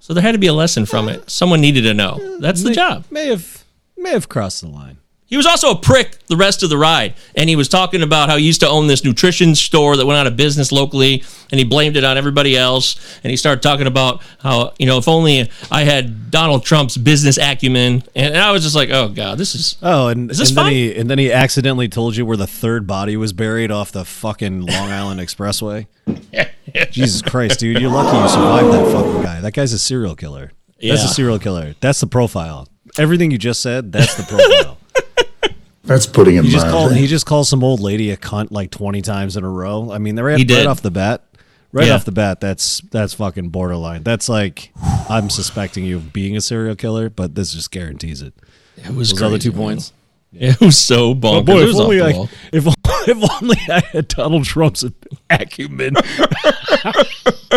So 0.00 0.14
there 0.14 0.22
had 0.22 0.32
to 0.32 0.38
be 0.38 0.46
a 0.46 0.52
lesson 0.54 0.86
from 0.86 1.08
it. 1.08 1.28
Someone 1.30 1.60
needed 1.60 1.82
to 1.82 1.94
know. 1.94 2.38
That's 2.38 2.62
the 2.62 2.70
May- 2.70 2.74
job. 2.74 3.04
May 3.10 3.26
have 3.26 3.64
may 3.96 4.10
have 4.10 4.28
crossed 4.28 4.62
the 4.62 4.68
line. 4.68 4.96
He 5.30 5.36
was 5.36 5.46
also 5.46 5.70
a 5.70 5.76
prick 5.76 6.26
the 6.26 6.36
rest 6.36 6.64
of 6.64 6.70
the 6.70 6.76
ride. 6.76 7.14
And 7.36 7.48
he 7.48 7.54
was 7.54 7.68
talking 7.68 8.02
about 8.02 8.28
how 8.28 8.36
he 8.36 8.44
used 8.44 8.60
to 8.60 8.68
own 8.68 8.88
this 8.88 9.04
nutrition 9.04 9.54
store 9.54 9.96
that 9.96 10.04
went 10.04 10.18
out 10.18 10.26
of 10.26 10.36
business 10.36 10.72
locally 10.72 11.22
and 11.52 11.58
he 11.58 11.64
blamed 11.64 11.96
it 11.96 12.02
on 12.02 12.18
everybody 12.18 12.56
else. 12.56 12.96
And 13.22 13.30
he 13.30 13.36
started 13.36 13.62
talking 13.62 13.86
about 13.86 14.22
how, 14.40 14.72
you 14.76 14.86
know, 14.86 14.98
if 14.98 15.06
only 15.06 15.48
I 15.70 15.84
had 15.84 16.32
Donald 16.32 16.64
Trump's 16.64 16.96
business 16.96 17.38
acumen. 17.38 18.02
And 18.16 18.36
I 18.36 18.50
was 18.50 18.64
just 18.64 18.74
like, 18.74 18.90
oh, 18.90 19.08
God, 19.08 19.38
this 19.38 19.54
is. 19.54 19.76
Oh, 19.82 20.08
and, 20.08 20.32
Is 20.32 20.38
this 20.38 20.48
and 20.48 20.58
then 20.58 20.72
he 20.72 20.96
and 20.96 21.08
then 21.08 21.18
he 21.18 21.32
accidentally 21.32 21.88
told 21.88 22.16
you 22.16 22.26
where 22.26 22.36
the 22.36 22.48
third 22.48 22.88
body 22.88 23.16
was 23.16 23.32
buried 23.32 23.70
off 23.70 23.92
the 23.92 24.04
fucking 24.04 24.62
Long 24.62 24.90
Island 24.90 25.20
Expressway. 25.20 25.86
Jesus 26.90 27.22
Christ, 27.22 27.60
dude! 27.60 27.80
You're 27.80 27.90
lucky 27.90 28.16
you 28.16 28.28
survived 28.28 28.72
that 28.72 28.92
fucking 28.92 29.22
guy. 29.22 29.40
That 29.40 29.52
guy's 29.52 29.72
a 29.72 29.78
serial 29.78 30.16
killer. 30.16 30.52
Yeah. 30.80 30.94
That's 30.94 31.10
a 31.10 31.14
serial 31.14 31.38
killer. 31.38 31.74
That's 31.80 32.00
the 32.00 32.06
profile. 32.06 32.68
Everything 32.98 33.30
you 33.30 33.38
just 33.38 33.60
said, 33.60 33.92
that's 33.92 34.16
the 34.16 34.24
profile. 34.24 34.78
That's 35.90 36.06
putting 36.06 36.36
it 36.36 36.44
He 36.44 36.50
just 36.50 36.68
called. 36.68 36.94
He 36.94 37.08
just 37.08 37.26
calls 37.26 37.48
some 37.48 37.64
old 37.64 37.80
lady 37.80 38.12
a 38.12 38.16
cunt 38.16 38.52
like 38.52 38.70
twenty 38.70 39.02
times 39.02 39.36
in 39.36 39.42
a 39.42 39.48
row. 39.50 39.90
I 39.90 39.98
mean, 39.98 40.14
they're 40.14 40.24
right, 40.24 40.38
He 40.38 40.44
did. 40.44 40.58
right 40.58 40.66
off 40.68 40.82
the 40.82 40.90
bat. 40.92 41.24
Right 41.72 41.88
Yeah. 41.88 41.94
off 41.96 42.04
the 42.04 42.12
bat, 42.12 42.40
that's 42.40 42.80
that's 42.92 43.12
fucking 43.14 43.48
borderline. 43.48 44.04
That's 44.04 44.28
like 44.28 44.70
I'm 45.08 45.28
suspecting 45.30 45.84
you 45.84 45.96
of 45.96 46.12
being 46.12 46.36
a 46.36 46.40
serial 46.40 46.76
killer, 46.76 47.10
but 47.10 47.34
this 47.34 47.52
just 47.52 47.72
guarantees 47.72 48.22
it. 48.22 48.34
It 48.76 48.94
was 48.94 49.10
Those 49.10 49.22
other 49.22 49.38
two 49.38 49.50
man. 49.50 49.58
points. 49.60 49.92
It 50.32 50.60
was 50.60 50.78
so 50.78 51.12
bonkers. 51.12 51.38
Oh 51.38 51.42
boy, 51.42 51.56
it 51.58 51.62
if 51.62 51.66
was 51.66 51.80
only, 51.80 52.00
I, 52.00 52.10
if, 52.52 52.64
if 53.08 53.42
only 53.42 53.56
I 53.68 53.80
had 53.92 54.06
Donald 54.06 54.44
Trump's 54.44 54.84
acumen. 55.28 55.94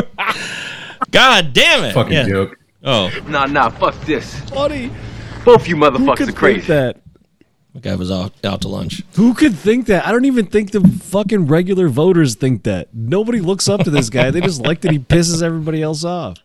God 1.12 1.54
damn 1.54 1.84
it. 1.84 1.93
Fucking 1.93 2.13
Yeah. 2.13 2.28
joke. 2.28 2.58
Oh, 2.84 3.12
Nah, 3.28 3.46
nah, 3.46 3.69
fuck 3.69 4.00
this. 4.06 4.39
Buddy, 4.50 4.91
Both 5.46 5.67
you 5.67 5.76
who 5.76 5.82
motherfuckers 5.84 6.17
could 6.17 6.24
are 6.24 6.26
think 6.26 6.38
crazy. 6.38 6.67
that? 6.67 6.98
The 7.73 7.79
guy 7.79 7.95
was 7.95 8.12
out, 8.12 8.33
out 8.43 8.62
to 8.62 8.67
lunch. 8.67 9.03
Who 9.15 9.33
could 9.33 9.55
think 9.55 9.88
that? 9.88 10.05
I 10.05 10.12
don't 10.12 10.25
even 10.25 10.45
think 10.45 10.71
the 10.71 10.81
fucking 10.81 11.47
regular 11.47 11.88
voters 11.88 12.36
think 12.36 12.63
that. 12.63 12.93
Nobody 12.93 13.39
looks 13.39 13.67
up 13.67 13.81
to 13.81 13.89
this 13.89 14.09
guy. 14.09 14.29
They 14.31 14.41
just 14.41 14.62
like 14.62 14.81
that 14.81 14.91
he 14.91 14.99
pisses 14.99 15.41
everybody 15.41 15.81
else 15.81 16.03
off. 16.03 16.38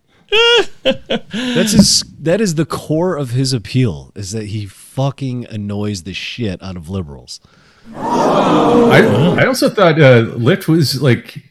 That's 0.83 1.73
his. 1.73 2.05
That 2.21 2.41
is 2.41 2.55
the 2.55 2.67
core 2.67 3.17
of 3.17 3.31
his 3.31 3.53
appeal. 3.53 4.13
Is 4.15 4.33
that 4.33 4.47
he 4.47 4.67
fucking 4.67 5.47
annoys 5.47 6.03
the 6.03 6.13
shit 6.13 6.63
out 6.63 6.77
of 6.77 6.89
liberals. 6.89 7.41
I, 7.95 9.37
I 9.41 9.47
also 9.47 9.71
thought 9.71 10.01
uh, 10.01 10.25
Lyft 10.37 10.69
was 10.69 11.01
like 11.01 11.43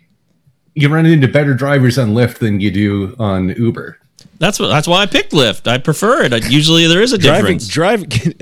you 0.76 0.90
run 0.90 1.08
into 1.08 1.28
better 1.28 1.56
drivers 1.56 1.98
on 1.98 2.10
Lyft 2.10 2.38
than 2.38 2.60
you 2.60 2.70
do 2.70 3.16
on 3.18 3.50
Uber. 3.50 3.98
That's 4.40 4.60
what. 4.60 4.68
That's 4.68 4.88
why 4.88 5.02
I 5.02 5.06
picked 5.08 5.32
Lyft. 5.32 5.68
I 5.68 5.78
prefer 5.80 6.24
it. 6.24 6.34
I, 6.34 6.38
usually 6.48 6.86
there 6.88 7.02
is 7.02 7.14
a 7.14 7.18
Driving, 7.18 7.58
difference. 7.58 7.68
driving. 7.68 8.10
Can, 8.10 8.34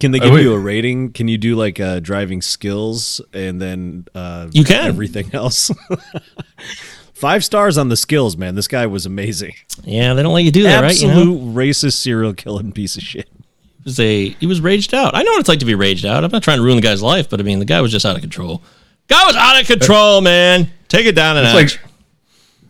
can 0.00 0.10
they 0.10 0.18
Oh, 0.18 0.24
give 0.24 0.32
wait. 0.32 0.42
you 0.42 0.52
a 0.54 0.58
rating? 0.58 1.12
Can 1.12 1.28
you 1.28 1.38
do 1.38 1.54
like 1.54 1.78
uh, 1.78 2.00
driving 2.00 2.42
skills 2.42 3.20
and 3.32 3.60
then 3.62 4.06
uh, 4.14 4.48
You 4.50 4.64
can. 4.64 4.86
everything 4.88 5.30
else? 5.32 5.70
Five 7.14 7.44
stars 7.44 7.78
on 7.78 7.88
the 7.88 7.96
skills, 7.96 8.36
man. 8.36 8.54
This 8.56 8.66
guy 8.66 8.86
was 8.86 9.06
amazing. 9.06 9.54
Yeah, 9.84 10.14
they 10.14 10.22
don't 10.24 10.34
let 10.34 10.42
you 10.42 10.50
do 10.50 10.64
that, 10.64 10.80
right? 10.82 11.00
You 11.00 11.08
Absolute 11.08 11.40
know? 11.40 11.52
racist 11.52 11.94
serial 11.94 12.34
killing 12.34 12.72
piece 12.72 12.96
of 12.96 13.02
shit. 13.04 13.28
He 13.28 13.82
was 13.84 14.00
a 14.00 14.28
he 14.30 14.46
was 14.46 14.60
raged 14.60 14.92
out. 14.94 15.14
I 15.14 15.22
know 15.22 15.30
what 15.30 15.40
it's 15.40 15.48
like 15.48 15.60
to 15.60 15.64
be 15.64 15.76
raged 15.76 16.04
out. 16.04 16.24
I'm 16.24 16.30
not 16.32 16.42
trying 16.42 16.58
to 16.58 16.64
ruin 16.64 16.76
the 16.76 16.82
guy's 16.82 17.02
life, 17.02 17.30
but 17.30 17.38
I 17.38 17.44
mean 17.44 17.60
the 17.60 17.64
guy 17.64 17.80
was 17.80 17.92
just 17.92 18.04
out 18.04 18.16
of 18.16 18.20
control. 18.20 18.62
Guy 19.06 19.24
was 19.26 19.36
out 19.36 19.60
of 19.60 19.66
control, 19.66 20.20
man. 20.22 20.70
Take 20.88 21.06
it 21.06 21.12
down 21.14 21.36
a 21.36 21.42
It's 21.42 21.52
notch. 21.52 21.78
like 21.82 21.90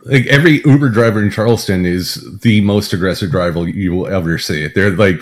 like 0.04 0.26
every 0.26 0.62
Uber 0.64 0.90
driver 0.90 1.22
in 1.22 1.30
Charleston 1.30 1.86
is 1.86 2.14
the 2.40 2.60
most 2.60 2.92
aggressive 2.92 3.30
driver 3.30 3.68
you 3.68 3.94
will 3.94 4.06
ever 4.06 4.38
see. 4.38 4.66
They're 4.68 4.90
like 4.90 5.20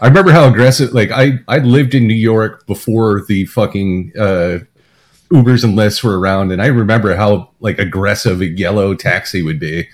I 0.00 0.06
remember 0.06 0.32
how 0.32 0.48
aggressive 0.48 0.92
like 0.92 1.10
I 1.10 1.40
I 1.48 1.58
lived 1.58 1.94
in 1.94 2.06
New 2.06 2.14
York 2.14 2.66
before 2.66 3.22
the 3.26 3.46
fucking 3.46 4.12
uh 4.18 4.58
Ubers 5.32 5.64
and 5.64 5.76
Lyfts 5.76 6.04
were 6.04 6.20
around 6.20 6.52
and 6.52 6.60
I 6.60 6.66
remember 6.66 7.16
how 7.16 7.50
like 7.60 7.78
aggressive 7.78 8.40
a 8.40 8.46
yellow 8.46 8.94
taxi 8.94 9.42
would 9.42 9.58
be. 9.58 9.88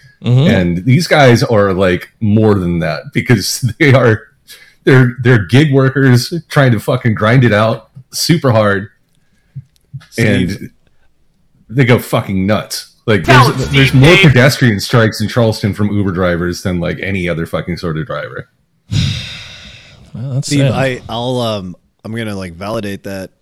And 0.48 0.84
these 0.84 1.06
guys 1.06 1.42
are 1.42 1.72
like 1.72 2.10
more 2.20 2.54
than 2.54 2.80
that 2.80 3.04
because 3.14 3.60
they 3.78 3.92
are 3.94 4.22
they're 4.84 5.14
they're 5.22 5.46
gig 5.46 5.72
workers 5.72 6.34
trying 6.48 6.72
to 6.72 6.80
fucking 6.80 7.14
grind 7.14 7.44
it 7.44 7.52
out 7.52 7.90
super 8.12 8.50
hard 8.50 8.88
Steve. 10.10 10.56
and 10.56 10.70
they 11.68 11.84
go 11.84 11.98
fucking 11.98 12.46
nuts. 12.46 12.89
Like 13.10 13.24
Tell 13.24 13.50
there's, 13.50 13.68
it, 13.68 13.72
there's 13.72 13.88
Steve, 13.88 14.00
more 14.00 14.14
Dave. 14.14 14.28
pedestrian 14.28 14.78
strikes 14.78 15.20
in 15.20 15.26
Charleston 15.26 15.74
from 15.74 15.90
Uber 15.90 16.12
drivers 16.12 16.62
than 16.62 16.78
like 16.78 17.00
any 17.00 17.28
other 17.28 17.44
fucking 17.44 17.76
sort 17.76 17.98
of 17.98 18.06
driver. 18.06 18.48
Well, 20.14 20.34
that's 20.34 20.46
Steve, 20.46 20.60
sad. 20.60 20.72
I, 20.72 21.02
I'll 21.08 21.40
um, 21.40 21.76
I'm 22.04 22.14
gonna 22.14 22.36
like 22.36 22.52
validate 22.52 23.02
that. 23.02 23.32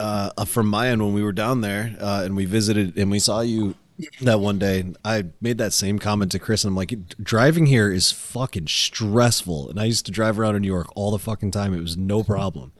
Uh, 0.00 0.30
uh, 0.36 0.44
from 0.44 0.66
my 0.66 0.88
end, 0.88 1.02
when 1.04 1.14
we 1.14 1.22
were 1.22 1.32
down 1.32 1.60
there 1.60 1.96
uh, 2.00 2.22
and 2.24 2.34
we 2.34 2.46
visited 2.46 2.98
and 2.98 3.12
we 3.12 3.20
saw 3.20 3.42
you 3.42 3.76
that 4.22 4.40
one 4.40 4.58
day. 4.58 4.84
I 5.04 5.26
made 5.40 5.58
that 5.58 5.72
same 5.72 6.00
comment 6.00 6.32
to 6.32 6.40
Chris, 6.40 6.64
and 6.64 6.72
I'm 6.72 6.76
like, 6.76 7.16
driving 7.22 7.66
here 7.66 7.92
is 7.92 8.10
fucking 8.10 8.66
stressful. 8.66 9.70
And 9.70 9.78
I 9.78 9.84
used 9.84 10.04
to 10.06 10.12
drive 10.12 10.38
around 10.38 10.56
in 10.56 10.62
New 10.62 10.68
York 10.68 10.88
all 10.96 11.12
the 11.12 11.18
fucking 11.18 11.52
time. 11.52 11.74
It 11.74 11.80
was 11.80 11.96
no 11.96 12.24
problem. 12.24 12.72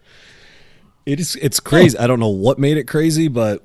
It 1.07 1.21
is. 1.21 1.37
It's 1.37 1.61
crazy. 1.61 1.97
I 1.97 2.09
don't 2.09 2.19
know 2.19 2.29
what 2.29 2.59
made 2.59 2.79
it 2.79 2.89
crazy, 2.89 3.29
but 3.29 3.65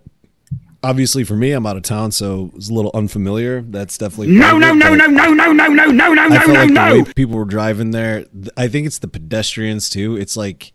obviously 0.83 1.23
for 1.23 1.35
me, 1.35 1.51
I'm 1.51 1.65
out 1.65 1.77
of 1.77 1.83
town, 1.83 2.11
so 2.11 2.51
it's 2.55 2.69
a 2.69 2.73
little 2.73 2.91
unfamiliar. 2.93 3.61
That's 3.61 3.97
definitely 3.97 4.35
No, 4.35 4.57
no, 4.57 4.73
no, 4.73 4.95
no, 4.95 5.07
no, 5.07 5.31
no, 5.33 5.51
no, 5.51 5.67
no, 5.67 5.67
no, 5.67 6.13
no, 6.13 6.27
no, 6.27 6.45
no, 6.45 6.65
no. 6.65 7.03
people 7.15 7.35
were 7.37 7.45
driving 7.45 7.91
there. 7.91 8.25
I 8.57 8.67
think 8.67 8.87
it's 8.87 8.99
the 8.99 9.07
pedestrians 9.07 9.89
too. 9.89 10.15
It's 10.15 10.37
like 10.37 10.71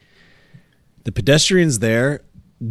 the 1.04 1.12
pedestrians 1.12 1.78
there 1.78 2.22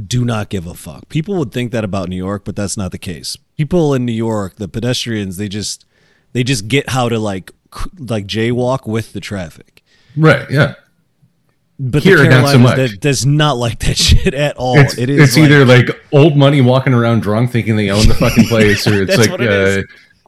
do 0.08 0.26
not 0.26 0.50
give 0.50 0.65
a 0.65 0.74
fuck. 0.74 1.10
People 1.10 1.36
would 1.36 1.52
think 1.52 1.72
that 1.72 1.84
about 1.84 2.10
New 2.10 2.15
York, 2.15 2.46
but 2.46 2.56
that's 2.56 2.78
not 2.78 2.91
the 2.91 2.98
case. 2.98 3.38
People 3.58 3.93
in 3.93 4.06
New 4.06 4.13
York, 4.13 4.56
the 4.56 4.67
pedestrians, 4.67 5.38
they 5.38 5.48
just 5.48 5.86
they 6.34 6.43
just 6.43 6.67
get 6.67 6.89
how 6.89 7.10
to 7.10 7.19
like 7.19 7.52
like 7.98 8.26
jaywalk 8.26 8.88
with 8.88 9.13
the 9.13 9.19
traffic. 9.19 9.84
Right. 10.15 10.50
Yeah. 10.50 10.76
But 11.86 12.02
Here, 12.04 12.15
the 12.17 12.24
not 12.30 12.48
so 12.48 12.54
Carolinas 12.54 12.60
much. 12.60 12.78
that 12.91 13.00
does 13.02 13.26
not 13.26 13.58
like 13.58 13.80
that 13.80 13.98
shit 14.08 14.34
at 14.34 14.56
all. 14.56 14.80
It's, 14.80 14.98
it 14.98 15.10
is 15.10 15.19
it's 15.22 15.36
like- 15.38 15.46
either 15.52 15.65
like 15.65 15.89
old 16.13 16.38
money 16.38 16.62
walking 16.62 16.93
around 16.93 17.24
drunk 17.24 17.52
thinking 17.52 17.76
they 17.76 17.89
own 17.89 18.08
the 18.08 18.13
fucking 18.13 18.46
place, 18.46 18.88
or 18.88 19.02
it's 19.04 19.17
like 19.17 19.30
what 19.32 19.41
it 19.41 19.52
is. 19.52 19.86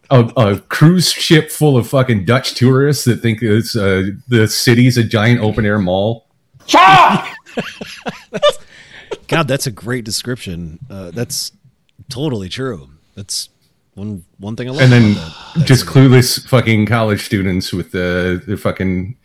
uh, 0.10 0.24
a, 0.38 0.52
a 0.52 0.60
cruise 0.60 1.12
ship 1.12 1.50
full 1.50 1.78
of 1.78 1.88
fucking 1.88 2.26
Dutch 2.26 2.56
tourists 2.56 3.06
that 3.06 3.22
think 3.22 3.42
it's 3.42 3.76
uh, 3.76 4.08
the 4.28 4.48
city's 4.48 4.98
a 4.98 5.04
giant 5.04 5.40
open 5.42 5.66
air 5.66 5.80
mall. 5.80 6.28
God, 9.28 9.48
that's 9.48 9.66
a 9.68 9.72
great 9.72 10.04
description. 10.06 10.80
Uh, 10.90 11.12
that's 11.12 11.52
totally 12.10 12.50
true. 12.50 12.90
That's 13.16 13.50
one 13.94 14.26
one 14.40 14.56
thing 14.56 14.68
I 14.68 14.72
love. 14.72 14.82
and 14.82 14.92
then 14.92 15.12
about 15.14 15.34
that. 15.56 15.66
just 15.66 15.86
clueless 15.86 16.48
fucking 16.48 16.86
college 16.86 17.24
students 17.26 17.72
with 17.74 17.92
the 17.92 18.44
their 18.46 18.58
fucking 18.58 19.16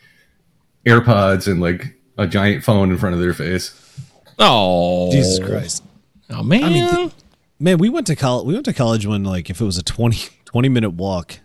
AirPods 0.86 1.46
and 1.50 1.60
like 1.60 1.94
a 2.20 2.26
giant 2.26 2.62
phone 2.62 2.90
in 2.90 2.98
front 2.98 3.14
of 3.14 3.20
their 3.20 3.32
face. 3.34 3.74
Oh, 4.38 5.10
Jesus 5.10 5.38
Christ. 5.38 5.82
Oh 6.28 6.42
man. 6.42 6.64
I 6.64 6.68
mean, 6.68 6.88
th- 6.94 7.12
man, 7.58 7.78
we 7.78 7.88
went 7.88 8.06
to 8.08 8.16
college. 8.16 8.46
We 8.46 8.54
went 8.54 8.66
to 8.66 8.72
college 8.72 9.06
when, 9.06 9.24
like, 9.24 9.50
if 9.50 9.60
it 9.60 9.64
was 9.64 9.78
a 9.78 9.82
20, 9.82 10.28
20 10.44 10.68
minute 10.68 10.90
walk, 10.90 11.38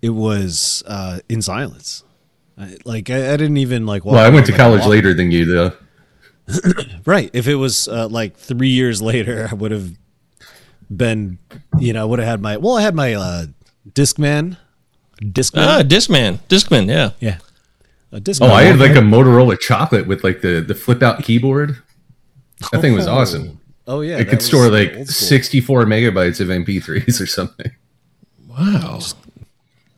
it 0.00 0.10
was 0.10 0.82
uh, 0.86 1.20
in 1.28 1.42
silence. 1.42 2.04
I, 2.58 2.76
like, 2.84 3.08
I, 3.08 3.32
I 3.32 3.36
didn't 3.36 3.56
even 3.56 3.86
like. 3.86 4.04
walk 4.04 4.14
Well, 4.14 4.24
I 4.24 4.28
went 4.28 4.46
to 4.46 4.52
like, 4.52 4.60
college 4.60 4.80
walk- 4.80 4.90
later 4.90 5.14
than 5.14 5.30
you, 5.30 5.44
though. 5.44 5.72
Right. 7.06 7.30
If 7.32 7.48
it 7.48 7.54
was 7.56 7.88
uh, 7.88 8.08
like 8.08 8.36
three 8.36 8.68
years 8.68 9.00
later, 9.00 9.48
I 9.50 9.54
would 9.54 9.70
have 9.70 9.92
been. 10.94 11.38
You 11.78 11.92
know, 11.92 12.02
I 12.02 12.04
would 12.04 12.18
have 12.18 12.28
had 12.28 12.40
my. 12.42 12.56
Well, 12.58 12.76
I 12.76 12.82
had 12.82 12.94
my 12.94 13.14
uh, 13.14 13.46
Discman. 13.88 14.56
Discman. 15.20 15.66
ah, 15.66 15.82
Discman, 15.84 16.40
Discman, 16.48 16.88
yeah. 16.88 17.10
yeah. 17.20 17.38
A 18.12 18.20
Discman. 18.20 18.50
Oh, 18.50 18.52
I 18.52 18.62
had 18.62 18.78
like 18.78 18.92
a 18.92 19.00
Motorola 19.00 19.58
chocolate 19.58 20.06
with 20.06 20.22
like 20.22 20.42
the 20.42 20.60
the 20.60 20.74
flip 20.74 21.02
out 21.02 21.22
keyboard. 21.24 21.78
That 22.70 22.80
thing 22.80 22.92
was 22.92 23.08
oh. 23.08 23.14
awesome. 23.14 23.60
Oh 23.86 24.02
yeah, 24.02 24.18
it 24.18 24.28
could 24.28 24.42
store 24.42 24.68
like 24.68 25.08
64 25.08 25.84
megabytes 25.86 26.40
of 26.40 26.48
MP3s 26.48 27.20
or 27.20 27.26
something. 27.26 27.72
Wow. 28.46 29.00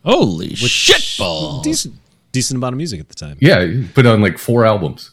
Holy 0.05 0.55
shit 0.55 1.17
ball. 1.19 1.61
decent, 1.61 1.95
decent 2.33 2.57
amount 2.57 2.75
of 2.75 2.77
music 2.77 3.01
at 3.01 3.09
the 3.09 3.15
time. 3.15 3.37
Yeah, 3.41 3.83
put 3.95 4.07
on 4.07 4.23
like 4.23 4.39
four 4.39 4.65
albums. 4.65 5.11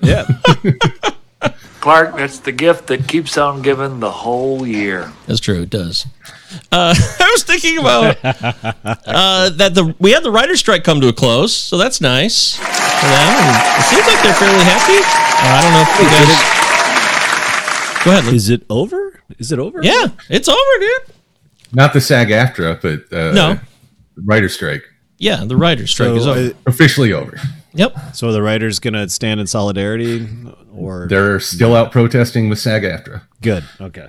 Yeah. 0.00 0.26
Clark, 1.82 2.14
that's 2.16 2.38
the 2.38 2.52
gift 2.52 2.86
that 2.86 3.08
keeps 3.08 3.36
on 3.36 3.60
giving 3.60 3.98
the 3.98 4.10
whole 4.10 4.64
year. 4.66 5.12
That's 5.26 5.40
true. 5.40 5.62
It 5.62 5.70
does. 5.70 6.06
Uh, 6.70 6.94
I 7.20 7.30
was 7.32 7.42
thinking 7.42 7.76
about 7.78 8.16
uh, 8.24 9.50
that 9.50 9.74
the 9.74 9.92
we 9.98 10.12
had 10.12 10.22
the 10.22 10.30
writer's 10.30 10.60
strike 10.60 10.84
come 10.84 11.00
to 11.00 11.08
a 11.08 11.12
close, 11.12 11.52
so 11.52 11.76
that's 11.76 12.00
nice 12.00 12.54
for 12.56 12.62
them. 12.62 13.34
And 13.34 13.56
it 13.80 13.84
seems 13.90 14.06
like 14.06 14.22
they're 14.22 14.34
fairly 14.34 14.64
happy. 14.64 14.98
Uh, 15.42 15.50
I 15.50 15.62
don't 15.62 15.72
know 15.74 15.82
if 15.82 15.98
you 15.98 16.06
guys. 16.06 18.04
Go 18.04 18.10
ahead. 18.12 18.24
Luke. 18.26 18.34
Is 18.34 18.48
it 18.48 18.62
over? 18.70 19.20
Is 19.38 19.50
it 19.52 19.58
over? 19.58 19.80
Yeah, 19.82 20.06
it's 20.30 20.48
over, 20.48 20.78
dude. 20.78 21.02
Not 21.72 21.92
the 21.94 22.00
SAG 22.00 22.28
AFTRA, 22.28 22.80
but 22.80 23.12
uh, 23.16 23.32
No. 23.32 23.58
writer 24.24 24.48
strike 24.48 24.84
Yeah, 25.18 25.44
the 25.44 25.56
writer's 25.56 25.90
strike 25.90 26.10
So, 26.10 26.14
is 26.16 26.26
over. 26.28 26.40
uh, 26.50 26.52
officially 26.66 27.12
over. 27.12 27.38
Yep. 27.74 27.94
So 28.14 28.28
are 28.28 28.32
the 28.32 28.42
writers 28.42 28.78
gonna 28.78 29.08
stand 29.08 29.40
in 29.40 29.46
solidarity, 29.46 30.28
or 30.74 31.06
They're 31.08 31.40
still 31.40 31.74
out 31.74 31.92
protesting 31.92 32.48
with 32.48 32.58
SAG 32.58 32.82
AFTRA. 32.82 33.22
good? 33.40 33.64
Okay. 33.80 34.08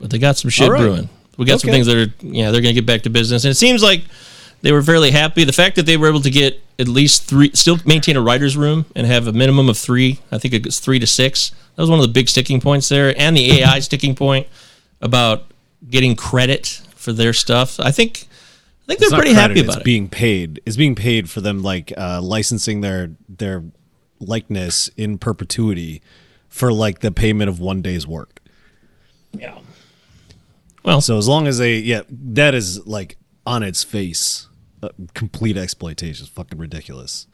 But 0.00 0.10
they 0.10 0.18
got 0.18 0.36
some 0.36 0.50
shit 0.50 0.66
All 0.66 0.72
right. 0.72 0.80
brewing. 0.80 1.08
We 1.36 1.44
got 1.46 1.60
some 1.60 1.70
things 1.70 1.86
that 1.86 1.96
are 1.96 2.12
yeah, 2.20 2.50
they're 2.50 2.60
going 2.60 2.74
to 2.74 2.80
get 2.80 2.86
back 2.86 3.02
to 3.02 3.10
business. 3.10 3.44
And 3.44 3.50
it 3.50 3.54
seems 3.56 3.82
like 3.82 4.04
they 4.62 4.70
were 4.72 4.82
fairly 4.82 5.10
happy. 5.10 5.44
The 5.44 5.52
fact 5.52 5.76
that 5.76 5.86
they 5.86 5.96
were 5.96 6.08
able 6.08 6.20
to 6.20 6.30
get 6.30 6.60
at 6.78 6.88
least 6.88 7.24
three, 7.24 7.50
still 7.54 7.78
maintain 7.84 8.16
a 8.16 8.20
writer's 8.20 8.56
room 8.56 8.84
and 8.94 9.06
have 9.06 9.26
a 9.26 9.32
minimum 9.32 9.68
of 9.68 9.76
three. 9.78 10.20
I 10.30 10.38
think 10.38 10.54
it's 10.54 10.78
three 10.78 10.98
to 10.98 11.06
six. 11.06 11.50
That 11.74 11.82
was 11.82 11.90
one 11.90 11.98
of 11.98 12.04
the 12.06 12.12
big 12.12 12.28
sticking 12.28 12.60
points 12.60 12.88
there, 12.88 13.14
and 13.18 13.36
the 13.36 13.60
AI 13.60 13.80
sticking 13.80 14.14
point 14.14 14.46
about 15.00 15.44
getting 15.90 16.14
credit 16.16 16.82
for 16.94 17.12
their 17.12 17.32
stuff. 17.32 17.80
I 17.80 17.90
think 17.90 18.26
I 18.84 18.86
think 18.88 19.00
It's 19.00 19.10
they're 19.10 19.10
not 19.10 19.16
pretty 19.22 19.34
happy 19.34 19.60
about 19.60 19.68
it's 19.68 19.76
it. 19.78 19.84
being 19.84 20.08
paid. 20.08 20.60
It's 20.66 20.76
being 20.76 20.94
paid 20.94 21.30
for 21.30 21.40
them 21.40 21.62
like 21.62 21.92
uh, 21.96 22.20
licensing 22.22 22.80
their 22.82 23.12
their 23.28 23.64
likeness 24.20 24.88
in 24.96 25.18
perpetuity 25.18 26.02
for 26.48 26.72
like 26.72 27.00
the 27.00 27.10
payment 27.10 27.48
of 27.48 27.58
one 27.60 27.80
day's 27.82 28.06
work. 28.06 28.40
Yeah. 29.32 29.58
Well, 30.84 31.00
So 31.00 31.16
as 31.18 31.26
long 31.26 31.46
as 31.46 31.58
they 31.58 31.78
yeah, 31.78 32.02
that 32.10 32.54
is 32.54 32.86
like 32.86 33.16
on 33.46 33.62
its 33.62 33.82
face, 33.82 34.48
uh, 34.82 34.90
complete 35.14 35.56
exploitation. 35.56 36.24
It's 36.24 36.32
fucking 36.32 36.58
ridiculous. 36.58 37.26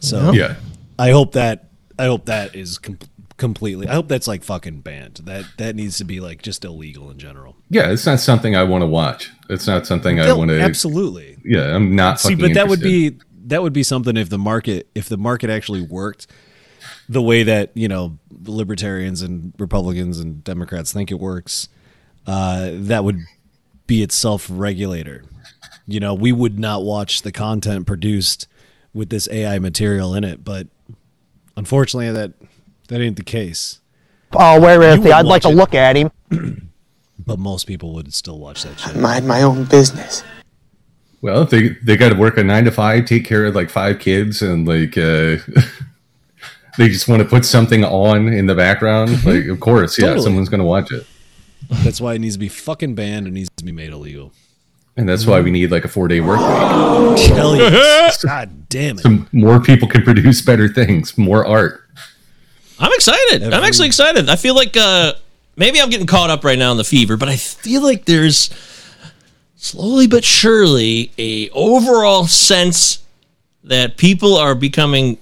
So 0.00 0.32
Yeah. 0.32 0.56
I 0.98 1.10
hope 1.10 1.32
that 1.32 1.68
I 1.98 2.04
hope 2.04 2.26
that 2.26 2.54
is 2.54 2.78
com- 2.78 2.98
completely. 3.36 3.88
I 3.88 3.94
hope 3.94 4.08
that's 4.08 4.26
like 4.26 4.42
fucking 4.42 4.80
banned. 4.80 5.20
That 5.24 5.44
that 5.58 5.76
needs 5.76 5.98
to 5.98 6.04
be 6.04 6.20
like 6.20 6.42
just 6.42 6.64
illegal 6.64 7.10
in 7.10 7.18
general. 7.18 7.56
Yeah, 7.70 7.90
it's 7.90 8.06
not 8.06 8.20
something 8.20 8.56
I 8.56 8.62
want 8.62 8.82
to 8.82 8.86
watch. 8.86 9.30
It's 9.48 9.66
not 9.66 9.86
something 9.86 10.20
I 10.20 10.32
want 10.32 10.50
to. 10.50 10.60
absolutely. 10.60 11.38
Yeah, 11.44 11.74
I'm 11.74 11.94
not. 11.94 12.20
See, 12.20 12.34
fucking 12.34 12.40
but 12.40 12.54
that 12.54 12.68
would 12.68 12.80
be 12.80 13.18
that 13.46 13.62
would 13.62 13.72
be 13.72 13.82
something 13.82 14.16
if 14.16 14.28
the 14.28 14.38
market 14.38 14.88
if 14.94 15.08
the 15.08 15.18
market 15.18 15.50
actually 15.50 15.82
worked 15.82 16.26
the 17.08 17.22
way 17.22 17.42
that 17.42 17.70
you 17.74 17.88
know 17.88 18.18
libertarians 18.44 19.22
and 19.22 19.52
Republicans 19.58 20.18
and 20.20 20.42
Democrats 20.44 20.92
think 20.92 21.10
it 21.10 21.20
works. 21.20 21.68
Uh, 22.26 22.70
that 22.72 23.04
would 23.04 23.20
be 23.86 24.02
its 24.02 24.14
self 24.14 24.48
regulator. 24.50 25.24
You 25.86 26.00
know, 26.00 26.14
we 26.14 26.32
would 26.32 26.58
not 26.58 26.82
watch 26.82 27.22
the 27.22 27.30
content 27.30 27.86
produced 27.86 28.48
with 28.92 29.10
this 29.10 29.28
AI 29.30 29.58
material 29.58 30.14
in 30.14 30.24
it, 30.24 30.44
but 30.44 30.66
unfortunately, 31.56 32.10
that 32.10 32.32
that 32.86 33.00
ain't 33.00 33.16
the 33.16 33.24
case. 33.24 33.80
Oh, 34.32 34.60
where 34.60 34.82
is 34.82 34.96
You 34.96 35.02
he? 35.04 35.12
I'd 35.12 35.24
like 35.26 35.42
to 35.42 35.48
it. 35.48 35.54
look 35.54 35.74
at 35.74 35.96
him. 35.96 36.10
But 37.18 37.40
most 37.40 37.66
people 37.66 37.92
would 37.94 38.14
still 38.14 38.38
watch 38.38 38.62
that 38.62 38.78
shit. 38.78 38.94
Mind 38.94 39.26
my 39.26 39.42
own 39.42 39.64
business. 39.64 40.22
Well, 41.22 41.44
they 41.44 41.70
they 41.82 41.96
got 41.96 42.10
to 42.10 42.14
work 42.14 42.36
a 42.36 42.44
nine 42.44 42.64
to 42.66 42.70
five, 42.70 43.04
take 43.06 43.24
care 43.24 43.46
of 43.46 43.54
like 43.56 43.68
five 43.68 43.98
kids, 43.98 44.42
and 44.42 44.68
like 44.68 44.96
uh, 44.96 45.38
they 46.78 46.88
just 46.88 47.08
want 47.08 47.20
to 47.22 47.28
put 47.28 47.44
something 47.44 47.84
on 47.84 48.28
in 48.28 48.46
the 48.46 48.54
background. 48.54 49.24
Like, 49.24 49.46
of 49.46 49.58
course, 49.58 49.98
yeah, 49.98 50.08
Totally. 50.08 50.24
someone's 50.24 50.48
going 50.48 50.60
to 50.60 50.66
watch 50.66 50.92
it, 50.92 51.04
That's 51.82 52.00
why 52.00 52.14
it 52.14 52.20
needs 52.20 52.36
to 52.36 52.38
be 52.38 52.48
fucking 52.48 52.94
banned. 52.94 53.26
It 53.26 53.32
needs 53.32 53.48
to 53.56 53.64
be 53.64 53.72
made 53.72 53.90
illegal. 53.92 54.32
and 54.96 55.08
that's 55.08 55.26
why 55.26 55.40
we 55.40 55.50
need 55.50 55.72
like 55.72 55.84
a 55.84 55.88
four 55.88 56.06
day 56.06 56.20
work 56.20 56.38
week. 56.38 57.26
Hell 57.30 57.56
yes. 57.56 58.22
God 58.24 58.68
damn 58.68 58.98
it. 58.98 59.02
So 59.02 59.26
more 59.32 59.58
people 59.60 59.88
can 59.88 60.02
produce 60.04 60.42
better 60.42 60.68
things, 60.68 61.18
more 61.18 61.44
art. 61.44 61.85
I'm 62.78 62.92
excited. 62.92 63.42
I'm 63.42 63.64
actually 63.64 63.86
excited. 63.86 64.28
I 64.28 64.36
feel 64.36 64.54
like 64.54 64.76
uh, 64.76 65.14
maybe 65.56 65.80
I'm 65.80 65.90
getting 65.90 66.06
caught 66.06 66.30
up 66.30 66.44
right 66.44 66.58
now 66.58 66.70
in 66.72 66.76
the 66.76 66.84
fever, 66.84 67.16
but 67.16 67.28
I 67.28 67.36
feel 67.36 67.82
like 67.82 68.04
there's 68.04 68.50
slowly 69.56 70.06
but 70.06 70.24
surely 70.24 71.10
a 71.18 71.48
overall 71.50 72.26
sense 72.26 73.02
that 73.64 73.96
people 73.96 74.36
are 74.36 74.54
becoming 74.54 75.18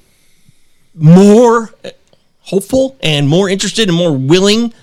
more 0.94 1.70
hopeful 2.40 2.96
and 3.02 3.28
more 3.28 3.48
interested 3.48 3.88
and 3.88 3.96
more 3.96 4.12
willing 4.12 4.74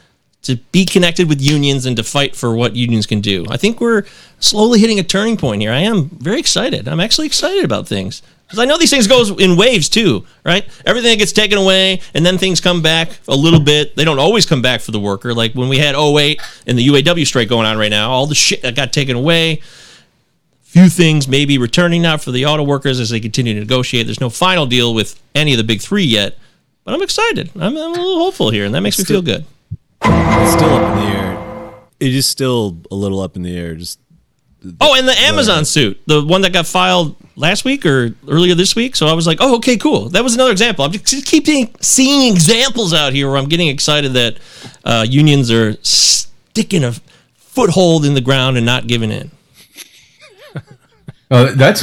to 0.44 0.56
be 0.72 0.86
connected 0.86 1.30
with 1.30 1.40
unions 1.42 1.86
and 1.86 1.96
to 1.98 2.04
fight 2.04 2.36
for 2.36 2.56
what 2.56 2.76
unions 2.76 3.06
can 3.06 3.22
do. 3.22 3.46
I 3.50 3.58
think 3.58 3.80
we're 3.80 4.06
slowly 4.40 4.80
hitting 4.80 5.00
a 5.00 5.04
turning 5.04 5.38
point 5.38 5.62
here. 5.62 5.72
I 5.72 5.82
am 5.82 6.10
very 6.10 6.40
excited. 6.40 6.88
I'm 6.88 7.00
actually 7.00 7.28
excited 7.28 7.64
about 7.64 7.88
things. 7.88 8.24
Because 8.52 8.60
I 8.60 8.66
know 8.66 8.78
these 8.78 8.90
things 8.90 9.08
go 9.08 9.24
in 9.38 9.56
waves 9.56 9.88
too, 9.88 10.26
right? 10.44 10.68
Everything 10.86 11.12
that 11.12 11.20
gets 11.20 11.32
taken 11.32 11.58
away 11.58 12.02
and 12.14 12.26
then 12.26 12.38
things 12.38 12.60
come 12.60 12.82
back 12.82 13.10
a 13.30 13.36
little 13.36 13.62
bit. 13.62 13.96
They 13.96 14.04
don't 14.04 14.20
always 14.20 14.46
come 14.46 14.62
back 14.62 14.82
for 14.82 14.92
the 14.92 15.00
worker. 15.00 15.34
Like 15.34 15.54
when 15.54 15.70
we 15.70 15.78
had 15.78 15.96
08 15.96 16.42
and 16.68 16.78
the 16.78 16.86
UAW 16.86 17.26
strike 17.26 17.48
going 17.48 17.66
on 17.66 17.78
right 17.78 17.90
now, 17.90 18.10
all 18.12 18.28
the 18.28 18.36
shit 18.36 18.62
that 18.64 18.76
got 18.76 18.92
taken 18.92 19.16
away. 19.16 19.62
Few 20.64 20.90
things 20.90 21.30
maybe 21.30 21.58
returning 21.58 22.02
now 22.02 22.18
for 22.18 22.32
the 22.32 22.46
auto 22.46 22.64
workers 22.64 23.00
as 23.00 23.10
they 23.10 23.22
continue 23.22 23.54
to 23.54 23.60
negotiate. 23.62 24.06
There's 24.06 24.20
no 24.20 24.30
final 24.30 24.66
deal 24.66 24.94
with 24.94 25.22
any 25.34 25.54
of 25.54 25.58
the 25.58 25.64
big 25.64 25.80
three 25.82 26.04
yet, 26.04 26.38
but 26.84 26.94
I'm 26.94 27.02
excited. 27.02 27.52
I'm, 27.56 27.78
I'm 27.78 27.78
a 27.78 27.92
little 27.92 28.20
hopeful 28.20 28.50
here, 28.50 28.66
and 28.66 28.76
that 28.76 28.82
makes 28.82 28.98
me 29.00 29.06
feel 29.06 29.22
good. 29.22 29.46
It's 30.04 30.54
still 30.54 30.70
up 30.70 30.98
in 30.98 31.04
the 31.04 31.12
air. 31.12 31.74
it 32.00 32.14
is 32.14 32.28
still 32.28 32.78
a 32.90 32.96
little 32.96 33.20
up 33.20 33.36
in 33.36 33.44
the 33.44 33.56
air. 33.56 33.76
Just 33.76 34.00
Oh, 34.80 34.96
and 34.96 35.08
the 35.08 35.18
Amazon 35.22 35.66
suit, 35.66 36.00
the 36.06 36.24
one 36.24 36.42
that 36.42 36.54
got 36.54 36.68
filed 36.68 37.16
last 37.36 37.66
week 37.66 37.84
or 37.84 38.14
earlier 38.28 38.54
this 38.54 38.76
week. 38.76 38.96
So 38.96 39.08
I 39.08 39.14
was 39.14 39.26
like, 39.26 39.40
oh, 39.42 39.56
okay, 39.56 39.76
cool. 39.76 40.10
That 40.10 40.24
was 40.24 40.36
another 40.36 40.52
example. 40.52 40.86
I'm 40.86 40.92
just 40.92 41.26
keeping 41.26 41.74
seeing 41.82 42.32
examples 42.32 42.94
out 42.94 43.12
here 43.14 43.28
where 43.28 43.38
I'm 43.38 43.50
getting 43.50 43.70
excited 43.70 44.14
that 44.14 44.38
uh, 44.86 45.04
unions 45.10 45.50
are 45.50 45.74
sticking 45.84 46.84
a 46.84 46.94
foothold 47.38 48.06
in 48.06 48.14
the 48.14 48.22
ground 48.22 48.56
and 48.58 48.66
not 48.66 48.88
giving 48.88 49.12
in. 49.12 49.32
Uh, 51.32 51.56
that's 51.56 51.80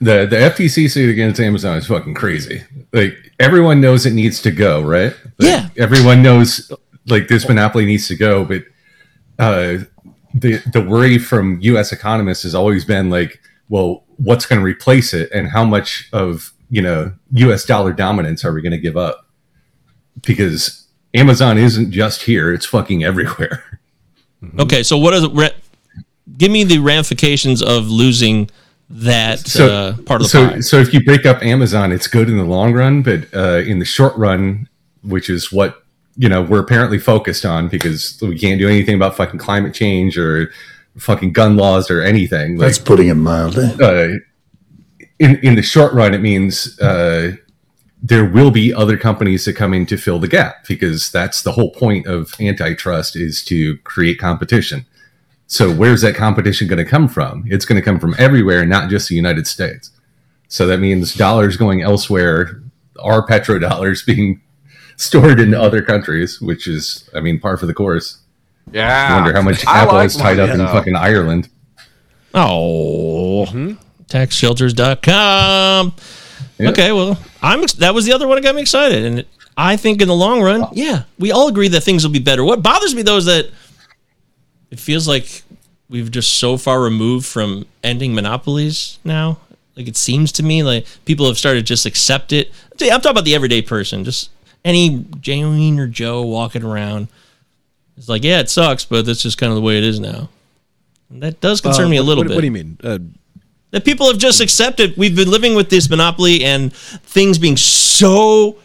the 0.00 0.26
the 0.26 0.34
FTC 0.34 0.90
suit 0.90 1.08
against 1.08 1.38
Amazon 1.38 1.76
is 1.78 1.86
fucking 1.86 2.14
crazy. 2.14 2.64
Like 2.92 3.14
everyone 3.38 3.80
knows 3.80 4.04
it 4.06 4.12
needs 4.12 4.42
to 4.42 4.50
go, 4.50 4.82
right? 4.82 5.14
Like, 5.38 5.48
Yeah. 5.48 5.68
Everyone 5.76 6.20
knows 6.20 6.72
like 7.08 7.28
this 7.28 7.48
monopoly 7.48 7.86
needs 7.86 8.08
to 8.08 8.16
go, 8.16 8.44
but 8.44 8.64
uh, 9.38 9.78
the 10.34 10.62
the 10.72 10.80
worry 10.86 11.18
from 11.18 11.58
U.S. 11.60 11.92
economists 11.92 12.42
has 12.42 12.54
always 12.54 12.84
been 12.84 13.10
like, 13.10 13.40
well, 13.68 14.04
what's 14.16 14.46
going 14.46 14.60
to 14.60 14.64
replace 14.64 15.14
it, 15.14 15.30
and 15.32 15.48
how 15.48 15.64
much 15.64 16.08
of 16.12 16.52
you 16.70 16.82
know 16.82 17.12
U.S. 17.32 17.64
dollar 17.64 17.92
dominance 17.92 18.44
are 18.44 18.52
we 18.52 18.62
going 18.62 18.72
to 18.72 18.78
give 18.78 18.96
up? 18.96 19.26
Because 20.26 20.86
Amazon 21.14 21.58
isn't 21.58 21.90
just 21.92 22.22
here; 22.22 22.52
it's 22.52 22.66
fucking 22.66 23.04
everywhere. 23.04 23.64
Okay, 24.60 24.84
so 24.84 24.96
what 24.96 25.14
is 25.14 25.24
it? 25.24 25.32
Ra- 25.32 25.48
give 26.36 26.52
me 26.52 26.62
the 26.62 26.78
ramifications 26.78 27.60
of 27.60 27.88
losing 27.88 28.48
that 28.88 29.40
So, 29.40 29.66
uh, 29.66 29.96
part 30.02 30.20
of 30.20 30.26
the 30.26 30.28
so, 30.28 30.48
pie. 30.48 30.60
so 30.60 30.78
if 30.78 30.94
you 30.94 31.02
break 31.02 31.26
up 31.26 31.42
Amazon, 31.42 31.90
it's 31.90 32.06
good 32.06 32.30
in 32.30 32.36
the 32.38 32.44
long 32.44 32.72
run, 32.72 33.02
but 33.02 33.26
uh, 33.34 33.56
in 33.66 33.80
the 33.80 33.84
short 33.84 34.16
run, 34.16 34.68
which 35.02 35.28
is 35.28 35.50
what 35.50 35.82
you 36.18 36.28
know 36.28 36.42
we're 36.42 36.60
apparently 36.60 36.98
focused 36.98 37.46
on 37.46 37.68
because 37.68 38.18
we 38.20 38.38
can't 38.38 38.60
do 38.60 38.68
anything 38.68 38.96
about 38.96 39.16
fucking 39.16 39.38
climate 39.38 39.72
change 39.72 40.18
or 40.18 40.50
fucking 40.98 41.32
gun 41.32 41.56
laws 41.56 41.90
or 41.90 42.02
anything. 42.02 42.56
Like, 42.56 42.66
That's 42.66 42.78
putting 42.78 43.08
it 43.08 43.14
mildly. 43.14 43.66
uh, 43.80 44.18
in 45.18 45.36
in 45.36 45.54
the 45.54 45.62
short 45.62 45.92
run, 45.94 46.12
it 46.14 46.20
means 46.20 46.78
uh, 46.80 47.36
there 48.02 48.24
will 48.24 48.50
be 48.50 48.74
other 48.74 48.96
companies 48.96 49.44
that 49.44 49.54
come 49.54 49.72
in 49.72 49.86
to 49.86 49.96
fill 49.96 50.18
the 50.18 50.28
gap 50.28 50.66
because 50.66 51.10
that's 51.10 51.42
the 51.42 51.52
whole 51.52 51.70
point 51.70 52.06
of 52.06 52.32
antitrust 52.40 53.16
is 53.16 53.44
to 53.44 53.76
create 53.78 54.18
competition. 54.18 54.84
So 55.46 55.72
where's 55.72 56.02
that 56.02 56.14
competition 56.14 56.68
going 56.68 56.84
to 56.84 56.84
come 56.84 57.08
from? 57.08 57.44
It's 57.46 57.64
going 57.64 57.80
to 57.80 57.84
come 57.84 57.98
from 57.98 58.14
everywhere, 58.18 58.66
not 58.66 58.90
just 58.90 59.08
the 59.08 59.14
United 59.14 59.46
States. 59.46 59.90
So 60.48 60.66
that 60.66 60.78
means 60.78 61.14
dollars 61.14 61.56
going 61.56 61.82
elsewhere, 61.82 62.62
our 63.00 63.26
petrodollars 63.26 64.04
being 64.12 64.42
stored 64.98 65.40
in 65.40 65.54
other 65.54 65.80
countries, 65.80 66.40
which 66.40 66.68
is, 66.68 67.08
I 67.14 67.20
mean, 67.20 67.40
par 67.40 67.56
for 67.56 67.64
the 67.66 67.72
course. 67.74 68.18
Yeah. 68.70 69.08
I 69.10 69.14
wonder 69.16 69.32
how 69.32 69.40
much 69.42 69.64
apple 69.66 69.94
like 69.94 70.06
is 70.06 70.16
tied 70.16 70.38
up 70.38 70.50
in 70.50 70.58
mine, 70.58 70.66
fucking 70.68 70.94
Ireland. 70.96 71.48
Oh, 72.34 73.46
Mm-hmm. 73.48 73.72
taxshelters.com. 74.06 75.94
Yeah. 76.58 76.70
Okay, 76.70 76.92
well, 76.92 77.18
I'm 77.42 77.62
ex- 77.62 77.74
that 77.74 77.94
was 77.94 78.04
the 78.04 78.12
other 78.12 78.26
one 78.26 78.36
that 78.36 78.42
got 78.42 78.54
me 78.54 78.60
excited, 78.62 79.04
and 79.04 79.24
I 79.56 79.76
think 79.76 80.02
in 80.02 80.08
the 80.08 80.14
long 80.14 80.42
run, 80.42 80.66
yeah, 80.72 81.04
we 81.18 81.30
all 81.32 81.48
agree 81.48 81.68
that 81.68 81.82
things 81.82 82.04
will 82.04 82.12
be 82.12 82.18
better. 82.18 82.44
What 82.44 82.62
bothers 82.62 82.94
me 82.94 83.02
though 83.02 83.16
is 83.16 83.24
that 83.26 83.50
it 84.70 84.78
feels 84.80 85.06
like 85.08 85.42
we've 85.88 86.10
just 86.10 86.34
so 86.34 86.56
far 86.56 86.80
removed 86.82 87.26
from 87.26 87.64
ending 87.82 88.14
monopolies 88.14 88.98
now. 89.04 89.38
Like 89.76 89.86
it 89.88 89.96
seems 89.96 90.32
to 90.32 90.42
me 90.42 90.62
like 90.64 90.86
people 91.04 91.26
have 91.26 91.38
started 91.38 91.60
to 91.60 91.64
just 91.64 91.86
accept 91.86 92.32
it. 92.32 92.50
I'm 92.80 92.88
talking 93.00 93.12
about 93.12 93.24
the 93.24 93.34
everyday 93.36 93.62
person, 93.62 94.04
just 94.04 94.30
any 94.68 95.04
Jane 95.20 95.78
or 95.78 95.86
Joe 95.86 96.22
walking 96.22 96.62
around. 96.62 97.08
It's 97.96 98.08
like, 98.08 98.22
yeah, 98.22 98.40
it 98.40 98.48
sucks, 98.48 98.84
but 98.84 99.06
that's 99.06 99.22
just 99.22 99.38
kind 99.38 99.50
of 99.50 99.56
the 99.56 99.62
way 99.62 99.78
it 99.78 99.84
is 99.84 99.98
now. 99.98 100.28
And 101.10 101.22
that 101.22 101.40
does 101.40 101.60
concern 101.60 101.86
Uh, 101.86 101.90
me 101.90 101.96
a 101.96 102.02
little 102.02 102.22
what, 102.22 102.28
bit 102.28 102.34
What 102.34 102.40
do 102.42 102.46
you 102.46 102.52
mean? 102.52 102.78
Uh, 102.82 102.98
that 103.70 103.84
people 103.84 104.06
have 104.06 104.18
just 104.18 104.40
accepted 104.40 104.96
we've 104.96 105.16
been 105.16 105.30
living 105.30 105.54
with 105.54 105.70
this 105.70 105.90
monopoly 105.90 106.44
and 106.44 106.72
things 106.72 107.38
being 107.38 107.56
so 107.56 108.56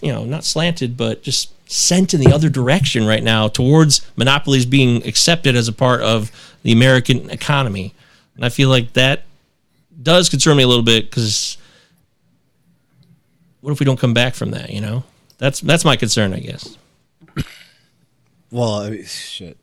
you 0.00 0.12
know 0.12 0.24
not 0.24 0.44
slanted 0.44 0.96
but 0.96 1.22
just 1.22 1.52
sent 1.70 2.12
in 2.12 2.20
the 2.20 2.32
other 2.32 2.48
direction 2.48 3.06
right 3.06 3.22
now 3.22 3.48
towards 3.48 4.06
monopolies 4.16 4.66
being 4.66 5.06
accepted 5.06 5.56
as 5.56 5.68
a 5.68 5.72
part 5.72 6.00
of 6.00 6.30
the 6.62 6.72
american 6.72 7.30
economy 7.30 7.94
and 8.36 8.44
i 8.44 8.48
feel 8.48 8.68
like 8.68 8.92
that 8.94 9.22
does 10.02 10.28
concern 10.28 10.56
me 10.56 10.62
a 10.62 10.68
little 10.68 10.84
bit 10.84 11.08
because 11.08 11.56
what 13.62 13.72
if 13.72 13.80
we 13.80 13.86
don't 13.86 13.98
come 13.98 14.12
back 14.12 14.34
from 14.34 14.50
that 14.50 14.70
you 14.70 14.80
know? 14.80 15.04
That's 15.38 15.60
that's 15.60 15.84
my 15.84 15.96
concern 15.96 16.34
i 16.34 16.38
guess. 16.38 16.76
Well, 18.52 18.74
I 18.74 18.90
mean, 18.90 19.04
shit. 19.06 19.56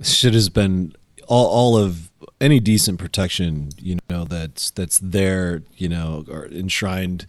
Shit 0.00 0.32
has 0.32 0.48
been 0.48 0.94
all, 1.26 1.46
all 1.46 1.76
of 1.76 2.10
any 2.40 2.60
decent 2.60 3.00
protection, 3.00 3.70
you 3.76 3.98
know, 4.08 4.24
that's 4.24 4.70
that's 4.70 5.00
there, 5.00 5.64
you 5.76 5.88
know, 5.88 6.24
or 6.30 6.46
enshrined 6.46 7.26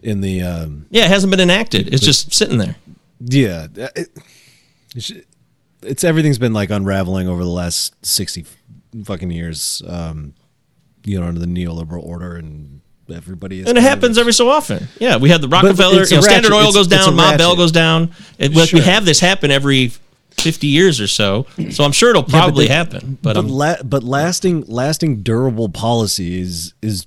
in 0.00 0.20
the 0.20 0.40
um 0.40 0.86
yeah 0.90 1.04
it 1.04 1.08
hasn't 1.08 1.30
been 1.32 1.40
enacted. 1.40 1.92
It's 1.92 2.04
just 2.04 2.32
sitting 2.32 2.58
there. 2.58 2.76
Yeah, 3.18 3.66
it, 3.74 4.08
it's, 4.94 5.12
it's 5.82 6.04
everything's 6.04 6.38
been 6.38 6.52
like 6.52 6.70
unraveling 6.70 7.28
over 7.28 7.42
the 7.42 7.50
last 7.50 8.06
60 8.06 8.46
fucking 9.04 9.30
years 9.30 9.82
um 9.86 10.34
you 11.04 11.20
know, 11.20 11.26
under 11.26 11.40
the 11.40 11.46
neoliberal 11.46 12.02
order 12.02 12.36
and 12.36 12.80
everybody 13.10 13.60
is 13.60 13.68
and 13.68 13.78
it 13.78 13.82
happens 13.82 14.18
every 14.18 14.32
so 14.32 14.48
often. 14.50 14.86
Yeah, 14.98 15.16
we 15.16 15.28
had 15.30 15.40
the 15.40 15.48
Rockefeller, 15.48 16.04
you 16.04 16.16
know, 16.16 16.20
Standard 16.20 16.52
Oil 16.52 16.60
it's- 16.60 16.74
goes 16.74 16.86
down, 16.88 17.14
Ma 17.14 17.36
Bell 17.36 17.56
goes 17.56 17.72
down. 17.72 18.12
It, 18.38 18.54
like, 18.54 18.72
We 18.72 18.80
have 18.80 19.04
this 19.04 19.20
happen 19.20 19.50
every 19.50 19.92
fifty 20.30 20.68
years 20.68 21.00
or 21.00 21.06
so, 21.08 21.46
so 21.70 21.84
I'm 21.84 21.92
sure 21.92 22.10
it'll 22.10 22.22
Yeah, 22.22 22.26
but 22.32 22.38
probably 22.38 22.68
happen. 22.68 23.18
But, 23.22 23.34
but 23.34 23.44
la- 23.44 23.82
but 23.82 24.02
lasting 24.04 24.64
lasting 24.66 25.22
durable 25.22 25.68
policy 25.68 26.40
is 26.40 26.74
is 26.82 27.06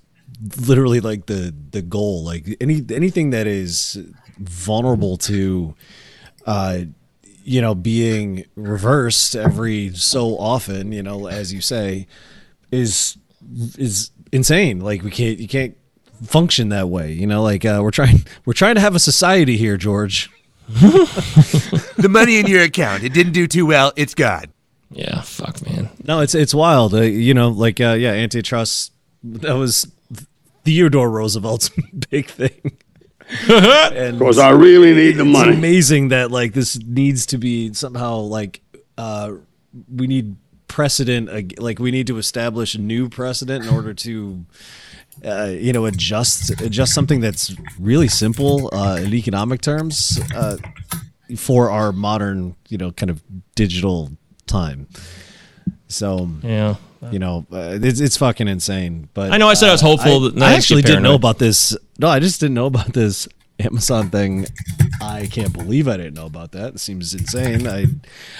literally 0.65 0.99
like 0.99 1.27
the 1.27 1.53
the 1.71 1.81
goal. 1.81 2.23
Like 2.23 2.57
any 2.59 2.83
anything 2.93 3.29
that 3.29 3.47
is 3.47 3.97
vulnerable 4.39 5.15
to, 5.17 5.75
uh, 6.45 6.79
you 7.43 7.61
know, 7.61 7.73
being 7.75 8.45
reversed 8.55 9.35
every 9.35 9.93
so 9.95 10.37
often, 10.37 10.91
you 10.91 11.03
know, 11.03 11.27
as 11.27 11.53
you 11.53 11.61
say, 11.61 12.07
is 12.71 13.17
is 13.77 14.11
insane. 14.31 14.79
Like 14.79 15.03
we 15.03 15.11
can't 15.11 15.39
you 15.39 15.47
can't 15.47 15.75
function 16.23 16.69
that 16.69 16.89
way. 16.89 17.11
You 17.13 17.27
know, 17.27 17.43
like 17.43 17.65
uh, 17.65 17.79
we're 17.83 17.91
trying 17.91 18.25
we're 18.45 18.53
trying 18.53 18.75
to 18.75 18.81
have 18.81 18.95
a 18.95 18.99
society 18.99 19.57
here, 19.57 19.77
George. 19.77 20.29
the 20.69 22.07
money 22.09 22.39
in 22.39 22.47
your 22.47 22.61
account. 22.63 23.03
It 23.03 23.13
didn't 23.13 23.33
do 23.33 23.47
too 23.47 23.65
well. 23.65 23.91
It's 23.95 24.13
gone. 24.15 24.45
yeah, 24.89 25.21
fuck 25.21 25.65
man. 25.65 25.89
No, 26.05 26.21
it's 26.21 26.33
it's 26.35 26.53
wild. 26.53 26.93
Uh, 26.93 27.01
you 27.01 27.33
know, 27.33 27.49
like 27.49 27.81
uh, 27.81 27.93
yeah, 27.99 28.11
antitrust. 28.11 28.93
That 29.23 29.53
was 29.53 29.91
Theodore 30.63 31.09
Roosevelt's 31.09 31.69
big 32.09 32.27
thing. 32.27 32.77
and 33.49 34.17
Because 34.19 34.39
I 34.39 34.49
really 34.49 34.93
need 34.93 35.13
the 35.17 35.23
money. 35.25 35.29
it's 35.29 35.45
money. 35.47 35.57
amazing 35.57 36.07
that 36.09 36.31
like 36.31 36.53
this 36.53 36.77
needs 36.83 37.25
to 37.27 37.37
be 37.37 37.73
somehow 37.73 38.15
like 38.17 38.61
uh, 38.97 39.33
we 39.93 40.07
need 40.07 40.35
precedent. 40.71 41.59
Like 41.59 41.79
we 41.79 41.91
need 41.91 42.07
to 42.07 42.17
establish 42.17 42.75
a 42.75 42.79
new 42.79 43.09
precedent 43.09 43.65
in 43.65 43.69
order 43.69 43.93
to. 43.93 44.45
Uh, 45.25 45.51
you 45.51 45.73
know, 45.73 45.85
adjust 45.85 46.49
adjust 46.61 46.93
something 46.93 47.19
that's 47.19 47.53
really 47.77 48.07
simple 48.07 48.69
uh, 48.73 48.95
in 48.95 49.13
economic 49.13 49.59
terms 49.61 50.19
uh, 50.33 50.55
for 51.37 51.69
our 51.69 51.91
modern, 51.91 52.55
you 52.69 52.77
know, 52.77 52.91
kind 52.91 53.09
of 53.09 53.21
digital 53.55 54.09
time. 54.47 54.87
So 55.89 56.29
Yeah. 56.41 56.75
you 57.11 57.19
know, 57.19 57.45
uh, 57.51 57.77
it's 57.81 57.99
it's 57.99 58.17
fucking 58.17 58.47
insane. 58.47 59.09
But 59.13 59.31
I 59.31 59.37
know 59.37 59.49
I 59.49 59.53
said 59.55 59.69
I 59.69 59.73
was 59.73 59.83
uh, 59.83 59.87
hopeful 59.87 60.25
I, 60.27 60.29
that 60.29 60.43
I 60.43 60.53
actually 60.55 60.81
didn't 60.81 61.03
know 61.03 61.15
about 61.15 61.37
this. 61.37 61.75
No, 61.99 62.07
I 62.07 62.19
just 62.19 62.39
didn't 62.39 62.55
know 62.55 62.67
about 62.67 62.93
this 62.93 63.27
Amazon 63.61 64.09
thing. 64.09 64.45
I 65.01 65.27
can't 65.27 65.53
believe 65.53 65.87
I 65.87 65.97
didn't 65.97 66.13
know 66.13 66.25
about 66.25 66.51
that. 66.51 66.75
It 66.75 66.79
seems 66.79 67.13
insane. 67.13 67.67
I, 67.67 67.85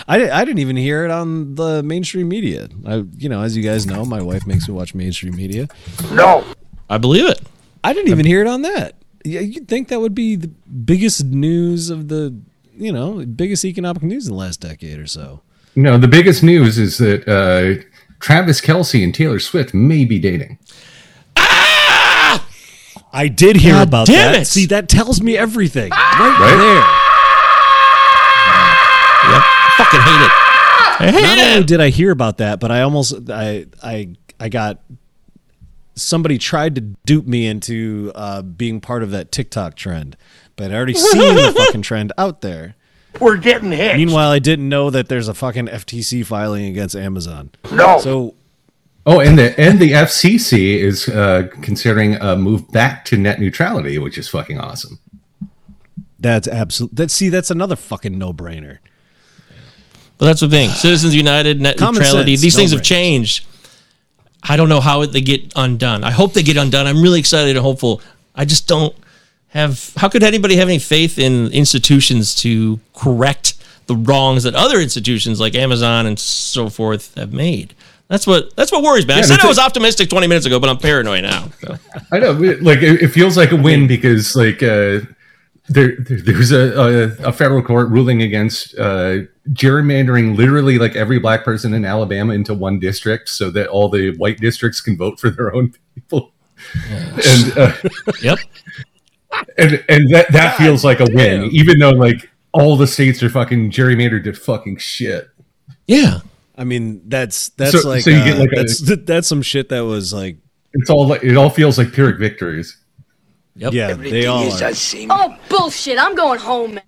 I, 0.07 0.30
I 0.30 0.45
didn't 0.45 0.59
even 0.59 0.76
hear 0.76 1.05
it 1.05 1.11
on 1.11 1.55
the 1.55 1.82
mainstream 1.84 2.30
media. 2.30 2.67
I, 2.86 3.03
you 3.17 3.30
know, 3.30 3.41
as 3.41 3.57
you 3.57 3.63
guys 3.63 3.86
know, 3.86 4.05
my 4.05 4.22
wife 4.22 4.45
makes 4.45 4.67
me 4.67 4.74
watch 4.74 4.93
mainstream 4.93 5.36
media. 5.36 5.67
No. 6.11 6.43
I 6.89 6.97
believe 6.97 7.28
it. 7.28 7.41
I 7.84 7.93
didn't 7.93 8.11
even 8.11 8.26
hear 8.26 8.41
it 8.41 8.47
on 8.47 8.61
that. 8.61 8.95
Yeah, 9.24 9.39
you'd 9.39 9.67
think 9.67 9.88
that 9.89 9.99
would 9.99 10.15
be 10.15 10.36
the 10.36 10.47
biggest 10.47 11.24
news 11.26 11.89
of 11.89 12.07
the, 12.07 12.36
you 12.76 12.91
know, 12.91 13.26
biggest 13.26 13.65
economic 13.65 14.03
news 14.03 14.28
in 14.28 14.34
the 14.34 14.39
last 14.39 14.61
decade 14.61 14.99
or 14.99 15.07
so. 15.07 15.41
No, 15.76 15.97
the 15.97 16.07
biggest 16.07 16.43
news 16.43 16.78
is 16.78 16.97
that 16.97 17.28
uh, 17.28 17.82
Travis 18.19 18.61
Kelce 18.61 19.03
and 19.03 19.15
Taylor 19.15 19.39
Swift 19.39 19.74
may 19.74 20.05
be 20.05 20.19
dating. 20.19 20.59
I 23.14 23.28
did 23.28 23.57
hear 23.57 23.74
God 23.74 23.88
about 23.88 24.07
damn 24.07 24.34
that. 24.34 24.41
it. 24.43 24.45
See, 24.45 24.66
that 24.68 24.88
tells 24.89 25.22
me 25.22 25.38
everything 25.38 25.91
right, 25.91 26.38
Right? 26.39 26.57
there. 26.57 26.84
Yep. 29.34 29.43
Fucking 29.78 29.99
hate 30.01 30.26
it. 30.26 30.32
I 30.99 31.12
hate 31.12 31.22
Not 31.22 31.38
it. 31.38 31.51
only 31.53 31.64
did 31.66 31.82
I 31.82 31.89
hear 31.89 32.12
about 32.12 32.38
that, 32.39 32.59
but 32.59 32.72
I 32.72 32.82
almost 32.82 33.30
I 33.30 33.66
I 33.84 34.09
I 34.39 34.49
got 34.49 34.80
somebody 35.95 36.38
tried 36.38 36.76
to 36.76 36.82
dupe 37.05 37.28
me 37.28 37.45
into 37.47 38.12
uh, 38.16 38.41
being 38.41 38.80
part 38.82 39.03
of 39.03 39.12
that 39.12 39.32
TikTok 39.32 39.76
trend, 39.76 40.18
but 40.55 40.72
I 40.72 40.76
already 40.76 40.93
seen 40.95 41.36
the 41.36 41.53
fucking 41.57 41.82
trend 41.84 42.14
out 42.18 42.41
there. 42.41 42.76
We're 43.20 43.38
getting 43.38 43.72
hit. 43.72 43.97
Meanwhile, 43.97 44.32
I 44.32 44.39
didn't 44.39 44.70
know 44.70 44.89
that 44.89 45.09
there's 45.09 45.28
a 45.28 45.34
fucking 45.34 45.68
FTC 45.68 46.26
filing 46.26 46.66
against 46.66 46.95
Amazon. 46.95 47.51
No. 47.72 47.99
So 47.99 48.36
Oh, 49.06 49.20
and 49.20 49.38
the 49.38 49.60
and 49.60 49.80
the 49.80 49.91
FCC 49.93 50.76
is 50.78 51.10
uh, 51.10 51.47
considering 51.62 52.16
a 52.16 52.36
move 52.36 52.72
back 52.72 53.04
to 53.06 53.18
net 53.18 53.39
neutrality, 53.39 53.97
which 53.97 54.18
is 54.18 54.30
fucking 54.30 54.60
awesome. 54.60 54.99
that's 56.20 56.47
absolute. 56.47 56.95
That 56.95 57.10
see, 57.10 57.30
that's 57.30 57.49
another 57.49 57.76
fucking 57.76 58.18
no 58.18 58.32
brainer. 58.32 58.78
But 60.18 60.28
that's 60.28 60.41
the 60.41 60.49
thing. 60.49 60.70
Citizens 60.70 61.16
United, 61.16 61.60
net 61.60 61.78
Common 61.78 62.04
neutrality. 62.04 62.34
sense, 62.36 62.41
These 62.41 62.56
things 62.56 62.72
no 62.72 62.78
have 62.78 62.86
changed. 62.86 63.47
I 64.43 64.56
don't 64.56 64.70
know 64.70 64.80
how 64.82 65.04
they 65.06 65.22
get 65.22 65.52
undone. 65.56 66.04
I 66.04 66.12
hope 66.12 66.34
they 66.34 66.43
get 66.43 66.58
undone. 66.58 66.86
I'm 66.86 67.02
really 67.02 67.20
excited 67.20 67.56
and 67.56 67.64
hopeful. 67.64 68.02
I 68.36 68.45
just 68.45 68.68
don't 68.68 68.95
have. 69.47 69.93
How 69.97 70.10
could 70.10 70.22
anybody 70.22 70.58
have 70.58 70.68
any 70.68 70.78
faith 70.78 71.18
in 71.18 71.47
institutions 71.52 72.36
to 72.36 72.80
correct 72.93 73.56
the 73.88 73.95
wrongs 73.95 74.43
that 74.43 74.54
other 74.54 74.80
institutions 74.80 75.39
like 75.39 75.56
Amazon 75.56 76.06
and 76.06 76.20
so 76.20 76.70
forth 76.70 77.16
have 77.16 77.34
made? 77.34 77.74
That's 78.12 78.28
what 78.28 78.53
that's 78.57 78.74
what 78.74 78.84
worries 78.84 79.07
me. 79.07 79.14
I 79.14 79.22
said 79.22 79.39
I 79.39 79.47
was 79.47 79.57
it. 79.57 79.64
optimistic 79.64 80.09
20 80.09 80.28
minutes 80.28 80.45
ago, 80.45 80.59
but 80.59 80.70
I'm 80.70 80.78
paranoid 80.78 81.24
now. 81.24 81.47
So. 81.62 81.78
I 82.12 82.20
know, 82.20 82.34
like 82.62 82.80
it, 82.82 83.01
it 83.03 83.07
feels 83.07 83.38
like 83.38 83.53
a 83.53 83.55
win 83.55 83.88
because 83.88 84.36
like 84.36 84.62
uh, 84.62 84.99
there, 85.70 85.95
there 85.97 86.20
there's 86.22 86.51
a, 86.51 86.78
a 87.24 87.30
a 87.30 87.32
federal 87.32 87.64
court 87.64 87.88
ruling 87.89 88.22
against 88.22 88.78
uh, 88.78 89.20
gerrymandering 89.51 90.36
literally 90.36 90.78
like 90.78 90.97
every 90.97 91.20
black 91.20 91.45
person 91.45 91.74
in 91.74 91.86
Alabama 91.86 92.34
into 92.34 92.53
one 92.53 92.80
district 92.80 93.30
so 93.30 93.49
that 93.51 93.68
all 93.70 93.88
the 93.88 94.14
white 94.18 94.39
districts 94.39 94.82
can 94.82 94.97
vote 94.97 95.18
for 95.18 95.30
their 95.30 95.55
own 95.55 95.74
people. 95.95 96.34
And 96.76 97.57
uh, 97.57 97.74
Yep. 98.22 98.39
and 99.57 99.86
and 99.88 100.14
that 100.14 100.34
that 100.34 100.57
feels 100.57 100.84
like 100.84 100.99
a 100.99 101.07
win, 101.14 101.45
even 101.53 101.80
though 101.80 101.91
like 101.91 102.30
all 102.51 102.76
the 102.76 102.88
states 102.88 103.24
are 103.24 103.30
fucking 103.30 103.72
gerrymandered 103.72 104.26
to 104.26 104.34
fucking 104.34 104.76
shit. 104.80 105.30
Yeah. 105.88 106.20
I 106.62 106.64
mean, 106.64 107.01
that's 107.07 107.49
that's 107.49 107.82
So- 107.82 107.89
like, 107.89 108.03
so 108.03 108.12
you 108.12 108.18
uh, 108.18 108.26
get 108.26 108.38
like 108.38 108.51
a- 108.53 108.55
that's 108.57 109.03
that's 109.05 109.28
some 109.28 109.41
shit 109.41 109.70
that 109.70 109.82
was 109.82 110.14
like, 110.14 110.38
It's 110.74 110.89
all 110.89 111.07
like 111.07 111.24
it 111.24 111.36
all 111.36 111.49
feels 111.49 111.78
like 111.78 111.91
Pyrrhic 111.91 112.20
victories. 112.20 112.78
Yep. 113.55 113.74
yeah, 113.74 113.93
they 113.93 114.26
all 114.28 114.43
are. 114.51 114.72
Oh 115.09 115.38
bullshit! 115.49 115.97
I'm 115.99 116.16
going 116.16 116.39
home. 116.39 116.76
man. 116.76 116.84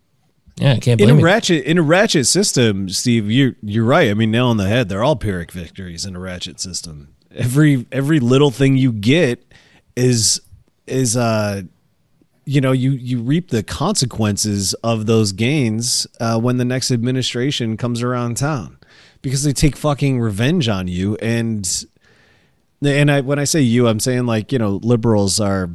Yeah, 0.56 0.74
I 0.74 0.78
can't 0.80 1.02
in 1.02 1.10
a 1.10 1.16
you. 1.16 1.22
ratchet 1.26 1.66
in 1.66 1.78
a 1.78 1.82
ratchet 1.82 2.28
system, 2.28 2.88
Steve. 2.90 3.30
You're 3.32 3.56
you're 3.64 3.84
right. 3.84 4.10
I 4.10 4.14
mean, 4.14 4.32
nail 4.32 4.48
on 4.48 4.58
the 4.58 4.68
head. 4.68 4.88
They're 4.88 5.04
all 5.04 5.16
Pyrrhic 5.16 5.52
victories 5.52 6.06
in 6.06 6.16
a 6.16 6.20
ratchet 6.20 6.60
system. 6.60 7.16
Every 7.36 7.86
every 7.92 8.20
little 8.20 8.52
thing 8.52 8.78
you 8.78 8.92
get 8.94 9.44
is 9.96 10.40
is 10.88 11.18
uh 11.18 11.64
you 12.46 12.62
know 12.62 12.72
you 12.72 12.92
you 12.92 13.22
reap 13.22 13.50
the 13.50 13.64
consequences 13.64 14.74
of 14.84 15.06
those 15.06 15.32
gains 15.32 16.06
uh, 16.20 16.40
when 16.40 16.58
the 16.58 16.66
next 16.66 16.92
administration 16.92 17.76
comes 17.78 18.02
around 18.04 18.38
town 18.38 18.78
because 19.24 19.42
they 19.44 19.54
take 19.54 19.76
fucking 19.76 20.20
revenge 20.20 20.68
on 20.68 20.88
you 20.88 21.16
and 21.16 21.86
and 22.86 23.10
I 23.10 23.22
when 23.22 23.40
I 23.40 23.46
say 23.46 23.62
you 23.62 23.88
I'm 23.88 24.00
saying 24.00 24.28
like 24.28 24.52
you 24.52 24.60
know 24.60 24.80
liberals 24.84 25.40
are 25.40 25.72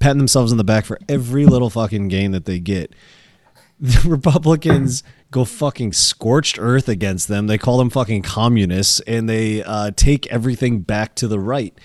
patting 0.00 0.18
themselves 0.18 0.50
on 0.50 0.58
the 0.58 0.64
back 0.64 0.84
for 0.84 0.98
every 1.08 1.46
little 1.46 1.70
fucking 1.70 2.08
gain 2.08 2.32
that 2.32 2.46
they 2.46 2.58
get 2.58 2.92
the 3.80 4.08
Republicans 4.08 5.02
go 5.30 5.44
fucking 5.44 5.92
scorched 5.92 6.58
earth 6.60 6.88
against 6.88 7.28
them. 7.28 7.46
They 7.46 7.56
call 7.56 7.78
them 7.78 7.88
fucking 7.88 8.22
communists 8.22 9.00
and 9.00 9.28
they 9.28 9.62
uh, 9.62 9.92
take 9.96 10.26
everything 10.26 10.80
back 10.80 11.14
to 11.16 11.28
the 11.28 11.40
right. 11.40 11.76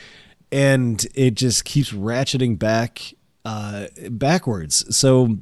And 0.51 1.05
it 1.15 1.35
just 1.35 1.63
keeps 1.63 1.91
ratcheting 1.91 2.59
back 2.59 3.13
uh, 3.45 3.87
backwards. 4.09 4.95
So, 4.95 5.37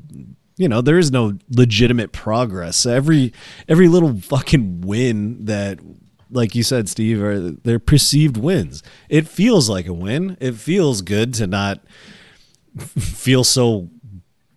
you 0.57 0.67
know, 0.69 0.81
there 0.81 0.99
is 0.99 1.11
no 1.11 1.37
legitimate 1.49 2.11
progress. 2.11 2.85
Every 2.85 3.33
every 3.67 3.87
little 3.87 4.19
fucking 4.21 4.81
win 4.81 5.45
that 5.45 5.79
like 6.29 6.55
you 6.55 6.63
said, 6.63 6.89
Steve, 6.89 7.21
are 7.21 7.39
they're 7.39 7.79
perceived 7.79 8.37
wins. 8.37 8.81
It 9.09 9.27
feels 9.27 9.69
like 9.69 9.85
a 9.87 9.93
win. 9.93 10.35
It 10.39 10.55
feels 10.55 11.01
good 11.01 11.33
to 11.35 11.47
not 11.47 11.79
feel 12.77 13.43
so 13.43 13.89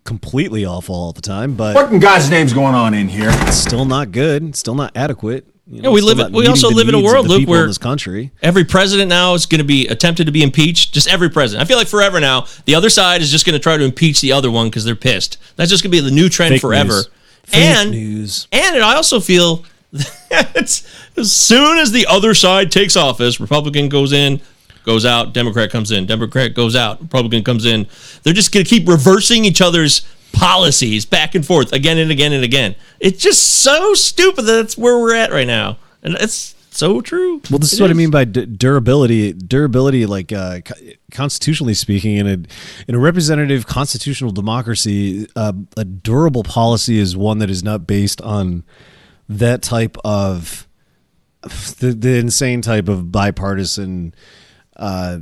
completely 0.04 0.64
awful 0.64 0.94
all 0.94 1.12
the 1.12 1.20
time, 1.20 1.54
but 1.54 1.74
What 1.74 1.92
in 1.92 1.98
God's 1.98 2.30
name's 2.30 2.52
going 2.52 2.74
on 2.74 2.94
in 2.94 3.08
here? 3.08 3.28
it's 3.30 3.56
still 3.56 3.84
not 3.84 4.12
good. 4.12 4.42
It's 4.44 4.58
still 4.60 4.74
not 4.76 4.96
adequate. 4.96 5.46
You 5.68 5.82
Yeah, 5.82 5.90
we 5.90 6.00
live. 6.00 6.18
in- 6.20 6.32
We 6.32 6.46
also 6.46 6.70
live 6.70 6.88
in 6.88 6.94
a 6.94 7.00
world, 7.00 7.26
Luke, 7.28 7.48
where 7.48 7.66
this 7.66 7.78
country. 7.78 8.30
every 8.42 8.64
president 8.64 9.08
now 9.08 9.34
is 9.34 9.46
going 9.46 9.58
to 9.58 9.64
be 9.64 9.86
attempted 9.88 10.26
to 10.26 10.32
be 10.32 10.42
impeached. 10.42 10.92
Just 10.94 11.08
every 11.08 11.28
president. 11.28 11.64
I 11.64 11.66
feel 11.68 11.76
like 11.76 11.88
forever 11.88 12.20
now, 12.20 12.46
the 12.66 12.74
other 12.74 12.88
side 12.90 13.20
is 13.20 13.30
just 13.30 13.44
going 13.44 13.54
to 13.54 13.58
try 13.58 13.76
to 13.76 13.84
impeach 13.84 14.20
the 14.20 14.32
other 14.32 14.50
one 14.50 14.68
because 14.68 14.84
they're 14.84 14.94
pissed. 14.94 15.38
That's 15.56 15.70
just 15.70 15.82
going 15.82 15.90
to 15.90 15.96
be 15.96 16.00
the 16.00 16.14
new 16.14 16.28
trend 16.28 16.52
Fake 16.54 16.60
forever. 16.60 16.92
news. 16.94 17.08
Fake 17.44 17.62
and 17.62 17.90
news. 17.90 18.48
and 18.52 18.76
I 18.82 18.94
also 18.94 19.18
feel 19.20 19.64
that 19.92 20.82
as 21.16 21.32
soon 21.32 21.78
as 21.78 21.92
the 21.92 22.06
other 22.06 22.34
side 22.34 22.70
takes 22.70 22.96
office, 22.96 23.40
Republican 23.40 23.88
goes 23.88 24.12
in, 24.12 24.40
goes 24.84 25.04
out, 25.04 25.32
Democrat 25.32 25.70
comes 25.70 25.90
in, 25.90 26.06
Democrat 26.06 26.54
goes 26.54 26.76
out, 26.76 27.00
Republican 27.00 27.42
comes 27.42 27.64
in. 27.64 27.86
They're 28.22 28.32
just 28.34 28.52
going 28.52 28.64
to 28.64 28.68
keep 28.70 28.86
reversing 28.88 29.44
each 29.44 29.60
other's 29.60 30.02
policies 30.36 31.04
back 31.04 31.34
and 31.34 31.44
forth 31.44 31.72
again 31.72 31.98
and 31.98 32.10
again 32.10 32.32
and 32.32 32.44
again. 32.44 32.74
It's 33.00 33.22
just 33.22 33.42
so 33.62 33.94
stupid 33.94 34.42
that 34.42 34.52
that's 34.52 34.78
where 34.78 34.98
we're 34.98 35.14
at 35.14 35.30
right 35.30 35.46
now, 35.46 35.78
and 36.02 36.14
it's 36.14 36.54
so 36.70 37.00
true. 37.00 37.40
Well, 37.50 37.58
this 37.58 37.72
is 37.72 37.80
what 37.80 37.90
I 37.90 37.94
mean 37.94 38.10
by 38.10 38.24
d- 38.24 38.44
durability. 38.44 39.32
Durability, 39.32 40.04
like 40.06 40.32
uh, 40.32 40.60
co- 40.60 40.74
constitutionally 41.10 41.74
speaking, 41.74 42.16
in 42.16 42.26
a 42.26 42.38
in 42.86 42.94
a 42.94 42.98
representative 42.98 43.66
constitutional 43.66 44.30
democracy, 44.30 45.26
uh, 45.34 45.54
a 45.76 45.84
durable 45.84 46.42
policy 46.42 46.98
is 46.98 47.16
one 47.16 47.38
that 47.38 47.50
is 47.50 47.62
not 47.62 47.86
based 47.86 48.20
on 48.20 48.64
that 49.28 49.62
type 49.62 49.96
of 50.04 50.68
the, 51.80 51.96
the 51.98 52.18
insane 52.18 52.60
type 52.60 52.88
of 52.88 53.10
bipartisan 53.10 54.14
uh, 54.76 55.18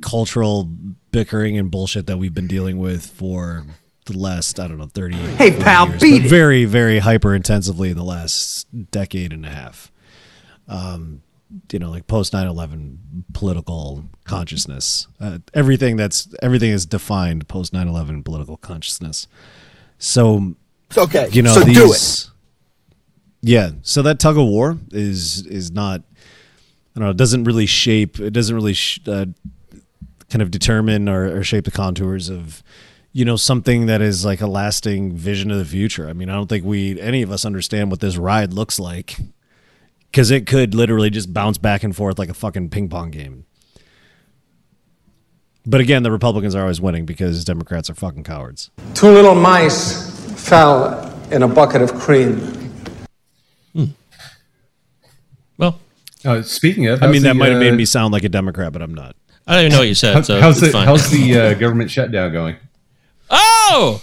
cultural 0.00 0.70
bickering 1.14 1.56
and 1.56 1.70
bullshit 1.70 2.06
that 2.08 2.18
we've 2.18 2.34
been 2.34 2.46
dealing 2.48 2.78
with 2.78 3.06
for 3.06 3.64
the 4.06 4.18
last 4.18 4.58
I 4.60 4.68
don't 4.68 4.78
know 4.78 4.86
thirty. 4.86 5.16
years. 5.16 5.36
Hey, 5.36 5.50
pal, 5.58 5.88
years, 5.88 6.02
beat 6.02 6.24
it. 6.26 6.28
very 6.28 6.64
very 6.66 6.98
hyper 6.98 7.34
intensively 7.34 7.90
in 7.90 7.96
the 7.96 8.04
last 8.04 8.66
decade 8.90 9.32
and 9.32 9.46
a 9.46 9.50
half 9.50 9.90
um, 10.68 11.22
you 11.70 11.78
know, 11.78 11.90
like 11.90 12.06
post 12.08 12.32
9-11 12.32 12.96
political 13.32 14.04
consciousness. 14.24 15.06
Uh, 15.20 15.38
everything 15.52 15.94
that's 15.96 16.26
everything 16.42 16.70
is 16.70 16.84
defined 16.86 17.46
post 17.48 17.72
9-11 17.72 18.24
political 18.24 18.56
consciousness. 18.56 19.28
So 19.98 20.54
It's 20.88 20.98
okay. 20.98 21.28
you 21.30 21.42
know, 21.42 21.52
So 21.54 21.60
these, 21.60 21.76
do 21.76 21.92
it. 21.92 22.30
Yeah. 23.42 23.70
So 23.82 24.02
that 24.02 24.18
tug 24.18 24.36
of 24.38 24.46
war 24.46 24.78
is 24.90 25.46
is 25.46 25.70
not 25.70 26.00
I 26.96 27.00
don't 27.00 27.04
know, 27.06 27.10
it 27.10 27.16
doesn't 27.18 27.44
really 27.44 27.66
shape 27.66 28.18
it 28.18 28.30
doesn't 28.32 28.54
really 28.56 28.74
sh- 28.74 29.00
uh, 29.06 29.26
kind 30.30 30.42
of 30.42 30.50
determine 30.50 31.08
or, 31.08 31.38
or 31.38 31.42
shape 31.44 31.64
the 31.64 31.70
contours 31.70 32.28
of 32.28 32.62
you 33.12 33.24
know 33.24 33.36
something 33.36 33.86
that 33.86 34.00
is 34.00 34.24
like 34.24 34.40
a 34.40 34.46
lasting 34.46 35.12
vision 35.16 35.50
of 35.50 35.58
the 35.58 35.64
future. 35.64 36.08
I 36.08 36.12
mean, 36.12 36.28
I 36.28 36.34
don't 36.34 36.48
think 36.48 36.64
we 36.64 37.00
any 37.00 37.22
of 37.22 37.30
us 37.30 37.44
understand 37.44 37.90
what 37.90 38.00
this 38.00 38.16
ride 38.16 38.52
looks 38.52 38.80
like 38.80 39.16
because 40.10 40.30
it 40.30 40.46
could 40.46 40.74
literally 40.74 41.10
just 41.10 41.32
bounce 41.32 41.58
back 41.58 41.82
and 41.84 41.94
forth 41.94 42.18
like 42.18 42.28
a 42.28 42.34
fucking 42.34 42.70
ping 42.70 42.88
pong 42.88 43.10
game. 43.10 43.44
But 45.66 45.80
again, 45.80 46.02
the 46.02 46.10
Republicans 46.10 46.54
are 46.54 46.62
always 46.62 46.80
winning 46.80 47.06
because 47.06 47.44
Democrats 47.44 47.88
are 47.88 47.94
fucking 47.94 48.24
cowards. 48.24 48.70
Two 48.94 49.08
little 49.10 49.34
mice 49.34 50.20
fell 50.46 51.10
in 51.30 51.42
a 51.42 51.48
bucket 51.48 51.80
of 51.80 51.94
cream. 51.94 52.36
Hmm. 53.72 53.84
Well, 55.56 55.80
Uh, 56.24 56.42
speaking 56.42 56.86
of, 56.88 57.02
I 57.02 57.06
mean, 57.06 57.22
that 57.22 57.28
the, 57.28 57.34
might 57.34 57.50
have 57.50 57.60
made 57.60 57.72
uh, 57.72 57.76
me 57.76 57.84
sound 57.86 58.12
like 58.12 58.24
a 58.24 58.28
Democrat, 58.28 58.72
but 58.72 58.82
I'm 58.82 58.92
not. 58.94 59.16
I 59.46 59.54
don't 59.56 59.60
even 59.66 59.72
know 59.72 59.78
what 59.80 59.88
you 59.88 59.94
said. 59.94 60.14
how- 60.14 60.22
so 60.22 60.40
how's 60.40 60.56
it's 60.58 60.66
the 60.68 60.72
fine. 60.72 60.86
how's 60.86 61.10
the 61.10 61.38
uh, 61.38 61.54
government 61.54 61.90
shutdown 61.90 62.32
going? 62.32 62.56
Oh, 63.30 64.02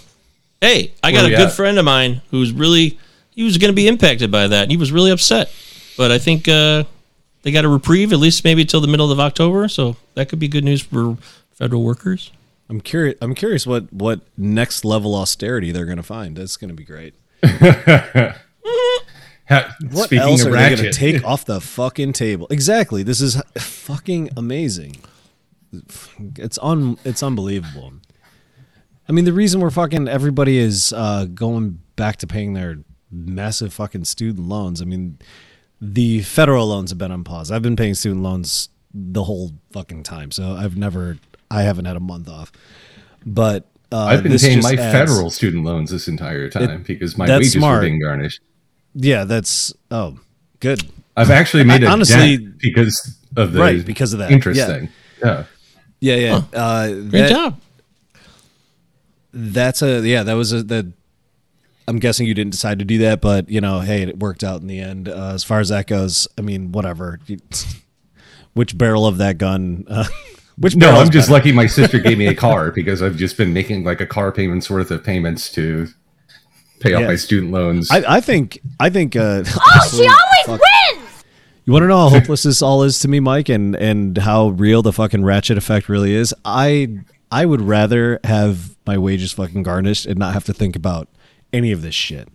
hey, 0.61 0.91
I 1.03 1.11
got 1.11 1.25
a 1.25 1.29
good 1.29 1.39
at? 1.47 1.53
friend 1.53 1.77
of 1.79 1.85
mine 1.85 2.21
who's 2.31 2.51
really 2.51 2.99
he 3.31 3.43
was 3.43 3.57
going 3.57 3.71
to 3.71 3.75
be 3.75 3.87
impacted 3.87 4.29
by 4.31 4.47
that. 4.47 4.63
and 4.63 4.71
He 4.71 4.77
was 4.77 4.91
really 4.91 5.11
upset, 5.11 5.51
but 5.97 6.11
I 6.11 6.17
think 6.19 6.47
uh, 6.47 6.83
they 7.43 7.51
got 7.51 7.65
a 7.65 7.69
reprieve 7.69 8.11
at 8.13 8.19
least 8.19 8.43
maybe 8.43 8.61
until 8.61 8.81
the 8.81 8.87
middle 8.87 9.11
of 9.11 9.19
October. 9.19 9.67
So 9.67 9.95
that 10.15 10.29
could 10.29 10.39
be 10.39 10.47
good 10.47 10.63
news 10.63 10.81
for 10.81 11.17
federal 11.53 11.83
workers. 11.83 12.31
I'm 12.69 12.81
curious. 12.81 13.17
I'm 13.21 13.35
curious 13.35 13.65
what 13.67 13.91
what 13.91 14.21
next 14.37 14.85
level 14.85 15.15
austerity 15.15 15.71
they're 15.71 15.85
going 15.85 15.97
to 15.97 16.03
find. 16.03 16.35
That's 16.37 16.55
going 16.57 16.69
to 16.69 16.75
be 16.75 16.83
great. 16.85 17.13
Ha- 19.49 19.75
What 19.91 20.05
speaking 20.05 20.19
else 20.29 20.41
of 20.45 20.53
are 20.53 20.55
they 20.55 20.69
going 20.75 20.77
to 20.77 20.93
take 20.93 21.23
off 21.25 21.43
the 21.43 21.59
fucking 21.59 22.13
table? 22.13 22.47
Exactly. 22.49 23.03
This 23.03 23.19
is 23.19 23.41
fucking 23.57 24.29
amazing. 24.37 24.97
It's 26.37 26.59
un. 26.61 26.97
It's 27.05 27.23
unbelievable. 27.23 27.93
I 29.07 29.11
mean, 29.13 29.25
the 29.25 29.33
reason 29.33 29.59
we're 29.61 29.69
fucking 29.71 30.07
everybody 30.07 30.57
is 30.57 30.93
uh, 30.93 31.25
going 31.33 31.81
back 31.95 32.17
to 32.17 32.27
paying 32.27 32.53
their 32.53 32.79
massive 33.11 33.73
fucking 33.73 34.05
student 34.05 34.47
loans. 34.47 34.81
I 34.81 34.85
mean, 34.85 35.17
the 35.81 36.21
federal 36.21 36.67
loans 36.67 36.91
have 36.91 36.97
been 36.97 37.11
on 37.11 37.23
pause. 37.23 37.51
I've 37.51 37.61
been 37.61 37.75
paying 37.75 37.93
student 37.93 38.23
loans 38.23 38.69
the 38.93 39.23
whole 39.23 39.51
fucking 39.71 40.03
time, 40.03 40.31
so 40.31 40.53
I've 40.53 40.77
never, 40.77 41.17
I 41.49 41.63
haven't 41.63 41.85
had 41.85 41.95
a 41.97 42.01
month 42.01 42.29
off. 42.29 42.51
But 43.25 43.67
Uh, 43.91 43.97
I've 44.05 44.23
been 44.23 44.37
paying 44.37 44.61
my 44.61 44.71
adds- 44.73 44.91
federal 44.93 45.29
student 45.29 45.63
loans 45.65 45.91
this 45.91 46.07
entire 46.07 46.49
time 46.49 46.83
because 46.83 47.17
my 47.17 47.27
wages 47.27 47.53
smart. 47.53 47.81
were 47.83 47.87
being 47.89 48.01
garnished. 48.01 48.39
Yeah, 48.93 49.23
that's 49.25 49.73
oh, 49.89 50.19
good. 50.59 50.83
I've 51.17 51.31
actually 51.31 51.63
made 51.65 51.83
I- 51.83 51.87
a 51.87 51.91
honestly 51.91 52.37
because 52.37 53.17
of 53.35 53.51
the 53.53 53.59
Right, 53.59 53.85
because 53.85 54.13
of 54.13 54.19
that. 54.19 54.31
interest 54.31 54.57
Yeah. 54.59 54.67
thing. 54.67 54.89
Yeah. 55.23 55.43
Yeah, 56.01 56.15
yeah. 56.15 56.41
Uh, 56.53 56.87
Great 56.87 57.11
that- 57.11 57.29
job. 57.29 57.59
That's 59.33 59.81
a 59.81 60.01
yeah. 60.01 60.23
That 60.23 60.33
was 60.33 60.51
a 60.51 60.61
that. 60.63 60.91
I'm 61.87 61.99
guessing 61.99 62.27
you 62.27 62.33
didn't 62.33 62.51
decide 62.51 62.79
to 62.79 62.85
do 62.85 62.97
that, 62.99 63.21
but 63.21 63.49
you 63.49 63.61
know, 63.61 63.79
hey, 63.79 64.01
it 64.03 64.19
worked 64.19 64.43
out 64.43 64.61
in 64.61 64.67
the 64.67 64.79
end. 64.79 65.07
Uh, 65.09 65.31
as 65.33 65.43
far 65.43 65.59
as 65.59 65.69
that 65.69 65.87
goes, 65.87 66.27
I 66.37 66.41
mean, 66.41 66.71
whatever. 66.73 67.19
Which 68.53 68.77
barrel 68.77 69.05
of 69.07 69.17
that 69.19 69.37
gun? 69.37 69.85
Uh, 69.87 70.05
which 70.57 70.75
No, 70.75 70.91
I'm 70.91 71.09
just 71.09 71.29
better? 71.29 71.39
lucky 71.39 71.51
my 71.53 71.65
sister 71.67 71.97
gave 71.99 72.17
me 72.17 72.27
a 72.27 72.35
car 72.47 72.71
because 72.71 73.01
I've 73.01 73.15
just 73.15 73.37
been 73.37 73.53
making 73.53 73.85
like 73.85 74.01
a 74.01 74.05
car 74.05 74.31
payment's 74.33 74.69
worth 74.69 74.91
of 74.91 75.03
payments 75.03 75.49
to 75.53 75.87
pay 76.81 76.93
off 76.93 77.01
Yeah. 77.01 77.07
my 77.07 77.15
student 77.15 77.51
loans. 77.53 77.89
I, 77.89 78.17
I 78.17 78.21
think 78.21 78.59
I 78.79 78.89
think. 78.89 79.15
Uh, 79.15 79.43
Oh, 79.47 79.89
she 79.89 80.05
always 80.07 80.61
wins! 80.61 81.00
You 81.65 81.73
want 81.73 81.83
to 81.83 81.87
know 81.87 81.97
how 81.97 82.09
hopeless 82.09 82.43
this 82.43 82.61
all 82.61 82.83
is 82.83 82.99
to 82.99 83.07
me, 83.07 83.19
Mike, 83.19 83.49
and 83.49 83.75
and 83.75 84.17
how 84.17 84.49
real 84.49 84.81
the 84.81 84.93
fucking 84.93 85.23
ratchet 85.23 85.57
effect 85.57 85.89
really 85.89 86.13
is? 86.13 86.33
I 86.43 86.99
I 87.31 87.45
would 87.45 87.61
rather 87.61 88.19
have 88.23 88.75
my 88.85 88.97
wages 88.97 89.31
fucking 89.33 89.63
garnished 89.63 90.05
and 90.05 90.17
not 90.17 90.33
have 90.33 90.43
to 90.45 90.53
think 90.53 90.75
about 90.75 91.07
any 91.53 91.71
of 91.71 91.81
this 91.81 91.95
shit. 91.95 92.27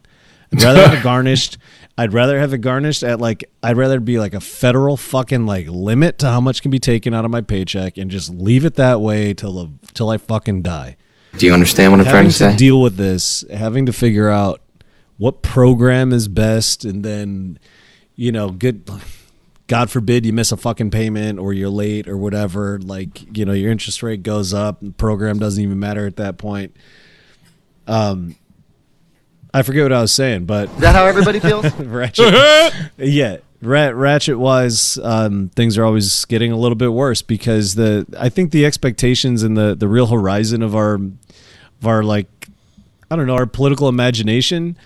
I'd 0.52 0.62
rather 0.62 0.88
have 0.88 0.98
it 0.98 1.02
garnished. 1.02 1.58
I'd 1.98 2.12
rather 2.12 2.38
have 2.38 2.52
it 2.52 2.58
garnished 2.58 3.02
at 3.02 3.20
like 3.20 3.44
I'd 3.62 3.76
rather 3.76 3.98
be 3.98 4.18
like 4.18 4.32
a 4.32 4.40
federal 4.40 4.96
fucking 4.96 5.44
like 5.44 5.66
limit 5.68 6.18
to 6.20 6.26
how 6.28 6.40
much 6.40 6.62
can 6.62 6.70
be 6.70 6.78
taken 6.78 7.12
out 7.12 7.24
of 7.24 7.30
my 7.30 7.40
paycheck 7.40 7.96
and 7.98 8.10
just 8.10 8.30
leave 8.30 8.64
it 8.64 8.74
that 8.74 9.00
way 9.00 9.34
till 9.34 9.52
the, 9.52 9.70
till 9.92 10.08
I 10.08 10.18
fucking 10.18 10.62
die. 10.62 10.96
Do 11.36 11.46
you 11.46 11.52
understand 11.52 11.92
what 11.92 12.00
I'm 12.00 12.04
trying 12.04 12.16
having 12.16 12.30
to 12.30 12.36
say? 12.36 12.56
deal 12.56 12.80
with 12.80 12.96
this, 12.96 13.44
having 13.52 13.86
to 13.86 13.92
figure 13.92 14.30
out 14.30 14.60
what 15.18 15.42
program 15.42 16.12
is 16.12 16.28
best, 16.28 16.84
and 16.84 17.04
then 17.04 17.58
you 18.16 18.32
know, 18.32 18.50
good. 18.50 18.90
God 19.68 19.90
forbid 19.90 20.24
you 20.24 20.32
miss 20.32 20.52
a 20.52 20.56
fucking 20.56 20.90
payment 20.90 21.38
or 21.38 21.52
you're 21.52 21.68
late 21.68 22.08
or 22.08 22.16
whatever. 22.16 22.78
Like 22.78 23.36
you 23.36 23.44
know, 23.44 23.52
your 23.52 23.70
interest 23.70 24.02
rate 24.02 24.22
goes 24.22 24.54
up. 24.54 24.78
The 24.80 24.92
program 24.92 25.38
doesn't 25.38 25.62
even 25.62 25.78
matter 25.78 26.06
at 26.06 26.16
that 26.16 26.38
point. 26.38 26.74
Um, 27.86 28.36
I 29.52 29.62
forget 29.62 29.84
what 29.84 29.92
I 29.92 30.00
was 30.00 30.12
saying, 30.12 30.44
but 30.44 30.68
Is 30.70 30.80
that 30.80 30.94
how 30.94 31.06
everybody 31.06 31.40
feels? 31.40 31.72
Ratchet, 31.78 32.74
yeah. 32.98 33.38
Rat, 33.62 33.96
ratchet 33.96 34.38
wise, 34.38 34.98
um, 34.98 35.48
things 35.56 35.78
are 35.78 35.84
always 35.84 36.26
getting 36.26 36.52
a 36.52 36.56
little 36.56 36.76
bit 36.76 36.92
worse 36.92 37.22
because 37.22 37.74
the 37.74 38.06
I 38.18 38.28
think 38.28 38.52
the 38.52 38.66
expectations 38.66 39.42
and 39.42 39.56
the 39.56 39.74
the 39.74 39.88
real 39.88 40.08
horizon 40.08 40.62
of 40.62 40.76
our 40.76 40.96
of 40.96 41.86
our 41.86 42.02
like 42.02 42.48
I 43.10 43.16
don't 43.16 43.26
know 43.26 43.34
our 43.34 43.46
political 43.46 43.88
imagination 43.88 44.76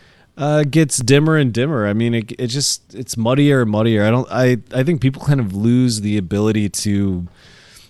uh, 0.41 0.65
gets 0.65 0.97
dimmer 0.99 1.37
and 1.37 1.53
dimmer. 1.53 1.87
I 1.87 1.93
mean, 1.93 2.15
it, 2.15 2.33
it 2.41 2.47
just 2.47 2.95
it's 2.95 3.17
muddier 3.17 3.63
and 3.63 3.71
muddier. 3.71 4.05
I 4.05 4.11
don't 4.11 4.27
I 4.31 4.57
I 4.73 4.83
think 4.83 5.03
people 5.03 5.23
kind 5.23 5.39
of 5.39 5.55
lose 5.55 6.01
the 6.01 6.17
ability 6.17 6.71
to 6.71 7.29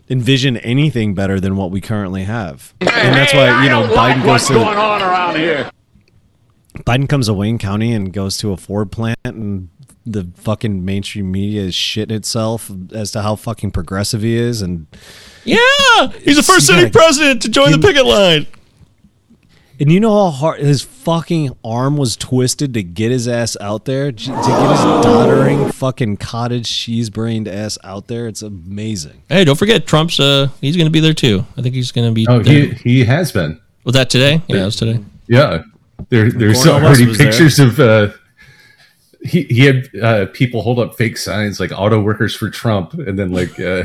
envision 0.08 0.56
anything 0.58 1.14
better 1.14 1.38
than 1.38 1.56
what 1.56 1.70
we 1.70 1.80
currently 1.80 2.24
have, 2.24 2.74
and 2.80 2.88
that's 2.90 3.32
why 3.32 3.62
you 3.62 3.70
know 3.70 3.84
Biden 3.94 4.16
goes 4.16 4.26
What's 4.26 4.48
to 4.48 4.54
going 4.54 4.76
on 4.76 5.00
around 5.00 5.36
here? 5.36 5.70
Biden 6.78 7.08
comes 7.08 7.26
to 7.26 7.34
Wayne 7.34 7.58
County 7.58 7.92
and 7.92 8.12
goes 8.12 8.36
to 8.38 8.52
a 8.52 8.56
Ford 8.56 8.90
plant, 8.90 9.18
and 9.24 9.68
the 10.04 10.26
fucking 10.34 10.84
mainstream 10.84 11.30
media 11.30 11.62
is 11.62 11.74
shitting 11.74 12.10
itself 12.10 12.70
as 12.92 13.12
to 13.12 13.22
how 13.22 13.36
fucking 13.36 13.70
progressive 13.70 14.22
he 14.22 14.34
is. 14.34 14.60
And 14.60 14.86
Yeah, 15.44 15.58
he's 16.20 16.36
the 16.36 16.42
first 16.42 16.68
You 16.68 16.74
sitting 16.74 16.90
gotta 16.90 16.90
president 16.90 17.42
to 17.42 17.48
join 17.48 17.70
the 17.70 17.78
picket 17.78 18.06
line. 18.06 18.46
And 19.80 19.90
you 19.90 19.98
know 19.98 20.10
how 20.10 20.30
hard 20.30 20.60
his 20.60 20.82
fucking 20.82 21.56
arm 21.64 21.96
was 21.96 22.14
twisted 22.14 22.74
to 22.74 22.82
get 22.82 23.10
his 23.10 23.26
ass 23.26 23.56
out 23.60 23.86
there, 23.86 24.12
to 24.12 24.26
get 24.26 24.36
his 24.36 24.80
doddering 25.02 25.72
fucking 25.72 26.18
cottage 26.18 26.70
cheese 26.70 27.08
brained 27.08 27.48
ass 27.48 27.78
out 27.82 28.06
there. 28.06 28.28
It's 28.28 28.42
amazing. 28.42 29.22
Hey, 29.30 29.44
don't 29.44 29.58
forget 29.58 29.86
Trump's. 29.86 30.20
Uh, 30.20 30.48
he's 30.60 30.76
going 30.76 30.86
to 30.86 30.92
be 30.92 31.00
there 31.00 31.14
too. 31.14 31.46
I 31.56 31.62
think 31.62 31.74
he's 31.74 31.92
going 31.92 32.08
to 32.08 32.12
be. 32.12 32.26
oh, 32.28 32.40
he 32.40 32.66
there. 32.66 32.74
he 32.74 33.04
has 33.04 33.32
been. 33.32 33.58
was 33.84 33.94
that 33.94 34.10
today? 34.10 34.42
Yeah, 34.48 34.62
it 34.62 34.64
was 34.66 34.76
today. 34.76 35.02
Yeah. 35.28 35.62
There, 36.10 36.30
there's 36.30 36.62
Cornel 36.62 36.84
already 36.84 37.06
was 37.06 37.16
there. 37.16 37.28
pictures 37.28 37.58
of 37.58 37.80
uh, 37.80 38.08
he 39.22 39.44
he 39.44 39.64
had 39.64 39.88
uh, 40.02 40.26
people 40.32 40.62
hold 40.62 40.78
up 40.78 40.96
fake 40.96 41.16
signs 41.16 41.60
like 41.60 41.72
auto 41.72 42.00
workers 42.00 42.34
for 42.34 42.50
Trump, 42.50 42.94
and 42.94 43.18
then 43.18 43.32
like 43.32 43.58
uh, 43.60 43.84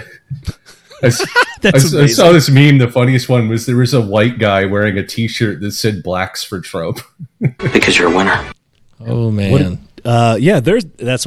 I, 1.05 1.07
s- 1.07 1.25
That's 1.61 1.93
I 1.95 1.99
s- 1.99 2.03
I 2.03 2.05
saw 2.07 2.31
this 2.31 2.49
meme. 2.49 2.77
The 2.79 2.91
funniest 2.91 3.29
one 3.29 3.47
was 3.47 3.65
there 3.65 3.77
was 3.77 3.93
a 3.93 4.01
white 4.01 4.37
guy 4.39 4.65
wearing 4.65 4.97
a 4.97 5.05
T-shirt 5.05 5.61
that 5.61 5.71
said 5.71 6.03
"Blacks 6.03 6.43
for 6.43 6.59
Trump." 6.59 6.99
Because 7.59 7.97
you're 7.97 8.11
a 8.11 8.15
winner. 8.15 8.51
Oh 9.05 9.29
man. 9.31 9.51
What, 9.51 9.79
uh, 10.05 10.37
yeah, 10.39 10.59
there's 10.59 10.85
that's 10.85 11.25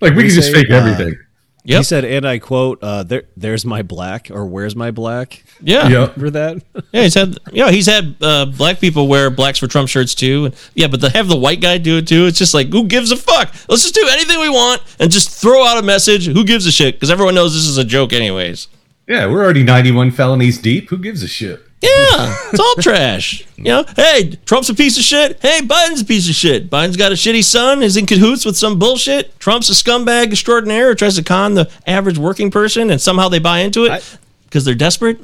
Like 0.00 0.14
we 0.14 0.24
can 0.24 0.30
just 0.30 0.52
fake 0.52 0.70
uh, 0.70 0.74
everything. 0.74 1.18
He 1.66 1.82
said, 1.82 2.04
and 2.04 2.28
I 2.28 2.38
quote, 2.40 2.78
uh, 2.82 3.04
"There, 3.04 3.22
there's 3.38 3.64
my 3.64 3.80
black, 3.80 4.30
or 4.30 4.44
where's 4.44 4.76
my 4.76 4.90
black?" 4.90 5.42
Yeah. 5.62 5.88
Yeah. 5.88 5.98
Remember 6.16 6.30
that? 6.30 6.62
Yeah, 6.92 7.02
he's 7.04 7.14
had 7.14 7.38
yeah, 7.52 7.70
he's 7.70 7.86
had 7.86 8.16
uh, 8.20 8.44
black 8.46 8.80
people 8.80 9.08
wear 9.08 9.30
blacks 9.30 9.58
for 9.58 9.66
Trump 9.66 9.88
shirts 9.88 10.14
too. 10.14 10.46
And, 10.46 10.54
yeah, 10.74 10.88
but 10.88 11.00
to 11.00 11.08
have 11.08 11.28
the 11.28 11.36
white 11.36 11.62
guy 11.62 11.78
do 11.78 11.96
it 11.96 12.06
too, 12.06 12.26
it's 12.26 12.36
just 12.38 12.52
like 12.52 12.68
who 12.68 12.86
gives 12.86 13.12
a 13.12 13.16
fuck? 13.16 13.48
Let's 13.68 13.82
just 13.82 13.94
do 13.94 14.06
anything 14.10 14.38
we 14.40 14.50
want 14.50 14.82
and 14.98 15.10
just 15.10 15.30
throw 15.30 15.64
out 15.64 15.78
a 15.78 15.82
message. 15.82 16.26
Who 16.26 16.44
gives 16.44 16.66
a 16.66 16.72
shit? 16.72 16.96
Because 16.96 17.10
everyone 17.10 17.34
knows 17.34 17.54
this 17.54 17.64
is 17.66 17.78
a 17.78 17.84
joke, 17.84 18.12
anyways. 18.12 18.68
Yeah, 19.06 19.26
we're 19.26 19.44
already 19.44 19.62
91 19.62 20.12
felonies 20.12 20.58
deep. 20.58 20.88
Who 20.90 20.98
gives 20.98 21.22
a 21.22 21.28
shit? 21.28 21.60
Yeah, 21.82 22.36
it's 22.50 22.60
all 22.60 22.74
trash. 22.76 23.46
You 23.56 23.64
know, 23.64 23.84
hey, 23.96 24.38
Trump's 24.46 24.70
a 24.70 24.74
piece 24.74 24.96
of 24.96 25.02
shit. 25.02 25.38
Hey, 25.42 25.60
Biden's 25.60 26.00
a 26.00 26.04
piece 26.04 26.28
of 26.30 26.34
shit. 26.34 26.70
Biden's 26.70 26.96
got 26.96 27.12
a 27.12 27.14
shitty 27.14 27.44
son, 27.44 27.82
is 27.82 27.98
in 27.98 28.06
cahoots 28.06 28.46
with 28.46 28.56
some 28.56 28.78
bullshit. 28.78 29.38
Trump's 29.38 29.68
a 29.68 29.74
scumbag 29.74 30.28
extraordinaire 30.28 30.88
who 30.88 30.94
tries 30.94 31.16
to 31.16 31.22
con 31.22 31.52
the 31.54 31.70
average 31.86 32.16
working 32.16 32.50
person, 32.50 32.90
and 32.90 33.00
somehow 33.00 33.28
they 33.28 33.38
buy 33.38 33.58
into 33.58 33.84
it 33.84 34.18
because 34.44 34.64
they're 34.64 34.74
desperate. 34.74 35.18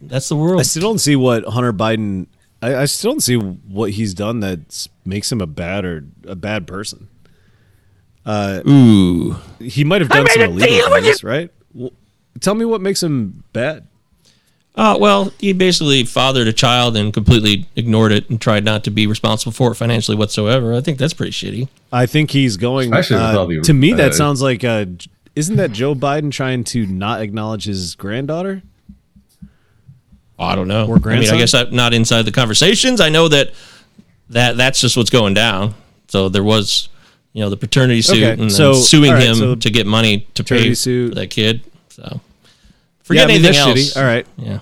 That's 0.00 0.28
the 0.28 0.34
world. 0.34 0.58
I 0.58 0.64
still 0.64 0.82
don't 0.82 0.98
see 0.98 1.14
what 1.14 1.44
Hunter 1.44 1.72
Biden. 1.72 2.26
I, 2.60 2.74
I 2.74 2.84
still 2.86 3.12
don't 3.12 3.20
see 3.20 3.36
what 3.36 3.90
he's 3.92 4.14
done 4.14 4.40
that 4.40 4.88
makes 5.04 5.30
him 5.30 5.40
a 5.40 5.46
bad 5.46 5.84
or 5.84 6.04
a 6.26 6.34
bad 6.34 6.66
person. 6.66 7.08
Uh, 8.26 8.60
Ooh, 8.68 9.36
he 9.60 9.84
might 9.84 10.00
have 10.00 10.10
done 10.10 10.26
some 10.28 10.42
illegal 10.42 10.90
things, 10.90 11.22
right? 11.22 11.50
Well, 12.34 12.40
tell 12.40 12.54
me 12.54 12.64
what 12.64 12.80
makes 12.80 13.02
him 13.02 13.44
bad. 13.52 13.86
Uh, 14.74 14.96
well, 14.98 15.32
he 15.38 15.52
basically 15.52 16.02
fathered 16.04 16.48
a 16.48 16.52
child 16.52 16.96
and 16.96 17.12
completely 17.12 17.66
ignored 17.76 18.10
it 18.10 18.30
and 18.30 18.40
tried 18.40 18.64
not 18.64 18.84
to 18.84 18.90
be 18.90 19.06
responsible 19.06 19.52
for 19.52 19.72
it 19.72 19.74
financially 19.74 20.16
whatsoever. 20.16 20.74
I 20.74 20.80
think 20.80 20.98
that's 20.98 21.12
pretty 21.12 21.32
shitty. 21.32 21.68
I 21.92 22.06
think 22.06 22.30
he's 22.30 22.56
going. 22.56 22.92
Especially 22.92 23.16
with 23.16 23.34
uh, 23.34 23.38
all 23.40 23.62
to 23.62 23.74
me, 23.74 23.92
that 23.92 24.12
uh, 24.12 24.14
sounds 24.14 24.40
like. 24.40 24.64
Uh, 24.64 24.86
isn't 25.36 25.56
that 25.56 25.72
Joe 25.72 25.94
Biden 25.94 26.30
trying 26.30 26.64
to 26.64 26.86
not 26.86 27.20
acknowledge 27.20 27.64
his 27.64 27.94
granddaughter? 27.94 28.62
I 30.38 30.54
don't 30.54 30.68
know. 30.68 30.86
Or 30.86 30.96
I 31.04 31.18
mean. 31.18 31.28
I 31.30 31.36
guess 31.38 31.54
I'm 31.54 31.74
not 31.74 31.92
inside 31.94 32.22
the 32.22 32.32
conversations. 32.32 33.00
I 33.00 33.10
know 33.10 33.28
that 33.28 33.52
that 34.30 34.56
that's 34.56 34.80
just 34.80 34.96
what's 34.96 35.10
going 35.10 35.34
down. 35.34 35.74
So 36.08 36.28
there 36.28 36.42
was, 36.42 36.88
you 37.32 37.42
know, 37.42 37.50
the 37.50 37.56
paternity 37.56 38.02
suit 38.02 38.16
Okay, 38.22 38.30
and 38.32 38.40
then 38.42 38.50
so- 38.50 38.74
suing 38.74 39.10
all 39.10 39.16
right, 39.16 39.26
him 39.26 39.34
so 39.36 39.54
to 39.54 39.70
get 39.70 39.86
money 39.86 40.26
to 40.34 40.44
pay 40.44 40.74
suit. 40.74 41.10
for 41.10 41.14
that 41.16 41.28
kid. 41.28 41.62
So 41.92 42.20
forget 43.02 43.28
Yeah, 43.28 43.34
I 43.34 43.38
mean, 43.38 43.44
anything 43.46 43.56
else. 43.60 43.78
shitty. 43.94 43.96
All 43.96 44.04
right. 44.04 44.26
Yeah. 44.36 44.58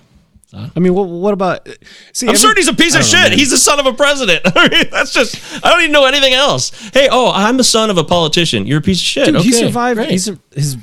I 0.74 0.80
mean, 0.80 0.94
what, 0.94 1.04
what 1.08 1.32
about? 1.32 1.68
See, 2.12 2.26
I'm 2.26 2.30
every- 2.30 2.38
certain 2.40 2.56
he's 2.56 2.66
a 2.68 2.74
piece 2.74 2.96
of 2.96 3.02
don't 3.02 3.12
know, 3.12 3.28
shit. 3.28 3.38
he's 3.38 3.50
the 3.52 3.56
son 3.56 3.78
of 3.78 3.86
a 3.86 3.92
president. 3.92 4.42
I 4.56 4.68
mean, 4.68 4.84
that's 4.90 5.12
just. 5.12 5.64
I 5.64 5.70
don't 5.70 5.80
even 5.82 5.92
know 5.92 6.06
anything 6.06 6.32
else. 6.34 6.70
Hey, 6.92 7.08
oh, 7.10 7.30
I'm 7.32 7.56
the 7.56 7.62
son 7.62 7.88
of 7.88 7.96
a 7.98 8.02
politician. 8.04 8.66
You're 8.66 8.80
a 8.80 8.82
piece 8.82 8.98
of 8.98 9.04
shit. 9.04 9.26
Dude, 9.26 9.36
okay, 9.36 9.44
he 9.44 9.52
survived. 9.52 9.98
great. 9.98 10.10
He's 10.10 10.28
his 10.52 10.76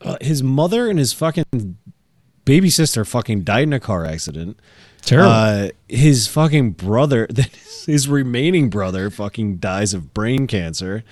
uh, 0.00 0.16
his 0.20 0.44
mother 0.44 0.88
and 0.88 0.96
his 0.96 1.12
fucking 1.12 1.76
baby 2.44 2.70
sister 2.70 3.04
fucking 3.04 3.42
died 3.42 3.64
in 3.64 3.72
a 3.72 3.80
car 3.80 4.04
accident. 4.06 4.60
Terrible. 5.02 5.30
Uh, 5.32 5.68
his 5.88 6.28
fucking 6.28 6.72
brother, 6.72 7.26
his 7.86 8.06
remaining 8.08 8.70
brother, 8.70 9.10
fucking 9.10 9.56
dies 9.56 9.92
of 9.92 10.14
brain 10.14 10.46
cancer. 10.46 11.02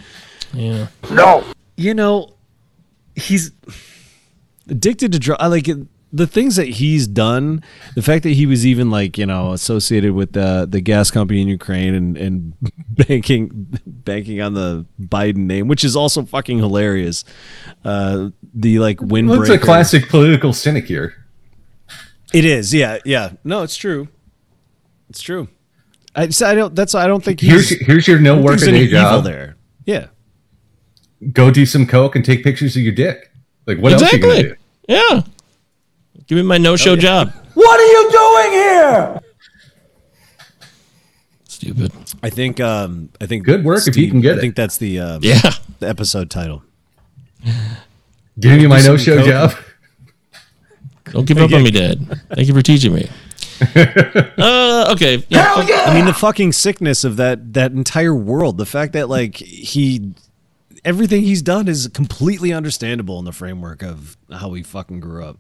yeah. 0.53 0.87
No. 1.11 1.43
You 1.77 1.95
know, 1.95 2.35
he's 3.17 3.51
addicted 4.69 5.13
to 5.13 5.19
drugs. 5.19 5.43
Like 5.43 5.69
the 6.13 6.27
things 6.27 6.57
that 6.57 6.67
he's 6.69 7.07
done. 7.07 7.63
The 7.95 8.03
fact 8.03 8.23
that 8.23 8.31
he 8.31 8.47
was 8.47 8.67
even 8.67 8.91
like 8.91 9.19
you 9.19 9.27
know 9.27 9.53
associated 9.53 10.13
with 10.13 10.33
the 10.33 10.67
the 10.69 10.81
gas 10.81 11.11
company 11.11 11.43
in 11.43 11.49
Ukraine 11.49 11.95
and 11.95 12.17
and 12.17 12.55
banking 12.91 13.69
banking 13.87 14.41
on 14.41 14.55
the 14.55 14.87
Biden 15.01 15.47
name, 15.47 15.69
which 15.69 15.85
is 15.85 15.97
also 15.97 16.25
fucking 16.25 16.59
hilarious. 16.59 17.25
Uh, 17.85 18.31
the 18.55 18.79
like 18.79 18.99
windbreaker. 18.99 19.29
Well, 19.29 19.43
it's 19.43 19.51
a 19.51 19.59
classic 19.59 20.09
political 20.09 20.53
sinecure. 20.53 21.15
It 22.33 22.45
is, 22.45 22.75
yeah, 22.75 22.99
yeah. 23.07 23.33
No, 23.43 23.63
it's 23.63 23.77
true. 23.77 24.09
It's 25.09 25.23
true. 25.23 25.49
I, 26.15 26.29
so 26.29 26.47
I 26.47 26.55
don't. 26.55 26.75
That's 26.75 26.95
I 26.95 27.07
don't 27.07 27.25
think 27.25 27.41
Here's 27.41 27.71
he's, 27.71 27.87
here's 27.87 28.09
your 28.09 28.19
no 28.19 28.41
work 28.41 28.61
a 28.61 28.67
day 28.67 28.87
job. 28.87 29.25
there. 29.25 29.57
Yeah. 29.87 30.09
Go 31.33 31.51
do 31.51 31.67
some 31.67 31.87
coke 31.87 32.17
and 32.17 32.25
take 32.25 32.45
pictures 32.45 32.77
of 32.77 32.83
your 32.83 32.93
dick. 32.93 33.33
Like 33.67 33.79
what 33.79 33.93
else 33.93 34.13
are 34.13 34.17
you 34.17 34.23
gonna 34.23 34.43
do? 34.43 34.57
Yeah. 34.89 35.23
Give 36.27 36.37
me 36.37 36.43
my 36.43 36.59
no-show 36.59 36.97
job. 36.97 37.33
What 37.55 37.79
are 37.81 37.87
you 37.87 38.11
doing 38.11 38.53
here? 38.53 39.21
stupid. 41.45 41.93
I 42.23 42.31
think. 42.31 42.61
Um, 42.61 43.11
I 43.21 43.27
think. 43.27 43.45
Good 43.45 43.65
work 43.65 43.87
if 43.87 43.97
you 43.97 44.11
can 44.11 44.21
get 44.21 44.35
I 44.35 44.39
it. 44.39 44.41
think 44.41 44.55
that's 44.57 44.79
the 44.79 44.99
uh, 45.01 45.19
Yeah. 45.23 45.41
the 45.81 45.89
episode 45.89 46.31
title. 46.31 46.63
Giving 48.39 48.61
you 48.61 48.69
my 48.69 48.81
no 48.81 48.97
show 48.97 49.23
job. 49.25 49.53
Don't 51.07 51.27
give 51.27 51.39
up 51.39 51.53
on 51.53 51.63
me, 51.63 51.71
Dad. 51.71 52.07
Thank 52.35 52.49
you 52.49 52.55
for 52.55 52.63
teaching 52.63 52.95
me. 52.95 53.09
uh, 54.39 54.93
okay. 54.93 55.25
Yeah. 55.29 55.55
I 55.57 55.95
mean, 55.95 56.05
the 56.05 56.15
fucking 56.15 56.53
sickness 56.53 57.03
of 57.05 57.17
that 57.17 57.55
that 57.55 57.73
entire 57.73 58.15
world. 58.15 58.57
The 58.59 58.67
fact 58.67 58.93
that 58.93 59.09
like 59.09 59.37
he, 59.37 60.13
everything 60.85 61.23
he's 61.23 61.43
done 61.43 61.69
is 61.69 61.89
completely 61.93 62.53
understandable 62.53 63.19
in 63.19 63.25
the 63.25 63.33
framework 63.33 63.83
of 63.83 64.17
how 64.33 64.53
he 64.55 64.63
fucking 64.63 65.01
grew 65.01 65.25
up. 65.25 65.39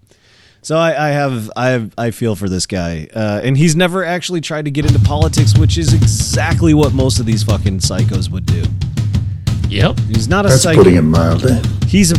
So 0.60 0.76
I, 0.76 1.08
I 1.08 1.10
have 1.10 1.50
I 1.56 1.68
have 1.68 1.92
I 1.96 2.10
feel 2.10 2.34
for 2.34 2.48
this 2.48 2.66
guy, 2.66 3.08
uh, 3.14 3.40
and 3.44 3.56
he's 3.56 3.76
never 3.76 4.04
actually 4.04 4.40
tried 4.40 4.64
to 4.64 4.70
get 4.70 4.84
into 4.86 4.98
politics, 5.00 5.56
which 5.56 5.78
is 5.78 5.94
exactly 5.94 6.74
what 6.74 6.92
most 6.92 7.20
of 7.20 7.26
these 7.26 7.42
fucking 7.44 7.78
psychos 7.78 8.28
would 8.30 8.44
do. 8.44 8.64
Yep. 9.68 9.98
He's 10.08 10.28
not 10.28 10.46
a 10.46 10.48
That's 10.48 10.62
psycho. 10.62 10.78
putting 10.80 10.96
it 10.96 11.02
mildly. 11.02 11.60
He's 11.86 12.10
a 12.12 12.16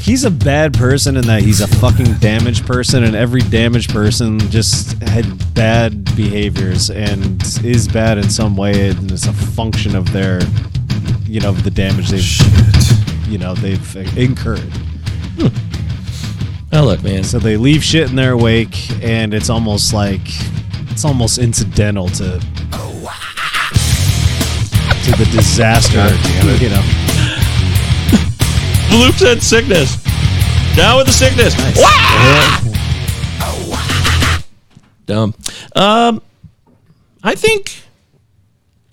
he's 0.00 0.24
a 0.24 0.30
bad 0.30 0.72
person 0.74 1.16
in 1.16 1.26
that 1.26 1.42
he's 1.42 1.60
a 1.60 1.66
fucking 1.66 2.14
damaged 2.14 2.66
person, 2.66 3.04
and 3.04 3.14
every 3.14 3.42
damaged 3.42 3.90
person 3.90 4.38
just 4.50 5.00
had 5.02 5.54
bad 5.54 6.04
behaviors 6.16 6.90
and 6.90 7.42
is 7.64 7.86
bad 7.86 8.18
in 8.18 8.28
some 8.30 8.56
way, 8.56 8.88
and 8.88 9.12
it's 9.12 9.26
a 9.26 9.32
function 9.32 9.94
of 9.94 10.10
their, 10.12 10.40
you 11.24 11.40
know, 11.40 11.52
the 11.52 11.70
damage 11.70 12.08
they've, 12.08 13.28
you 13.28 13.38
know, 13.38 13.54
they've 13.54 13.96
incurred. 14.16 14.72
Oh, 16.72 16.84
look, 16.84 17.02
man. 17.02 17.24
So 17.24 17.38
they 17.38 17.56
leave 17.56 17.82
shit 17.82 18.08
in 18.10 18.16
their 18.16 18.36
wake, 18.36 18.90
and 19.02 19.34
it's 19.34 19.50
almost 19.50 19.92
like 19.92 20.22
it's 20.90 21.04
almost 21.04 21.38
incidental 21.38 22.08
to 22.10 22.40
to 25.04 25.10
the 25.16 25.28
disaster. 25.32 26.08
You 26.62 26.70
know. 26.70 26.99
Bloop 28.90 29.12
said 29.18 29.42
sickness. 29.42 29.96
Down 30.76 30.98
with 30.98 31.06
the 31.06 31.12
sickness. 31.12 31.54
Dumb. 35.06 35.34
Um, 35.74 36.22
I 37.22 37.34
think 37.34 37.82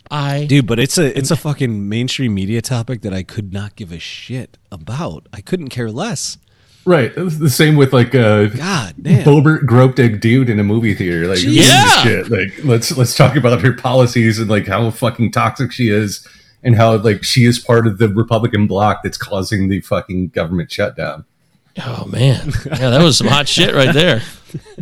I 0.09 0.45
Dude, 0.45 0.65
but 0.67 0.79
it's 0.79 0.97
a 0.97 1.17
it's 1.17 1.31
a 1.31 1.35
fucking 1.35 1.87
mainstream 1.89 2.33
media 2.33 2.61
topic 2.61 3.01
that 3.01 3.13
I 3.13 3.23
could 3.23 3.53
not 3.53 3.75
give 3.75 3.91
a 3.91 3.99
shit 3.99 4.57
about. 4.71 5.27
I 5.33 5.41
couldn't 5.41 5.69
care 5.69 5.91
less. 5.91 6.37
Right. 6.85 7.11
The 7.15 7.49
same 7.49 7.75
with 7.75 7.91
like 7.93 8.15
uh 8.15 8.45
God 8.47 8.95
damn. 9.01 9.23
Boebert 9.25 9.65
groped 9.65 9.99
a 9.99 10.09
dude 10.09 10.49
in 10.49 10.59
a 10.59 10.63
movie 10.63 10.93
theater. 10.93 11.27
Like 11.27 11.39
who 11.39 11.51
gives 11.53 11.67
a 11.67 11.71
Yeah. 11.71 12.03
shit? 12.03 12.29
Like 12.29 12.63
let's 12.63 12.95
let's 12.97 13.15
talk 13.15 13.35
about 13.35 13.61
her 13.61 13.73
policies 13.73 14.39
and 14.39 14.49
like 14.49 14.67
how 14.67 14.89
fucking 14.91 15.31
toxic 15.31 15.71
she 15.71 15.89
is 15.89 16.25
and 16.68 16.76
how 16.76 16.95
like 16.97 17.24
she 17.24 17.45
is 17.45 17.57
part 17.57 17.88
of 17.88 17.97
the 17.97 18.09
Republican 18.09 18.68
bloc 18.68 19.01
that's 19.01 19.18
causing 19.18 19.70
the 19.70 19.80
fucking 19.82 20.28
government 20.28 20.72
shutdown. 20.72 21.26
Oh 21.84 22.05
man, 22.05 22.51
yeah, 22.65 22.89
that 22.89 23.01
was 23.01 23.18
some 23.18 23.28
hot 23.28 23.47
shit 23.47 23.74
right 23.74 23.93
there. 23.93 24.22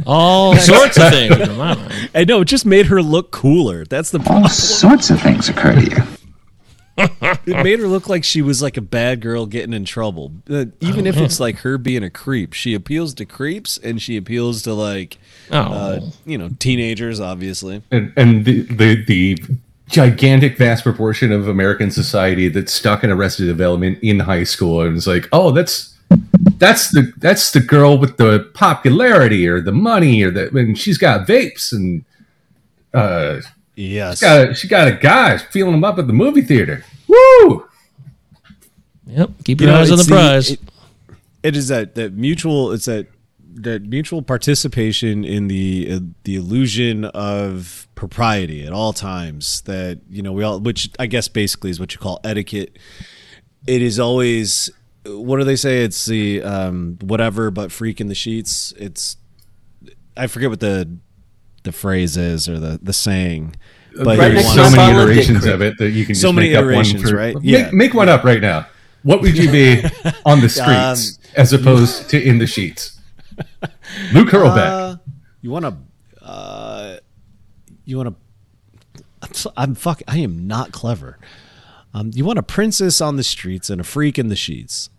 All 0.06 0.56
sorts 0.58 0.98
of 0.98 1.10
things. 1.12 1.38
in 1.38 1.58
my 1.58 1.76
mind. 1.76 2.10
I 2.16 2.24
know, 2.24 2.42
it 2.42 2.46
just 2.46 2.66
made 2.66 2.88
her 2.88 3.02
look 3.02 3.32
cooler. 3.32 3.86
That's 3.86 4.10
the 4.12 4.20
problem. 4.20 4.44
All 4.44 4.50
sorts 4.50 5.10
of 5.10 5.22
things 5.22 5.48
occur 5.48 5.76
to 5.76 5.82
you. 5.84 5.98
It 7.46 7.62
made 7.62 7.80
her 7.80 7.88
look 7.88 8.08
like 8.08 8.24
she 8.24 8.42
was 8.42 8.62
like 8.62 8.78
a 8.78 8.82
bad 8.82 9.20
girl 9.20 9.46
getting 9.46 9.74
in 9.74 9.84
trouble. 9.84 10.32
Uh, 10.50 10.68
even 10.80 11.06
Oh, 11.06 11.10
if 11.10 11.16
man. 11.16 11.26
it's 11.26 11.42
like 11.42 11.58
her 11.58 11.78
being 11.78 12.04
a 12.04 12.10
creep, 12.10 12.54
she 12.54 12.74
appeals 12.74 13.14
to 13.16 13.26
creeps 13.26 13.78
and 13.78 14.02
she 14.02 14.16
appeals 14.16 14.62
to 14.62 14.74
like, 14.74 15.18
Oh. 15.52 15.58
uh, 15.58 16.00
you 16.26 16.38
know, 16.38 16.52
teenagers, 16.58 17.20
obviously. 17.20 17.84
And 17.92 18.14
and 18.16 18.46
the 18.46 18.62
the, 18.62 19.04
the 19.06 19.38
gigantic 19.88 20.58
vast 20.58 20.84
proportion 20.84 21.32
of 21.32 21.48
American 21.48 21.92
society 21.92 22.48
that's 22.50 22.74
stuck 22.74 23.04
in 23.04 23.12
arrested 23.12 23.46
development 23.46 24.00
in 24.02 24.20
high 24.20 24.44
school 24.44 24.82
and 24.82 24.98
it's 24.98 25.08
like, 25.08 25.28
oh, 25.32 25.52
that's 25.52 25.96
that's 26.58 26.90
the 26.92 27.12
that's 27.18 27.52
the 27.52 27.60
girl 27.60 27.98
with 27.98 28.18
the 28.18 28.50
popularity 28.54 29.48
or 29.48 29.60
the 29.62 29.72
money 29.72 30.22
or 30.24 30.32
the 30.32 30.48
and 30.56 30.78
she's 30.78 30.98
got 30.98 31.28
vapes 31.28 31.72
and 31.72 32.04
uh 32.94 33.42
Yes. 33.78 34.20
she 34.20 34.26
got 34.26 34.50
a, 34.50 34.56
she 34.56 34.68
got 34.70 34.88
a 34.88 34.94
guy 34.94 35.38
feeling 35.38 35.74
him 35.74 35.84
up 35.84 36.00
at 36.00 36.08
the 36.08 36.14
movie 36.14 36.42
theater. 36.42 36.86
Woo! 37.10 37.68
Yep. 39.08 39.32
Keep 39.44 39.60
You 39.62 39.68
your 39.68 39.76
know, 39.76 39.82
eyes 39.82 39.92
on 39.92 39.98
the 39.98 40.02
it's 40.02 40.10
prize. 40.10 40.52
it- 40.52 40.60
it 41.44 41.56
is 41.56 41.68
that 41.68 41.94
that 41.94 42.14
mutual. 42.14 42.72
It's 42.72 42.86
that 42.86 43.06
that 43.56 43.84
mutual 43.84 44.22
participation 44.22 45.24
in 45.24 45.48
the 45.48 45.88
uh, 45.92 46.00
the 46.24 46.36
illusion 46.36 47.06
of 47.06 47.88
propriety 47.96 48.66
at 48.66 48.74
all 48.74 48.94
times. 48.94 49.62
That 49.62 50.02
you 50.10 50.22
know 50.22 50.32
we 50.34 50.44
all, 50.44 50.60
which 50.60 50.90
I 51.00 51.06
guess 51.08 51.28
basically 51.28 51.72
is 51.72 51.80
what 51.80 51.94
you 51.94 52.00
call 52.00 52.20
etiquette. 52.24 52.78
It 53.68 53.82
is 53.82 54.00
always. 54.00 54.70
What 55.08 55.38
do 55.38 55.44
they 55.44 55.56
say? 55.56 55.84
It's 55.84 56.06
the 56.06 56.42
um, 56.44 56.98
whatever, 57.02 57.52
but 57.52 57.72
freak 57.72 58.02
in 58.02 58.08
the 58.08 58.16
sheets. 58.16 58.74
It's 58.78 59.18
I 60.18 60.28
forget 60.28 60.50
what 60.50 60.60
the 60.60 60.98
the 61.64 61.72
phrase 61.72 62.18
is 62.18 62.50
or 62.50 62.60
the 62.60 62.80
the 62.82 62.94
saying. 62.94 63.56
But 64.04 64.18
There's 64.18 64.46
so 64.54 64.70
many 64.70 64.92
iterations 65.00 65.46
of 65.46 65.62
it 65.62 65.78
that 65.78 65.92
you 65.92 66.06
can 66.06 66.16
so 66.16 66.34
many 66.34 66.50
make 66.50 66.58
up 66.58 66.66
one 66.66 66.74
iterations, 66.74 67.10
for- 67.10 67.16
right? 67.16 67.36
Make, 67.36 67.44
Yeah. 67.46 67.70
make 67.72 67.94
one 67.94 68.10
up 68.10 68.26
right 68.26 68.42
now. 68.42 68.68
What 69.04 69.22
would 69.22 69.38
you 69.38 69.50
be 69.50 69.82
on 70.26 70.42
the 70.42 70.50
streets 70.50 71.18
Um, 71.18 71.32
as 71.38 71.54
opposed 71.54 72.10
to 72.10 72.22
in 72.22 72.40
the 72.40 72.48
sheets? 72.48 72.95
Luke 74.14 74.30
Hurlbeck. 74.30 74.58
Uh, 74.58 74.96
you 75.42 75.52
want 75.52 75.66
to? 75.66 76.26
Uh, 76.26 76.98
you 77.86 77.98
want 77.98 78.16
to? 79.34 79.52
I'm 79.58 79.76
fuck. 79.76 80.02
I 80.08 80.20
am 80.20 80.48
not 80.48 80.72
clever. 80.72 81.18
Um, 81.94 82.12
you 82.14 82.26
want 82.26 82.40
a 82.40 82.44
princess 82.44 83.00
on 83.02 83.16
the 83.16 83.24
streets 83.24 83.70
and 83.70 83.80
a 83.80 83.84
freak 83.84 84.20
in 84.20 84.28
the 84.28 84.36
sheets. 84.36 84.90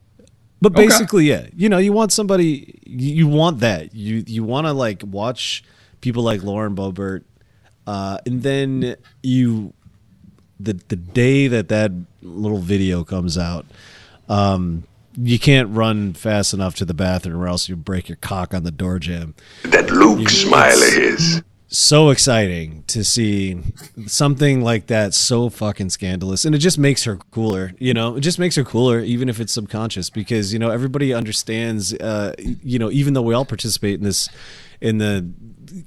But 0.62 0.72
Okay. 0.72 0.86
basically, 0.86 1.26
yeah, 1.26 1.46
you 1.54 1.68
know, 1.68 1.78
you 1.78 1.92
want 1.92 2.12
somebody. 2.12 2.78
You, 2.86 3.14
you 3.14 3.28
want 3.28 3.60
that. 3.60 3.94
You 3.94 4.24
you 4.26 4.42
want 4.42 4.66
to 4.66 4.72
like 4.72 5.02
watch 5.06 5.62
people 6.00 6.22
like 6.22 6.42
Lauren 6.42 6.74
Boebert, 6.74 7.24
uh, 7.86 8.18
and 8.24 8.42
then 8.42 8.96
you 9.22 9.74
the 10.58 10.80
the 10.88 10.96
day 10.96 11.48
that 11.48 11.68
that 11.68 11.92
little 12.22 12.58
video 12.58 13.04
comes 13.04 13.36
out, 13.36 13.66
um, 14.30 14.84
you 15.16 15.38
can't 15.38 15.68
run 15.70 16.12
fast 16.12 16.52
enough 16.52 16.74
to 16.76 16.84
the 16.84 16.94
bathroom 16.94 17.40
or 17.40 17.48
else 17.48 17.68
you 17.68 17.76
break 17.76 18.08
your 18.08 18.16
cock 18.16 18.52
on 18.54 18.64
the 18.64 18.70
door 18.70 18.98
jamb. 18.98 19.34
That 19.64 19.90
Luke 19.90 20.28
smile 20.28 20.76
of 20.76 20.92
his. 20.92 21.42
So 21.68 22.10
exciting 22.10 22.84
to 22.86 23.02
see 23.02 23.60
something 24.06 24.60
like 24.60 24.86
that 24.86 25.14
so 25.14 25.48
fucking 25.48 25.90
scandalous. 25.90 26.44
And 26.44 26.54
it 26.54 26.58
just 26.58 26.78
makes 26.78 27.02
her 27.04 27.16
cooler, 27.16 27.72
you 27.78 27.92
know, 27.92 28.16
it 28.16 28.20
just 28.20 28.38
makes 28.38 28.54
her 28.54 28.62
cooler, 28.62 29.00
even 29.00 29.28
if 29.28 29.40
it's 29.40 29.52
subconscious, 29.52 30.08
because, 30.08 30.52
you 30.52 30.60
know, 30.60 30.70
everybody 30.70 31.12
understands, 31.12 31.92
uh, 31.94 32.34
you 32.38 32.78
know, 32.78 32.90
even 32.92 33.14
though 33.14 33.22
we 33.22 33.34
all 33.34 33.44
participate 33.44 33.94
in 33.94 34.04
this, 34.04 34.28
in 34.80 34.98
the 34.98 35.28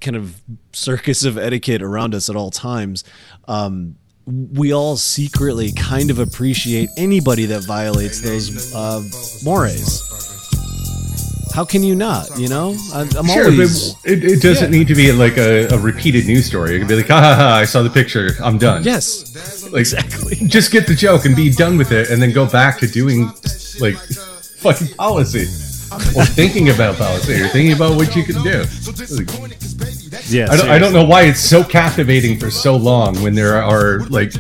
kind 0.02 0.18
of 0.18 0.42
circus 0.74 1.24
of 1.24 1.38
etiquette 1.38 1.82
around 1.82 2.14
us 2.14 2.30
at 2.30 2.36
all 2.36 2.52
times, 2.52 3.06
um, 3.48 3.96
we 4.30 4.74
all 4.74 4.96
secretly 4.98 5.72
kind 5.72 6.12
of 6.12 6.20
appreciate 6.20 6.90
anybody 6.98 7.46
that 7.46 7.64
violates 7.64 8.22
those 8.22 8.74
uh, 8.76 9.02
mores. 9.44 10.06
How 11.54 11.66
can 11.66 11.84
you 11.84 11.96
not? 11.96 12.38
You 12.38 12.48
know, 12.48 12.76
I'm 12.94 13.10
Sure, 13.28 13.52
always. 13.52 13.96
it, 14.06 14.24
it 14.24 14.42
doesn't 14.42 14.70
need 14.72 14.88
to 14.88 14.96
be 14.96 15.12
like 15.12 15.38
a, 15.38 15.68
a 15.70 15.78
repeated 15.80 16.28
news 16.28 16.46
story. 16.46 16.76
It 16.76 16.80
could 16.80 16.88
be 16.88 16.96
like, 16.98 17.08
ha 17.08 17.20
ha 17.20 17.36
ha, 17.36 17.56
I 17.56 17.66
saw 17.66 17.82
the 17.82 17.90
picture, 17.90 18.30
I'm 18.42 18.58
done. 18.58 18.84
Yes, 18.84 19.64
like, 19.72 19.80
exactly. 19.82 20.36
Just 20.48 20.72
get 20.72 20.86
the 20.86 20.96
joke 20.96 21.26
and 21.26 21.36
be 21.36 21.50
done 21.50 21.78
with 21.78 21.92
it, 21.92 22.12
and 22.12 22.22
then 22.22 22.32
go 22.32 22.46
back 22.48 22.78
to 22.80 22.88
doing 22.88 23.32
like 23.80 23.96
fucking 24.60 24.90
policy 24.96 25.48
or 26.16 26.24
thinking 26.26 26.70
about 26.70 26.96
policy 26.98 27.42
or 27.42 27.48
thinking 27.48 27.74
about 27.74 27.96
what 27.98 28.16
you 28.16 28.24
can 28.24 28.42
do. 28.44 28.64
Like, 29.18 29.28
Yeah, 30.30 30.48
I 30.52 30.58
don't, 30.58 30.70
I 30.70 30.80
don't 30.80 30.94
know 30.94 31.04
why 31.04 31.24
it's 31.24 31.40
so 31.40 31.64
captivating 31.64 32.38
for 32.40 32.52
so 32.52 32.76
long 32.76 33.22
when 33.24 33.34
there 33.34 33.62
are 33.62 34.02
like 34.10 34.32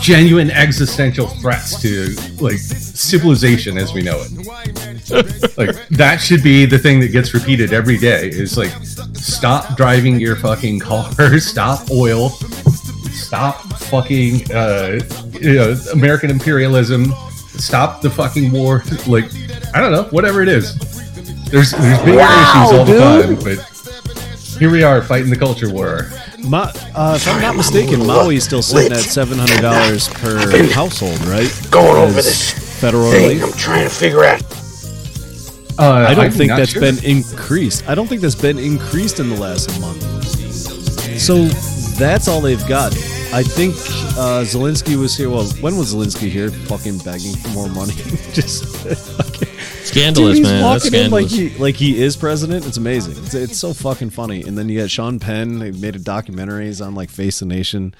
genuine 0.00 0.50
existential 0.50 1.26
threats 1.26 1.80
to 1.82 2.14
like 2.40 2.58
civilization 2.58 3.76
as 3.78 3.92
we 3.92 4.02
know 4.02 4.22
it. 4.24 4.32
like 5.58 5.88
that 5.88 6.16
should 6.20 6.42
be 6.42 6.64
the 6.64 6.78
thing 6.78 7.00
that 7.00 7.08
gets 7.12 7.34
repeated 7.34 7.72
every 7.72 7.98
day 7.98 8.28
is 8.28 8.56
like 8.56 8.70
stop 9.14 9.76
driving 9.76 10.20
your 10.20 10.36
fucking 10.36 10.78
car, 10.78 11.12
stop 11.38 11.90
oil, 11.90 12.30
stop 13.10 13.56
fucking 13.74 14.50
uh, 14.52 15.00
you 15.40 15.54
know 15.54 15.76
American 15.92 16.30
imperialism, 16.30 17.12
stop 17.56 18.00
the 18.00 18.10
fucking 18.10 18.52
war. 18.52 18.84
Like 19.06 19.24
I 19.74 19.80
don't 19.80 19.92
know, 19.92 20.04
whatever 20.10 20.42
it 20.42 20.48
is. 20.48 20.78
There's 21.50 21.72
there's 21.72 21.98
bigger 22.00 22.18
Wow, 22.18 22.64
issues 22.64 22.78
all 22.78 22.84
the 22.86 22.98
time, 22.98 23.34
but 23.36 23.71
here 24.58 24.70
we 24.70 24.82
are 24.82 25.02
fighting 25.02 25.30
the 25.30 25.36
culture 25.36 25.70
war. 25.70 26.10
Ma- 26.38 26.72
uh, 26.94 27.14
if 27.16 27.28
I'm 27.28 27.40
not 27.40 27.56
mistaken, 27.56 28.00
Maui's 28.00 28.44
still 28.44 28.62
sitting 28.62 28.92
at 28.92 28.98
seven 28.98 29.38
hundred 29.38 29.60
dollars 29.60 30.08
per 30.08 30.38
household, 30.72 31.18
right? 31.26 31.50
Going 31.70 31.96
over 31.96 32.12
this 32.12 32.80
federal 32.80 33.10
thing 33.10 33.38
relief. 33.38 33.44
I'm 33.44 33.58
trying 33.58 33.84
to 33.88 33.94
figure 33.94 34.24
out. 34.24 34.42
Uh, 35.78 36.06
I 36.08 36.14
don't 36.14 36.26
I'm 36.26 36.30
think 36.30 36.50
not 36.50 36.58
that's 36.58 36.72
sure. 36.72 36.82
been 36.82 37.02
increased. 37.04 37.88
I 37.88 37.94
don't 37.94 38.06
think 38.06 38.20
that's 38.20 38.34
been 38.34 38.58
increased 38.58 39.20
in 39.20 39.30
the 39.30 39.36
last 39.36 39.80
month. 39.80 40.02
So 41.18 41.44
that's 41.98 42.28
all 42.28 42.40
they've 42.40 42.66
got. 42.68 42.92
I 43.32 43.42
think 43.42 43.74
uh, 44.18 44.44
Zelensky 44.44 44.96
was 44.96 45.16
here. 45.16 45.30
Well, 45.30 45.46
when 45.62 45.76
was 45.78 45.94
Zelensky 45.94 46.28
here? 46.28 46.50
Fucking 46.50 46.98
begging 46.98 47.34
for 47.36 47.48
more 47.48 47.68
money. 47.68 47.94
Just 48.32 48.64
Scandalous, 49.84 50.36
Dude, 50.36 50.46
he's 50.46 50.46
man. 50.46 50.62
That's 50.62 50.86
in 50.86 51.10
like 51.10 51.28
scandalous. 51.28 51.32
he 51.32 51.58
like 51.62 51.74
he 51.76 52.00
is 52.02 52.16
president. 52.16 52.66
It's 52.66 52.76
amazing. 52.76 53.22
It's, 53.24 53.34
it's 53.34 53.58
so 53.58 53.72
fucking 53.74 54.10
funny. 54.10 54.42
And 54.42 54.56
then 54.56 54.68
you 54.68 54.80
got 54.80 54.90
Sean 54.90 55.18
Penn. 55.18 55.60
He 55.60 55.72
made 55.72 55.96
a 55.96 55.98
documentary. 55.98 56.66
He's 56.66 56.80
on 56.80 56.94
like 56.94 57.10
Face 57.10 57.40
the 57.40 57.46
Nation. 57.46 57.94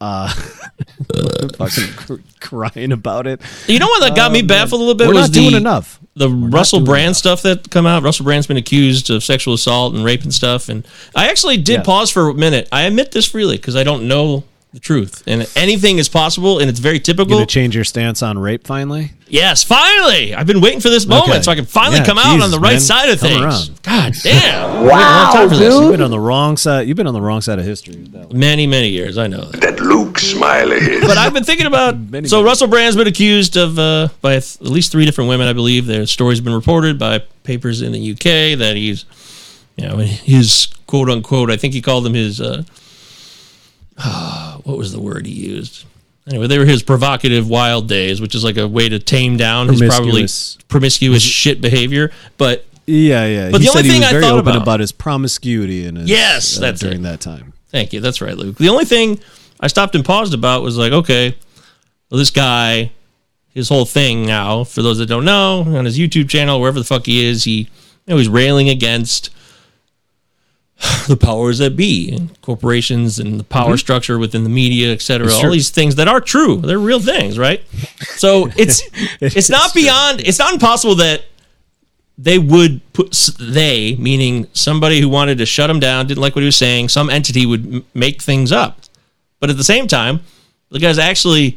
Uh, 0.00 0.28
fucking 1.56 1.92
cr- 1.94 2.14
crying 2.40 2.90
about 2.92 3.26
it. 3.26 3.40
You 3.66 3.78
know 3.78 3.86
what 3.86 4.00
that 4.00 4.16
got 4.16 4.32
me 4.32 4.40
man. 4.40 4.46
baffled 4.48 4.80
a 4.80 4.82
little 4.84 4.94
bit 4.94 5.08
We're 5.08 5.14
was 5.14 5.28
not 5.28 5.34
the 5.34 5.40
doing 5.40 5.54
enough. 5.56 6.00
the 6.16 6.30
Russell 6.30 6.78
doing 6.80 6.86
Brand 6.86 7.16
stuff 7.16 7.42
that 7.42 7.70
come 7.70 7.84
out. 7.86 8.02
Russell 8.02 8.24
Brand's 8.24 8.46
been 8.46 8.56
accused 8.56 9.10
of 9.10 9.22
sexual 9.22 9.52
assault 9.54 9.94
and 9.94 10.02
rape 10.02 10.22
and 10.22 10.32
stuff. 10.32 10.70
And 10.70 10.86
I 11.14 11.28
actually 11.28 11.58
did 11.58 11.84
pause 11.84 12.10
for 12.10 12.30
a 12.30 12.34
minute. 12.34 12.66
I 12.72 12.82
admit 12.82 13.12
this 13.12 13.26
freely 13.26 13.56
because 13.56 13.76
I 13.76 13.84
don't 13.84 14.08
know 14.08 14.44
the 14.72 14.78
truth, 14.80 15.22
and 15.26 15.48
anything 15.56 15.98
is 15.98 16.08
possible, 16.08 16.60
and 16.60 16.70
it's 16.70 16.78
very 16.78 16.96
You 16.96 17.00
typical. 17.00 17.34
gonna 17.36 17.46
change 17.46 17.74
your 17.74 17.84
stance 17.84 18.22
on 18.22 18.38
rape 18.38 18.66
finally? 18.66 19.12
Yes, 19.28 19.64
finally! 19.64 20.32
I've 20.34 20.46
been 20.46 20.60
waiting 20.60 20.80
for 20.80 20.88
this 20.90 21.06
moment 21.06 21.30
Okay. 21.30 21.42
so 21.42 21.50
I 21.52 21.54
can 21.56 21.64
finally 21.64 21.98
Yeah, 21.98 22.04
come 22.04 22.18
out 22.18 22.40
on 22.40 22.50
the 22.52 22.58
right 22.60 22.72
man. 22.74 22.80
side 22.80 23.08
of 23.10 23.18
Come 23.20 23.28
things. 23.30 23.42
around. 23.42 23.82
God 23.82 24.14
damn! 24.22 24.84
Wow, 24.84 24.88
wow, 24.88 25.30
time. 25.32 25.52
You've 25.60 25.90
been 25.92 26.02
on 26.02 26.10
the 26.12 26.20
wrong 26.20 26.56
side. 26.56 26.86
You've 26.86 26.96
been 26.96 27.06
on 27.08 27.14
the 27.14 27.20
wrong 27.20 27.40
side 27.40 27.58
of 27.58 27.64
history. 27.64 27.96
with 27.96 28.12
that 28.12 28.28
one. 28.30 28.38
Many, 28.38 28.66
many 28.68 28.88
years. 28.90 29.18
I 29.18 29.26
know 29.26 29.40
that. 29.46 29.60
That 29.60 29.80
Luke 29.80 30.18
Smiley 30.18 30.76
is. 30.76 31.00
But 31.04 31.18
I've 31.18 31.32
been 31.34 31.44
thinking 31.44 31.66
about. 31.66 31.96
so 32.26 32.42
Russell 32.42 32.68
Brand's 32.68 32.96
been 32.96 33.06
accused 33.08 33.56
of 33.56 33.78
uh, 33.78 34.08
by 34.20 34.32
th- 34.34 34.56
at 34.60 34.66
least 34.68 34.92
three 34.92 35.04
different 35.04 35.28
women, 35.30 35.48
I 35.48 35.52
believe. 35.52 35.86
Their 35.86 36.06
stories 36.06 36.40
been 36.40 36.54
reported 36.54 36.96
by 36.98 37.20
papers 37.44 37.82
in 37.82 37.90
the 37.92 38.12
UK 38.12 38.56
that 38.58 38.74
he's, 38.76 39.04
you 39.76 39.86
know, 39.88 39.96
his 39.96 40.68
quote 40.86 41.10
unquote. 41.10 41.50
I 41.50 41.56
think 41.56 41.74
he 41.74 41.82
called 41.82 42.04
them 42.04 42.14
his. 42.14 42.40
Uh, 42.40 42.62
what 44.64 44.76
was 44.78 44.92
the 44.92 45.00
word 45.00 45.26
he 45.26 45.32
used? 45.32 45.84
Anyway, 46.28 46.46
they 46.46 46.58
were 46.58 46.64
his 46.64 46.82
provocative 46.82 47.48
wild 47.48 47.88
days, 47.88 48.20
which 48.20 48.34
is 48.34 48.44
like 48.44 48.56
a 48.56 48.68
way 48.68 48.88
to 48.88 48.98
tame 48.98 49.36
down 49.36 49.68
his 49.68 49.80
probably 49.80 50.26
Promiscuous. 50.68 51.22
shit 51.22 51.60
behavior. 51.60 52.10
But 52.38 52.64
Yeah, 52.86 53.26
yeah. 53.26 53.50
But 53.50 53.60
he 53.62 53.66
the 53.66 53.72
said 53.72 53.78
only 53.80 53.88
he 53.88 53.94
thing 53.94 54.00
was 54.02 54.08
I 54.08 54.12
very 54.12 54.22
thought 54.24 54.32
open 54.38 54.48
about- 54.52 54.62
about, 54.62 54.80
his 54.80 54.92
promiscuity 54.92 55.86
and 55.86 55.96
his, 55.98 56.08
Yes, 56.10 56.56
uh, 56.58 56.60
that's 56.60 56.80
during 56.80 57.00
it. 57.00 57.02
that 57.02 57.20
time. 57.20 57.52
Thank 57.70 57.92
you. 57.92 58.00
That's 58.00 58.20
right, 58.20 58.36
Luke. 58.36 58.56
The 58.58 58.68
only 58.68 58.84
thing 58.84 59.18
I 59.60 59.66
stopped 59.68 59.94
and 59.94 60.04
paused 60.04 60.34
about 60.34 60.62
was 60.62 60.76
like, 60.76 60.92
okay, 60.92 61.36
well, 62.10 62.18
this 62.18 62.30
guy, 62.30 62.90
his 63.48 63.68
whole 63.68 63.84
thing 63.84 64.26
now, 64.26 64.64
for 64.64 64.82
those 64.82 64.98
that 64.98 65.06
don't 65.06 65.24
know, 65.24 65.62
on 65.76 65.84
his 65.84 65.98
YouTube 65.98 66.28
channel, 66.28 66.60
wherever 66.60 66.78
the 66.78 66.84
fuck 66.84 67.06
he 67.06 67.24
is, 67.24 67.44
he, 67.44 67.52
you 67.60 67.66
know, 68.08 68.16
he's 68.16 68.28
railing 68.28 68.68
against 68.68 69.30
the 71.08 71.16
powers 71.16 71.58
that 71.58 71.76
be, 71.76 72.10
and 72.10 72.40
corporations, 72.42 73.18
and 73.18 73.38
the 73.38 73.44
power 73.44 73.74
Mhm. 73.74 73.78
structure 73.78 74.18
within 74.18 74.44
the 74.44 74.48
media, 74.50 74.92
et 74.92 75.02
cetera—all 75.02 75.50
these 75.50 75.70
things 75.70 75.94
that 75.96 76.08
are 76.08 76.20
true. 76.20 76.56
They're 76.58 76.78
real 76.78 77.00
things, 77.00 77.38
right? 77.38 77.62
So 78.16 78.50
it's 78.56 78.82
It 79.20 79.36
it's 79.36 79.50
not 79.50 79.72
true. 79.72 79.82
beyond. 79.82 80.20
It's 80.24 80.38
not 80.38 80.52
impossible 80.54 80.94
that 80.96 81.22
they 82.16 82.38
would 82.38 82.80
put 82.92 83.12
they 83.40 83.94
meaning 83.98 84.46
somebody 84.52 85.00
who 85.00 85.08
wanted 85.08 85.38
to 85.38 85.46
shut 85.46 85.70
him 85.70 85.80
down 85.80 86.06
didn't 86.06 86.20
like 86.20 86.34
what 86.34 86.42
he 86.42 86.46
was 86.46 86.56
saying 86.56 86.86
some 86.86 87.08
entity 87.08 87.46
would 87.46 87.64
m- 87.76 87.84
make 87.94 88.20
things 88.20 88.52
up 88.52 88.80
but 89.38 89.48
at 89.48 89.56
the 89.56 89.64
same 89.64 89.86
time 89.86 90.20
the 90.70 90.78
guy's 90.78 90.98
actually 90.98 91.56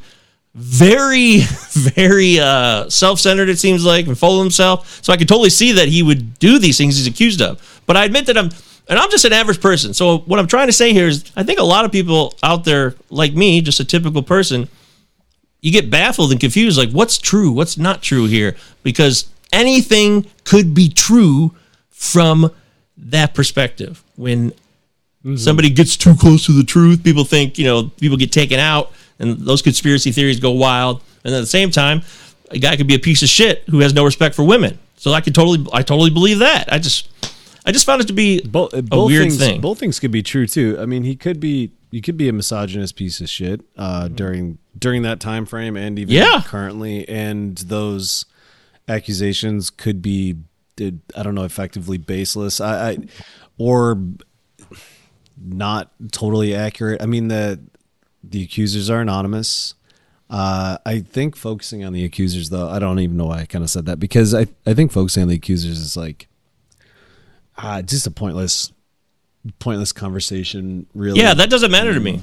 very 0.55 1.39
very 1.73 2.39
uh 2.39 2.87
self-centered 2.89 3.49
it 3.49 3.59
seems 3.59 3.83
like 3.83 4.07
and 4.07 4.17
full 4.17 4.39
of 4.39 4.43
himself 4.45 4.99
so 5.03 5.11
i 5.11 5.17
could 5.17 5.27
totally 5.27 5.49
see 5.49 5.73
that 5.73 5.89
he 5.89 6.01
would 6.01 6.39
do 6.39 6.57
these 6.59 6.77
things 6.77 6.95
he's 6.95 7.07
accused 7.07 7.41
of 7.41 7.59
but 7.85 7.97
i 7.97 8.05
admit 8.05 8.25
that 8.25 8.37
i'm 8.37 8.49
and 8.89 8.99
i'm 8.99 9.09
just 9.09 9.25
an 9.25 9.33
average 9.33 9.61
person. 9.61 9.93
So 9.93 10.19
what 10.19 10.39
i'm 10.39 10.47
trying 10.47 10.67
to 10.67 10.73
say 10.73 10.93
here 10.93 11.07
is 11.07 11.31
i 11.35 11.43
think 11.43 11.59
a 11.59 11.63
lot 11.63 11.85
of 11.85 11.91
people 11.91 12.33
out 12.43 12.63
there 12.63 12.95
like 13.09 13.33
me 13.33 13.61
just 13.61 13.79
a 13.79 13.85
typical 13.85 14.23
person 14.23 14.67
you 15.63 15.71
get 15.71 15.89
baffled 15.89 16.29
and 16.31 16.39
confused 16.41 16.77
like 16.77 16.91
what's 16.91 17.17
true 17.17 17.51
what's 17.51 17.77
not 17.77 18.03
true 18.03 18.25
here? 18.25 18.55
Because 18.83 19.29
anything 19.51 20.27
could 20.43 20.75
be 20.75 20.89
true 20.89 21.55
from 21.89 22.51
that 22.97 23.33
perspective. 23.33 24.03
When 24.17 24.51
mm-hmm. 24.51 25.37
somebody 25.37 25.69
gets 25.69 25.95
too 25.95 26.15
close 26.15 26.45
to 26.45 26.51
the 26.51 26.65
truth 26.65 27.03
people 27.03 27.23
think 27.23 27.57
you 27.57 27.65
know 27.65 27.83
people 27.97 28.17
get 28.17 28.31
taken 28.31 28.59
out 28.59 28.91
and 29.19 29.39
those 29.39 29.61
conspiracy 29.61 30.11
theories 30.11 30.39
go 30.39 30.51
wild. 30.51 31.01
And 31.23 31.33
at 31.33 31.39
the 31.39 31.47
same 31.47 31.71
time 31.71 32.01
a 32.51 32.59
guy 32.59 32.75
could 32.75 32.87
be 32.87 32.95
a 32.95 32.99
piece 32.99 33.23
of 33.23 33.29
shit 33.29 33.63
who 33.69 33.79
has 33.79 33.93
no 33.93 34.03
respect 34.03 34.35
for 34.35 34.43
women. 34.43 34.77
So 34.97 35.13
i 35.13 35.21
could 35.21 35.33
totally 35.33 35.65
i 35.71 35.81
totally 35.81 36.09
believe 36.09 36.39
that. 36.39 36.71
I 36.73 36.77
just 36.77 37.07
i 37.65 37.71
just 37.71 37.85
found 37.85 38.01
it 38.01 38.07
to 38.07 38.13
be 38.13 38.41
Both, 38.41 38.73
a 38.73 38.81
both 38.81 39.07
weird 39.07 39.23
things, 39.23 39.37
thing 39.37 39.61
Both 39.61 39.79
things 39.79 39.99
could 39.99 40.11
be 40.11 40.21
true 40.23 40.47
too. 40.47 40.77
I 40.79 40.85
mean, 40.85 41.03
he 41.03 41.15
could 41.15 41.39
be. 41.39 41.71
You 41.91 42.01
could 42.01 42.17
be 42.17 42.27
a 42.27 42.33
misogynist 42.33 42.95
piece 42.95 43.21
of 43.21 43.29
shit 43.29 43.61
uh, 43.77 44.07
during 44.07 44.57
during 44.77 45.03
that 45.03 45.19
time 45.19 45.45
frame, 45.45 45.77
and 45.77 45.99
even 45.99 46.15
Yeah. 46.15 46.41
currently, 46.43 47.07
and 47.07 47.55
those 47.59 48.25
accusations 48.87 49.69
could 49.69 50.01
be, 50.01 50.37
did- 50.75 51.01
I 51.15 51.21
don't 51.23 51.35
know, 51.35 51.43
effectively 51.43 51.99
baseless. 51.99 52.59
I, 52.59 52.89
I 52.91 52.97
or 53.59 54.01
not 55.41 55.91
totally 56.11 56.55
accurate. 56.55 57.01
I 57.01 57.05
mean 57.05 57.27
the 57.27 57.59
the 58.23 58.43
accusers 58.43 58.89
are 58.89 59.01
anonymous. 59.01 59.75
Uh, 60.29 60.77
I 60.85 60.99
think 61.01 61.35
focusing 61.35 61.83
on 61.83 61.93
the 61.93 62.03
accusers, 62.05 62.49
though, 62.49 62.67
I 62.69 62.79
don't 62.79 62.97
even 62.99 63.17
know 63.17 63.25
why 63.25 63.41
I 63.41 63.45
kind 63.45 63.63
of 63.63 63.69
said 63.69 63.85
that 63.85 63.99
because 63.99 64.33
I, 64.33 64.47
I 64.65 64.73
think 64.73 64.91
focusing 64.91 65.21
on 65.21 65.29
the 65.29 65.35
accusers 65.35 65.77
is 65.79 65.95
like 65.95 66.27
uh, 67.57 67.81
just 67.81 68.07
a 68.07 68.11
pointless, 68.11 68.71
pointless 69.59 69.91
conversation. 69.91 70.85
Really, 70.93 71.19
yeah 71.19 71.33
that 71.33 71.49
doesn't 71.49 71.71
matter 71.71 71.93
to 71.93 71.99
me 71.99 72.21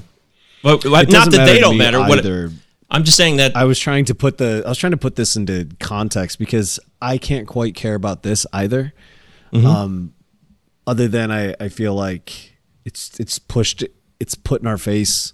but 0.63 0.83
not 1.09 1.31
that 1.31 1.45
they 1.45 1.59
don't 1.59 1.77
matter 1.77 1.99
what 1.99 2.19
either. 2.19 2.51
i'm 2.91 3.03
just 3.03 3.17
saying 3.17 3.37
that 3.37 3.55
I 3.55 3.63
was 3.65 3.79
trying 3.79 4.05
to 4.05 4.15
put 4.15 4.37
the 4.37 4.61
I 4.65 4.69
was 4.69 4.77
trying 4.77 4.91
to 4.91 4.97
put 4.97 5.15
this 5.15 5.35
into 5.35 5.67
context 5.79 6.37
because 6.39 6.79
I 7.01 7.17
can't 7.17 7.47
quite 7.47 7.73
care 7.73 7.95
about 7.95 8.21
this 8.23 8.45
either. 8.53 8.93
Mhm. 9.53 9.65
Um, 9.65 10.13
other 10.85 11.07
than 11.07 11.31
I, 11.31 11.55
I 11.59 11.69
feel 11.69 11.95
like 11.95 12.57
it's 12.85 13.19
it's 13.19 13.39
pushed 13.39 13.83
it's 14.19 14.35
put 14.35 14.61
in 14.61 14.67
our 14.67 14.77
face 14.77 15.33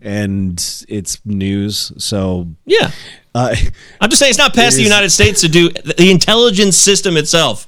and 0.00 0.58
it's 0.88 1.24
news. 1.24 1.92
So 1.98 2.48
Yeah. 2.66 2.90
uh, 3.34 3.54
I'm 4.00 4.10
just 4.10 4.18
saying 4.20 4.30
it's 4.30 4.38
not 4.38 4.54
past 4.54 4.74
It 4.74 4.78
the 4.78 4.84
United 4.84 5.10
States 5.10 5.40
to 5.42 5.48
do 5.48 5.70
the 5.70 6.10
intelligence 6.10 6.76
system 6.76 7.16
itself. 7.16 7.66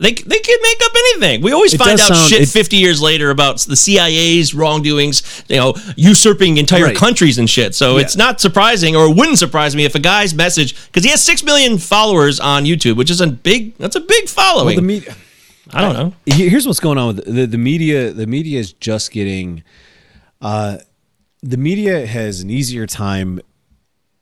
They, 0.00 0.12
they 0.12 0.38
can 0.38 0.58
make 0.62 0.78
up 0.84 0.92
anything. 0.96 1.42
We 1.42 1.50
always 1.52 1.74
It 1.74 1.78
find 1.78 1.98
out 1.98 2.08
sound- 2.14 2.30
shit 2.30 2.42
it- 2.42 2.48
50 2.48 2.76
years 2.76 3.00
later 3.02 3.30
about 3.30 3.58
the 3.60 3.74
CIA's 3.74 4.54
wrongdoings, 4.54 5.24
you 5.48 5.56
know, 5.56 5.74
usurping 5.96 6.56
entire 6.56 6.84
Right. 6.84 6.96
countries 6.96 7.36
and 7.38 7.50
shit. 7.50 7.74
So 7.74 7.96
Yeah. 7.96 8.02
it's 8.04 8.16
not 8.16 8.40
surprising 8.40 8.94
or 8.94 9.06
it 9.06 9.16
wouldn't 9.16 9.38
surprise 9.38 9.74
me 9.74 9.84
if 9.84 9.96
a 9.96 9.98
guy's 9.98 10.34
message 10.34 10.76
cuz 10.92 11.02
he 11.02 11.10
has 11.10 11.20
6 11.22 11.42
million 11.42 11.78
followers 11.78 12.38
on 12.38 12.64
YouTube, 12.64 12.94
which 12.96 13.10
is 13.10 13.20
a 13.20 13.26
big 13.26 13.76
that's 13.78 13.96
a 13.96 14.00
big 14.00 14.28
following. 14.28 14.66
Well, 14.66 14.76
the 14.76 14.82
media. 14.82 15.16
I 15.70 15.80
don't 15.80 15.94
know. 15.94 16.14
Here- 16.32 16.48
Here's 16.48 16.66
what's 16.66 16.80
going 16.80 16.96
on 16.96 17.16
with 17.16 17.24
the, 17.34 17.46
the 17.46 17.58
media. 17.58 18.12
The 18.12 18.26
media 18.28 18.60
is 18.60 18.72
just 18.74 19.10
getting. 19.10 19.64
Uh, 20.40 20.78
the 21.42 21.56
media 21.56 22.06
has 22.06 22.40
an 22.40 22.50
easier 22.50 22.86
time 22.86 23.40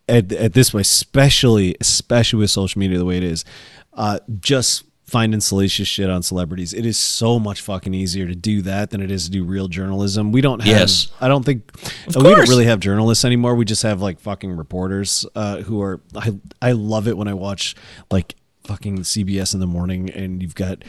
at 0.08 0.32
at 0.32 0.54
this 0.54 0.70
point, 0.70 0.86
especially 0.86 1.76
especially 1.82 2.38
with 2.38 2.50
social 2.50 2.78
media 2.78 2.96
the 2.98 3.04
way 3.04 3.18
it 3.18 3.22
is. 3.24 3.44
Uh, 3.92 4.18
just 4.40 4.84
finding 5.06 5.40
salacious 5.40 5.86
shit 5.86 6.10
on 6.10 6.22
celebrities. 6.22 6.74
It 6.74 6.84
is 6.84 6.98
so 6.98 7.38
much 7.38 7.60
fucking 7.60 7.94
easier 7.94 8.26
to 8.26 8.34
do 8.34 8.62
that 8.62 8.90
than 8.90 9.00
it 9.00 9.10
is 9.10 9.26
to 9.26 9.30
do 9.30 9.44
real 9.44 9.68
journalism. 9.68 10.32
We 10.32 10.40
don't 10.40 10.60
have. 10.60 10.78
Yes. 10.78 11.12
I 11.20 11.28
don't 11.28 11.44
think 11.44 11.70
we 12.06 12.22
don't 12.22 12.48
really 12.48 12.66
have 12.66 12.80
journalists 12.80 13.24
anymore. 13.24 13.54
We 13.54 13.64
just 13.64 13.82
have 13.82 14.02
like 14.02 14.20
fucking 14.20 14.56
reporters 14.56 15.24
uh, 15.34 15.58
who 15.58 15.80
are. 15.80 16.00
I 16.14 16.34
I 16.60 16.72
love 16.72 17.08
it 17.08 17.16
when 17.16 17.28
I 17.28 17.34
watch 17.34 17.76
like 18.10 18.34
fucking 18.64 18.98
CBS 18.98 19.54
in 19.54 19.60
the 19.60 19.66
morning 19.66 20.10
and 20.10 20.42
you've 20.42 20.56
got 20.56 20.82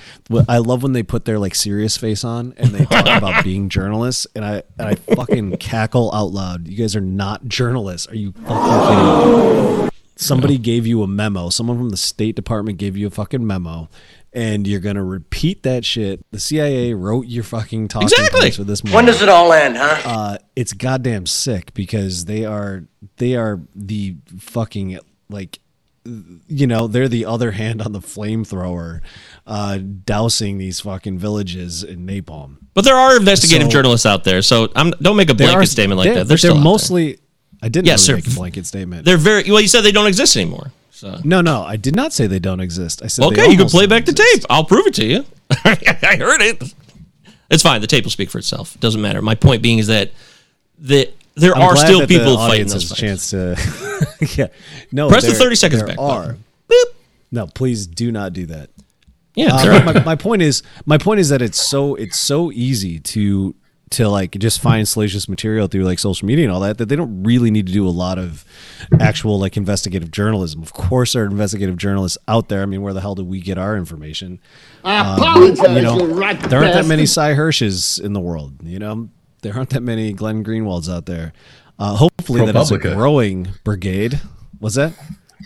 I 0.49 0.57
love 0.57 0.82
when 0.82 0.93
they 0.93 1.03
put 1.03 1.26
their 1.26 1.38
like 1.38 1.53
serious 1.53 1.95
face 1.95 2.24
on 2.24 2.55
and 2.57 2.72
they 2.72 2.86
talk 2.86 3.05
about 3.05 3.43
being 3.43 3.70
journalists 3.70 4.26
and 4.36 4.43
I 4.43 4.63
and 4.80 4.88
I 4.88 4.95
fucking 4.95 5.57
cackle 5.57 6.11
out 6.11 6.32
loud. 6.32 6.68
You 6.68 6.76
guys 6.76 6.95
are 6.95 7.01
not 7.01 7.47
journalists. 7.47 8.07
Are 8.07 8.15
you 8.15 8.32
fucking 8.32 9.68
kidding 9.68 9.86
me? 9.86 9.89
Somebody 10.20 10.57
gave 10.57 10.86
you 10.88 11.03
a 11.03 11.07
memo. 11.07 11.49
Someone 11.49 11.78
from 11.78 11.89
the 11.89 11.97
State 11.97 12.36
Department 12.36 12.78
gave 12.78 12.97
you 12.97 13.07
a 13.07 13.09
fucking 13.11 13.45
memo. 13.45 13.89
And 14.34 14.68
you're 14.68 14.80
gonna 14.82 15.03
repeat 15.03 15.63
that 15.63 15.84
shit. 15.86 16.24
The 16.32 16.39
CIA 16.39 16.93
wrote 16.93 17.28
your 17.28 17.43
fucking 17.43 17.88
talking 17.88 18.07
Exactly. 18.07 18.41
points 18.41 18.57
for 18.57 18.63
this. 18.65 18.84
When 18.84 19.05
does 19.05 19.22
it 19.22 19.30
all 19.30 19.51
end, 19.53 19.78
huh? 19.78 20.01
Uh, 20.09 20.38
it's 20.55 20.74
goddamn 20.74 21.26
sick 21.26 21.74
because 21.74 22.26
they 22.26 22.45
are 22.45 22.84
they 23.18 23.36
are 23.36 23.61
the 23.76 24.18
fucking 24.38 24.99
like 25.30 25.59
you 26.47 26.68
know 26.68 26.88
they're 26.88 27.09
the 27.09 27.26
other 27.26 27.51
hand 27.51 27.82
on 27.82 27.91
the 27.91 27.99
flamethrower 27.99 29.01
uh 29.45 29.78
dousing 30.05 30.57
these 30.57 30.80
fucking 30.80 31.18
villages 31.20 31.84
in 31.84 32.05
napalm 32.07 32.55
But 32.74 32.86
there 32.86 32.95
are 32.95 33.18
investigative 33.18 33.65
So- 33.68 33.72
journalists 33.72 34.05
out 34.05 34.24
there. 34.24 34.41
So 34.41 34.70
I'm, 34.76 34.91
don't 35.01 35.18
make 35.18 35.30
a 35.30 35.34
blanket 35.36 35.57
are- 35.57 35.65
statement 35.65 35.97
like 35.97 36.05
they're- 36.05 36.13
that. 36.15 36.20
They're, 36.20 36.26
they're 36.30 36.38
still 36.38 36.53
there. 36.55 36.63
mostly 36.63 37.20
i 37.62 37.70
didn't 37.70 37.88
Yes, 37.88 38.08
really 38.08 38.22
make 38.22 38.32
a 38.32 38.36
blanket 38.36 38.66
statement 38.66 39.05
They're 39.05 39.18
very 39.18 39.43
well. 39.49 39.60
You 39.62 39.68
said 39.68 39.82
they 39.82 39.91
don't 39.91 40.08
exist 40.08 40.36
anymore. 40.38 40.72
So 40.91 41.20
no 41.24 41.41
no 41.41 41.64
i 41.64 41.76
did 41.76 41.95
not 41.95 42.12
say 42.14 42.28
they 42.28 42.39
don't 42.39 42.60
exist 42.60 43.01
i 43.03 43.08
said 43.08 43.24
they 43.24 43.28
okay, 43.28 43.51
you 43.51 43.58
can 43.58 43.68
play 43.68 43.86
back 43.88 44.05
the 44.05 44.14
tape. 44.14 44.43
I'll 44.49 44.64
prove 44.66 44.88
it 44.88 44.93
to 44.95 45.05
you. 45.05 45.26
I 45.64 46.18
heard 46.20 46.41
it. 46.41 46.74
It's 47.49 47.64
fine. 47.64 47.80
The 47.82 47.88
tape 47.88 48.03
will 48.03 48.12
speak 48.12 48.30
for 48.30 48.39
itself. 48.39 48.76
It 48.76 48.82
doesn't 48.82 49.01
matter. 49.01 49.22
My 49.22 49.36
point 49.36 49.62
being 49.62 49.78
is 49.80 49.88
that 49.88 50.12
the 50.78 51.10
there 51.36 51.55
I'm 51.55 51.62
are 51.62 51.76
still 51.78 51.99
that 51.99 52.10
the 52.10 52.18
people 52.18 52.36
fighting 52.36 52.66
audience 52.68 52.74
those 52.74 52.89
has 52.89 52.91
a 52.91 52.95
chance 52.95 53.30
to. 53.30 54.36
yeah, 54.38 54.47
no. 54.91 55.08
Press 55.08 55.26
the 55.26 55.34
30 55.34 55.55
seconds 55.55 55.80
there 55.82 55.88
back 55.88 55.99
Are. 55.99 56.36
button. 56.68 56.93
No, 57.32 57.47
please 57.47 57.88
do 57.88 58.12
not 58.12 58.34
do 58.34 58.47
that. 58.47 58.70
Yeah, 59.36 59.53
Uh, 59.53 59.84
my, 59.84 60.03
my 60.03 60.16
point 60.16 60.41
is, 60.41 60.64
my 60.86 60.97
point 60.97 61.20
is 61.20 61.30
that 61.30 61.41
it's 61.41 61.60
so 61.66 61.93
it's 61.95 62.20
so 62.20 62.51
easy 62.51 62.99
to 62.99 63.53
to 63.91 64.09
like 64.09 64.31
just 64.38 64.59
find 64.61 64.85
salacious 64.88 65.29
material 65.29 65.67
through 65.67 65.83
like 65.83 65.97
social 65.99 66.25
media 66.25 66.43
and 66.45 66.53
all 66.53 66.59
that 66.59 66.77
that 66.77 66.89
they 66.89 66.95
don't 66.95 67.23
really 67.23 67.49
need 67.51 67.67
to 67.67 67.71
do 67.73 67.88
a 67.88 67.89
lot 67.89 68.19
of 68.19 68.43
actual 68.99 69.39
like 69.39 69.55
investigative 69.55 70.11
journalism. 70.11 70.61
Of 70.61 70.73
course, 70.73 71.13
there 71.13 71.23
are 71.23 71.25
investigative 71.27 71.77
journalists 71.77 72.17
out 72.27 72.49
there. 72.49 72.61
I 72.61 72.65
mean, 72.65 72.81
where 72.81 72.93
the 72.93 72.99
hell 73.01 73.15
do 73.15 73.23
we 73.23 73.39
get 73.39 73.57
our 73.57 73.77
information? 73.77 74.39
I 74.83 74.97
Um, 74.97 75.19
apologize, 75.19 75.59
you 75.75 75.81
know, 75.81 75.97
you 75.99 76.05
right 76.13 76.39
there 76.49 76.59
aren't 76.59 76.73
that 76.73 76.85
many 76.85 77.03
bastard. 77.03 77.13
Sy 77.13 77.33
Hershes 77.35 78.01
in 78.03 78.13
the 78.13 78.19
world. 78.19 78.55
You 78.61 78.79
know, 78.79 79.09
there 79.41 79.55
aren't 79.55 79.69
that 79.69 79.83
many 79.83 80.11
Glenn 80.13 80.43
Greenwalds 80.43 80.91
out 80.93 81.05
there. 81.05 81.31
Uh, 81.79 81.95
hopefully, 81.95 82.45
that 82.45 82.55
is 82.55 82.71
a 82.71 82.77
growing 82.79 83.49
brigade. 83.63 84.19
Was 84.59 84.75
that? 84.75 84.93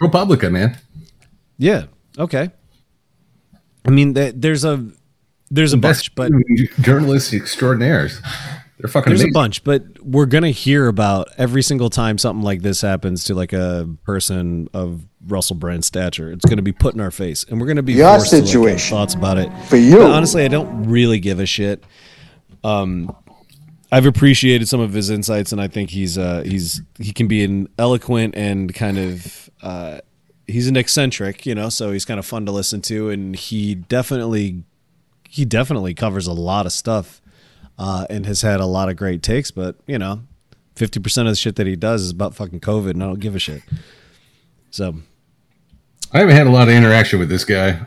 ProPublica, 0.01 0.49
man. 0.51 0.77
Yeah. 1.57 1.85
Okay. 2.17 2.49
I 3.85 3.89
mean, 3.89 4.13
th- 4.13 4.35
there's 4.37 4.63
a 4.63 4.87
there's 5.51 5.73
a 5.73 5.77
bunch, 5.77 6.15
but 6.15 6.31
journalists 6.81 7.33
extraordinaires. 7.33 8.21
They're 8.79 8.87
fucking 8.89 9.11
there's 9.11 9.21
amazing. 9.21 9.31
a 9.31 9.39
bunch, 9.39 9.63
but 9.63 9.83
we're 10.01 10.25
gonna 10.25 10.49
hear 10.49 10.87
about 10.87 11.27
every 11.37 11.61
single 11.61 11.91
time 11.91 12.17
something 12.17 12.43
like 12.43 12.63
this 12.63 12.81
happens 12.81 13.25
to 13.25 13.35
like 13.35 13.53
a 13.53 13.87
person 14.03 14.69
of 14.73 15.05
Russell 15.27 15.55
Brand 15.55 15.85
stature. 15.85 16.31
It's 16.31 16.45
gonna 16.45 16.63
be 16.63 16.71
put 16.71 16.95
in 16.95 17.01
our 17.01 17.11
face, 17.11 17.45
and 17.47 17.61
we're 17.61 17.67
gonna 17.67 17.83
be 17.83 17.93
Your 17.93 18.09
forced 18.15 18.31
to, 18.31 18.37
like, 18.37 18.47
situation. 18.47 18.95
thoughts 18.95 19.13
about 19.13 19.37
it. 19.37 19.51
For 19.67 19.75
you. 19.75 19.97
But 19.97 20.11
honestly, 20.11 20.43
I 20.43 20.47
don't 20.47 20.85
really 20.85 21.19
give 21.19 21.39
a 21.39 21.45
shit. 21.45 21.83
Um, 22.63 23.15
I've 23.91 24.05
appreciated 24.05 24.67
some 24.67 24.79
of 24.79 24.93
his 24.93 25.09
insights, 25.09 25.51
and 25.51 25.61
I 25.61 25.67
think 25.67 25.89
he's 25.91 26.17
uh, 26.17 26.43
he's 26.45 26.81
he 26.97 27.11
can 27.11 27.27
be 27.27 27.43
an 27.43 27.67
eloquent 27.77 28.35
and 28.35 28.73
kind 28.73 28.97
of 28.97 29.49
uh, 29.61 29.99
he's 30.47 30.67
an 30.67 30.77
eccentric, 30.77 31.45
you 31.45 31.53
know. 31.53 31.69
So 31.69 31.91
he's 31.91 32.05
kind 32.05 32.19
of 32.19 32.25
fun 32.25 32.45
to 32.47 32.51
listen 32.51 32.81
to, 32.83 33.09
and 33.09 33.35
he 33.35 33.75
definitely 33.75 34.63
he 35.31 35.45
definitely 35.45 35.93
covers 35.93 36.27
a 36.27 36.33
lot 36.33 36.65
of 36.65 36.73
stuff, 36.73 37.21
uh, 37.79 38.05
and 38.09 38.25
has 38.25 38.41
had 38.41 38.59
a 38.59 38.65
lot 38.65 38.89
of 38.89 38.97
great 38.97 39.23
takes. 39.23 39.49
But 39.49 39.77
you 39.87 39.97
know, 39.97 40.23
fifty 40.75 40.99
percent 40.99 41.27
of 41.27 41.31
the 41.31 41.37
shit 41.37 41.55
that 41.55 41.65
he 41.67 41.75
does 41.77 42.01
is 42.03 42.11
about 42.11 42.35
fucking 42.35 42.59
COVID, 42.59 42.91
and 42.91 43.01
I 43.03 43.07
don't 43.07 43.19
give 43.19 43.35
a 43.35 43.39
shit. 43.39 43.61
So 44.71 44.95
I 46.11 46.19
haven't 46.19 46.35
had 46.35 46.47
a 46.47 46.51
lot 46.51 46.67
of 46.67 46.73
interaction 46.73 47.17
with 47.19 47.29
this 47.29 47.45
guy. 47.45 47.79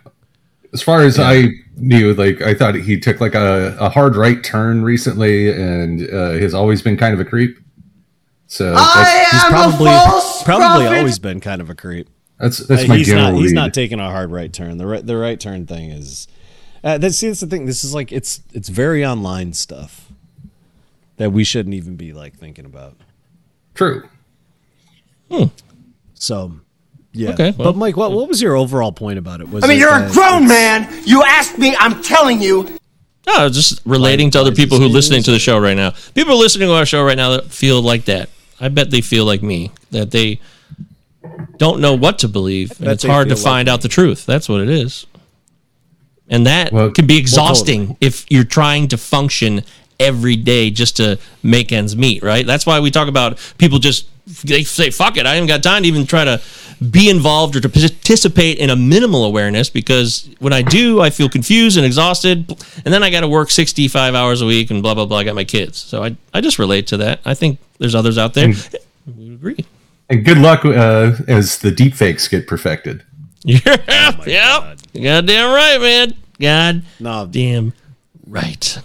As 0.73 0.83
far 0.83 1.03
as 1.03 1.21
I 1.21 1.49
knew, 1.77 2.15
like 2.15 2.41
I 2.43 2.55
thought 2.55 2.75
he 2.75 2.99
took 2.99 3.21
like 3.21 3.35
a, 3.35 3.77
a 3.79 3.89
hard 3.91 4.17
right 4.17 4.43
turn 4.43 4.83
recently, 4.83 5.53
and 5.53 6.09
uh, 6.11 6.31
has 6.33 6.55
always 6.55 6.81
been 6.83 6.97
kind 6.97 7.13
of 7.15 7.21
a 7.21 7.25
creep. 7.25 7.59
So 8.47 8.73
that's, 8.75 9.31
he's 9.33 9.45
probably 9.45 9.91
probably 10.45 10.87
always 10.87 11.19
been 11.19 11.41
kind 11.41 11.61
of 11.61 11.69
a 11.71 11.75
creep. 11.75 12.09
That's- 12.39 12.59
that's 12.67 12.85
Uh, 12.85 12.89
my 12.89 12.97
he's 12.97 13.07
general 13.07 13.33
not 13.33 13.41
he's 13.41 13.53
not 13.53 13.75
taking 13.75 14.01
a 14.01 14.11
hard 14.11 14.31
right 14.33 14.53
turn. 14.53 14.79
The 14.79 14.87
right 14.87 15.05
the 15.07 15.17
right 15.17 15.39
turn 15.39 15.67
thing 15.67 15.91
is 15.91 16.27
uh, 16.85 16.99
that's 16.99 17.17
see 17.17 17.27
that's 17.29 17.41
the 17.41 17.47
thing. 17.49 17.67
This 17.67 17.83
is 17.83 17.93
like 17.95 18.13
it's 18.13 18.41
it's 18.53 18.69
very 18.69 19.05
online 19.05 19.53
stuff 19.55 20.13
that 21.17 21.33
we 21.33 21.43
shouldn't 21.43 21.75
even 21.75 21.97
be 21.97 22.13
like 22.13 22.37
thinking 22.37 22.65
about. 22.65 22.97
true. 23.75 24.09
So 26.15 26.53
yeah. 27.13 27.31
Okay, 27.31 27.51
well- 27.53 27.73
but 27.73 27.77
Mike, 27.79 27.97
what 27.97 28.13
what 28.13 28.29
was 28.29 28.41
your 28.41 28.57
overall 28.57 28.93
point 28.93 29.19
about 29.19 29.41
it? 29.41 29.49
Was 29.49 29.65
I 29.65 29.69
mean, 29.69 29.77
it 29.79 29.81
you're 29.81 29.95
a 29.95 30.11
grown 30.11 30.47
man. 30.47 30.89
You 31.05 31.23
asked 31.23 31.59
me. 31.59 31.75
I'm 31.79 32.03
telling 32.03 32.41
you. 32.41 32.79
No, 33.27 33.49
just 33.49 33.81
relating 33.87 34.31
to 34.33 34.41
other 34.41 34.53
people 34.53 34.79
who 34.79 34.85
are 34.85 34.89
listening 34.89 35.23
to 35.23 35.31
the 35.31 35.39
show 35.39 35.59
right 35.59 35.77
now. 35.77 35.95
People 36.15 36.39
listening 36.39 36.69
to 36.69 36.75
our 36.75 36.85
show 36.85 37.03
right 37.03 37.17
now 37.17 37.31
that 37.31 37.47
feel 37.47 37.81
like 37.81 38.05
that. 38.05 38.29
I 38.61 38.69
bet 38.69 38.91
they 38.91 39.01
feel 39.01 39.25
like 39.25 39.43
me 39.43 39.71
that 39.93 40.11
they 40.11 40.41
don't 41.57 41.81
know 41.81 41.95
what 41.95 42.19
to 42.19 42.29
believe, 42.29 42.79
and 42.81 42.91
it's 42.91 43.03
hard 43.05 43.31
to 43.31 43.35
feel 43.35 43.45
like 43.45 43.51
find 43.51 43.69
out 43.69 43.81
the 43.81 43.89
truth. 43.89 44.27
That's 44.27 44.47
what 44.49 44.61
it 44.61 44.69
is, 44.69 45.07
and 46.29 46.47
that 46.47 46.73
can 46.95 47.07
be 47.07 47.17
exhausting 47.19 47.97
if 48.01 48.25
you're 48.31 48.45
trying 48.45 48.89
to 48.89 48.97
function 48.97 49.63
every 50.01 50.37
day 50.37 50.71
just 50.71 50.97
to 50.97 51.19
make 51.43 51.71
ends 51.73 51.97
meet. 51.97 52.23
Right? 52.23 52.47
That's 52.47 52.67
why 52.67 52.81
we 52.81 52.91
talk 52.91 53.09
about 53.09 53.39
people 53.59 53.79
just 53.79 54.09
they 54.45 54.63
say 54.65 54.91
fuck 54.91 55.17
it. 55.17 55.27
I 55.27 55.35
haven't 55.35 55.49
got 55.49 55.63
time 55.63 55.83
to 55.83 55.89
even 55.89 56.07
try 56.07 56.25
to 56.25 56.41
be 56.91 57.09
involved 57.09 57.55
or 57.57 57.61
to 57.61 57.69
participate 57.69 58.59
in 58.59 58.69
a 58.71 58.77
minimal 58.77 59.25
awareness 59.25 59.71
because 59.71 60.29
when 60.41 60.53
I 60.53 60.63
do, 60.63 61.01
I 61.01 61.11
feel 61.11 61.29
confused 61.29 61.77
and 61.77 61.87
exhausted, 61.87 62.51
and 62.85 62.93
then 62.93 63.03
I 63.03 63.11
got 63.11 63.21
to 63.21 63.29
work 63.29 63.51
65 63.51 64.15
hours 64.15 64.41
a 64.43 64.47
week 64.47 64.71
and 64.71 64.83
blah 64.83 64.95
blah 64.95 65.07
blah. 65.07 65.19
I 65.19 65.25
got 65.25 65.35
my 65.35 65.45
kids, 65.45 65.79
so 65.79 66.03
I 66.03 66.17
I 66.33 66.41
just 66.41 66.59
relate 66.59 66.87
to 66.89 66.97
that. 66.99 67.21
I 67.25 67.35
think 67.35 67.59
there's 67.79 67.95
others 67.95 68.19
out 68.19 68.35
there. 68.35 68.47
And- 68.47 68.69
We 69.17 69.35
agree. 69.35 69.65
And 70.09 70.25
good 70.25 70.39
luck 70.39 70.65
uh, 70.65 71.13
as 71.29 71.59
the 71.59 71.71
deepfakes 71.71 72.29
get 72.31 72.47
perfected. 72.47 73.03
Yeah, 73.47 73.61
oh, 73.67 74.25
yep. 74.27 74.63
God. 74.63 74.83
Goddamn 74.95 75.53
right, 75.55 75.79
man. 75.79 76.15
God 76.41 76.83
no, 76.99 77.27
damn 77.31 77.75
right. 78.27 78.79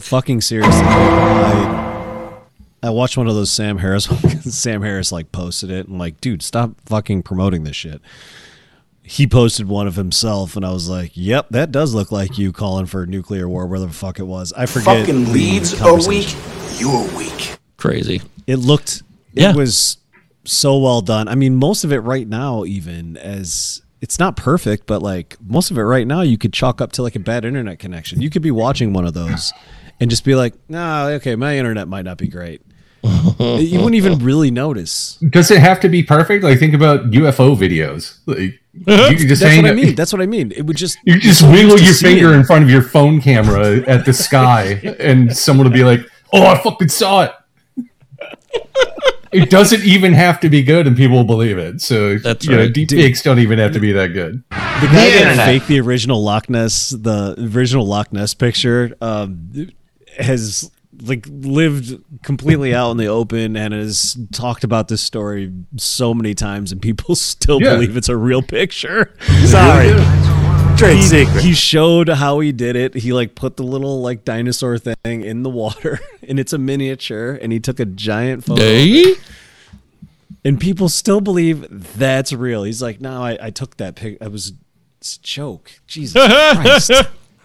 Fucking 0.00 0.42
seriously. 0.42 0.82
I, 0.82 2.36
I 2.82 2.90
watched 2.90 3.16
one 3.16 3.26
of 3.26 3.34
those 3.34 3.50
Sam 3.50 3.78
Harris. 3.78 4.04
Sam 4.54 4.82
Harris 4.82 5.12
like 5.12 5.32
posted 5.32 5.70
it 5.70 5.88
and 5.88 5.98
like, 5.98 6.20
dude, 6.20 6.42
stop 6.42 6.72
fucking 6.84 7.22
promoting 7.22 7.64
this 7.64 7.74
shit. 7.74 8.02
He 9.02 9.26
posted 9.26 9.66
one 9.66 9.86
of 9.86 9.96
himself, 9.96 10.56
and 10.56 10.66
I 10.66 10.72
was 10.72 10.90
like, 10.90 11.12
"Yep, 11.14 11.50
that 11.50 11.72
does 11.72 11.94
look 11.94 12.12
like 12.12 12.36
you 12.36 12.52
calling 12.52 12.86
for 12.86 13.06
nuclear 13.06 13.48
war, 13.48 13.66
where 13.66 13.80
the 13.80 13.88
fuck 13.88 14.18
it 14.18 14.24
was." 14.24 14.52
I 14.52 14.66
forget. 14.66 15.06
Fucking 15.06 15.32
leads 15.32 15.72
are 15.74 15.78
conversation. 15.78 16.38
weak. 16.40 16.80
You're 16.80 17.16
weak. 17.16 17.56
Crazy. 17.78 18.20
It 18.46 18.56
looked. 18.56 19.04
Yeah. 19.32 19.50
It 19.50 19.56
was 19.56 19.96
so 20.44 20.76
well 20.78 21.00
done. 21.00 21.28
I 21.28 21.34
mean, 21.34 21.54
most 21.56 21.84
of 21.84 21.92
it 21.92 22.00
right 22.00 22.26
now, 22.28 22.64
even 22.64 23.16
as 23.16 23.80
it's 24.06 24.20
not 24.20 24.36
perfect, 24.36 24.86
but 24.86 25.02
like 25.02 25.36
most 25.44 25.72
of 25.72 25.78
it 25.78 25.82
right 25.82 26.06
now, 26.06 26.20
you 26.20 26.38
could 26.38 26.52
chalk 26.52 26.80
up 26.80 26.92
to 26.92 27.02
like 27.02 27.16
a 27.16 27.18
bad 27.18 27.44
internet 27.44 27.80
connection. 27.80 28.22
You 28.22 28.30
could 28.30 28.40
be 28.40 28.52
watching 28.52 28.92
one 28.92 29.04
of 29.04 29.14
those 29.14 29.52
and 29.98 30.08
just 30.08 30.24
be 30.24 30.36
like, 30.36 30.54
"Nah, 30.68 31.06
okay, 31.18 31.34
my 31.34 31.58
internet 31.58 31.88
might 31.88 32.04
not 32.04 32.16
be 32.16 32.28
great." 32.28 32.62
you 33.02 33.78
wouldn't 33.80 33.96
even 33.96 34.20
really 34.20 34.52
notice. 34.52 35.16
Does 35.30 35.50
it 35.50 35.58
have 35.58 35.80
to 35.80 35.88
be 35.88 36.04
perfect? 36.04 36.44
Like 36.44 36.60
think 36.60 36.72
about 36.72 37.10
UFO 37.10 37.56
videos. 37.56 38.18
Like 38.26 38.60
you 38.74 39.16
just 39.26 39.42
That's 39.42 39.56
what 39.56 39.64
I 39.66 39.70
up- 39.70 39.74
mean. 39.76 39.94
That's 39.96 40.12
what 40.12 40.22
I 40.22 40.26
mean. 40.26 40.52
It 40.52 40.66
would 40.66 40.76
just 40.76 40.98
You 41.04 41.18
just 41.18 41.42
wiggle 41.42 41.80
your 41.80 41.94
finger 41.94 42.32
it. 42.32 42.36
in 42.36 42.44
front 42.44 42.62
of 42.62 42.70
your 42.70 42.82
phone 42.82 43.20
camera 43.20 43.78
at 43.88 44.04
the 44.04 44.12
sky, 44.12 44.80
and 45.00 45.36
someone 45.36 45.66
will 45.66 45.74
be 45.74 45.82
like, 45.82 46.00
"Oh, 46.32 46.46
I 46.46 46.56
fucking 46.62 46.90
saw 46.90 47.22
it." 47.24 47.32
It 49.42 49.50
doesn't 49.50 49.84
even 49.84 50.12
have 50.14 50.40
to 50.40 50.48
be 50.48 50.62
good, 50.62 50.86
and 50.86 50.96
people 50.96 51.16
will 51.18 51.24
believe 51.24 51.58
it. 51.58 51.80
So 51.80 52.18
That's 52.18 52.44
you 52.46 52.52
know, 52.52 52.58
right. 52.62 52.72
deepfakes 52.72 53.22
don't 53.22 53.38
even 53.38 53.58
have 53.58 53.72
to 53.72 53.80
be 53.80 53.92
that 53.92 54.08
good. 54.08 54.42
The 54.50 54.86
guy 54.86 55.10
that 55.10 55.36
faked 55.46 55.68
the 55.68 55.80
original 55.80 56.22
Loch 56.22 56.48
Ness, 56.50 56.90
the 56.90 57.34
original 57.54 57.86
Loch 57.86 58.12
Ness 58.12 58.34
picture, 58.34 58.94
um, 59.00 59.70
has 60.18 60.70
like 61.02 61.26
lived 61.30 62.02
completely 62.22 62.74
out 62.74 62.90
in 62.90 62.96
the 62.96 63.06
open 63.06 63.54
and 63.56 63.74
has 63.74 64.16
talked 64.32 64.64
about 64.64 64.88
this 64.88 65.02
story 65.02 65.52
so 65.76 66.14
many 66.14 66.34
times, 66.34 66.72
and 66.72 66.80
people 66.80 67.14
still 67.16 67.60
Yeah. 67.60 67.74
believe 67.74 67.96
it's 67.96 68.08
a 68.08 68.16
real 68.16 68.42
picture. 68.42 69.14
Sorry. 69.44 69.92
Trade 70.76 70.96
he, 70.96 71.02
secret. 71.02 71.42
He 71.42 71.54
showed 71.54 72.08
how 72.08 72.40
he 72.40 72.52
did 72.52 72.76
it. 72.76 72.94
He 72.94 73.12
like 73.14 73.34
put 73.34 73.56
the 73.56 73.62
little 73.62 74.02
like 74.02 74.24
dinosaur 74.24 74.76
thing 74.78 75.22
in 75.22 75.42
the 75.42 75.48
water, 75.48 76.00
and 76.28 76.38
it's 76.38 76.52
a 76.52 76.58
miniature, 76.58 77.38
and 77.40 77.50
he 77.50 77.60
took 77.60 77.80
a 77.80 77.86
giant 77.86 78.44
photo. 78.44 78.62
Hey? 78.62 79.14
And 80.44 80.60
people 80.60 80.88
still 80.88 81.20
believe 81.20 81.66
that's 81.98 82.32
real. 82.32 82.62
He's 82.62 82.82
like, 82.82 83.00
no, 83.00 83.22
I, 83.22 83.38
I 83.40 83.50
took 83.50 83.78
that 83.78 83.96
pic. 83.96 84.18
I 84.20 84.28
was 84.28 84.52
it's 84.98 85.16
a 85.16 85.20
joke. 85.22 85.72
Jesus 85.86 86.22
Christ. 86.26 86.92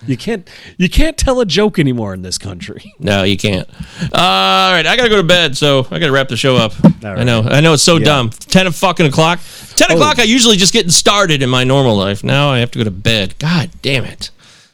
You 0.07 0.17
can't 0.17 0.49
you 0.77 0.89
can't 0.89 1.15
tell 1.17 1.39
a 1.41 1.45
joke 1.45 1.77
anymore 1.77 2.13
in 2.13 2.21
this 2.23 2.37
country. 2.37 2.93
No, 2.99 3.23
you 3.23 3.37
can't. 3.37 3.67
All 4.13 4.71
right, 4.71 4.85
I 4.85 4.95
gotta 4.95 5.09
go 5.09 5.17
to 5.17 5.23
bed, 5.23 5.57
so 5.57 5.87
I 5.91 5.99
gotta 5.99 6.11
wrap 6.11 6.27
the 6.27 6.37
show 6.37 6.55
up. 6.55 6.73
I 7.03 7.23
know, 7.23 7.41
I 7.43 7.61
know, 7.61 7.73
it's 7.73 7.83
so 7.83 7.97
Yeah. 7.97 8.05
dumb. 8.05 8.29
Ten 8.29 8.71
fucking 8.71 9.05
o'clock. 9.07 9.39
Ten 9.75 9.91
Oh. 9.91 9.95
o'clock. 9.95 10.19
I 10.19 10.23
usually 10.23 10.55
just 10.57 10.73
getting 10.73 10.91
started 10.91 11.41
in 11.43 11.49
my 11.49 11.63
normal 11.63 11.95
life. 11.97 12.23
Now 12.23 12.49
I 12.51 12.59
have 12.59 12.71
to 12.71 12.77
go 12.79 12.83
to 12.83 12.91
bed. 12.91 13.35
God 13.39 13.69
damn 13.81 14.05
it. 14.05 14.29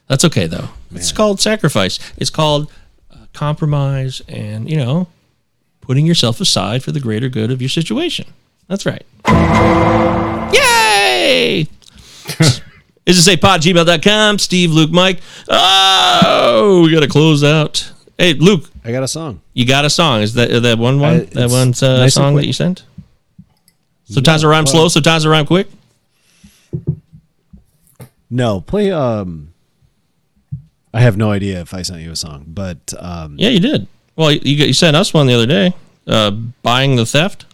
That's 0.08 0.24
okay 0.26 0.46
though. 0.48 0.70
It's 0.94 1.12
called 1.12 1.40
sacrifice. 1.42 2.00
It's 2.18 2.30
called 2.30 2.72
uh, 3.12 3.18
compromise, 3.34 4.22
and 4.28 4.70
you 4.70 4.78
know, 4.78 5.08
putting 5.82 6.06
yourself 6.06 6.40
aside 6.42 6.84
for 6.84 6.92
the 6.92 7.00
greater 7.00 7.30
good 7.30 7.52
of 7.52 7.62
your 7.62 7.70
situation. 7.70 8.28
That's 8.68 8.86
right. 8.86 9.06
Yay! 10.54 11.68
Is 13.08 13.18
it 13.18 13.24
safe 13.24 13.42
pod 13.42 13.62
gmail.com, 13.62 14.38
Steve, 14.38 14.72
Luke, 14.72 14.92
Mike. 14.92 15.22
Oh, 15.50 16.82
we 16.86 16.92
got 16.92 17.00
to 17.00 17.08
close 17.08 17.44
out. 17.44 17.92
Hey, 18.18 18.34
Luke, 18.34 18.70
I 18.84 18.92
got 18.92 19.02
a 19.02 19.08
song. 19.08 19.42
you 19.54 19.66
got 19.66 19.86
a 19.86 19.90
song. 19.90 20.22
Is 20.22 20.34
that 20.36 20.50
that 20.64 20.78
one 20.78 21.00
one? 21.00 21.14
I- 21.14 21.20
that 21.26 21.50
one 21.50 21.74
uh, 21.82 21.98
nice 22.00 22.14
song 22.14 22.36
that 22.36 22.46
you 22.46 22.54
sent? 22.54 22.84
Sometimes 24.06 24.44
No, 24.44 24.50
I 24.50 24.52
rhyme 24.52 24.64
well- 24.66 24.74
slow, 24.74 24.88
sometimes 24.90 25.26
I 25.26 25.30
rhyme 25.30 25.46
quick. 25.46 25.68
No, 28.30 28.60
play 28.62 28.92
um 28.92 29.54
I 30.94 31.00
have 31.02 31.16
no 31.18 31.32
idea 31.32 31.62
if 31.62 31.74
I 31.74 31.82
sent 31.84 32.02
you 32.02 32.12
a 32.12 32.16
song, 32.16 32.46
but 32.48 32.94
um 33.00 33.36
Yeah, 33.40 33.50
you 33.50 33.60
did. 33.60 33.88
Well, 34.16 34.32
you, 34.32 34.66
you 34.66 34.74
sent 34.74 34.96
us 34.98 35.14
one 35.14 35.28
the 35.28 35.34
other 35.34 35.46
day. 35.46 35.74
Uh, 36.06 36.32
buying 36.32 36.96
the 36.96 37.06
theft. 37.06 37.46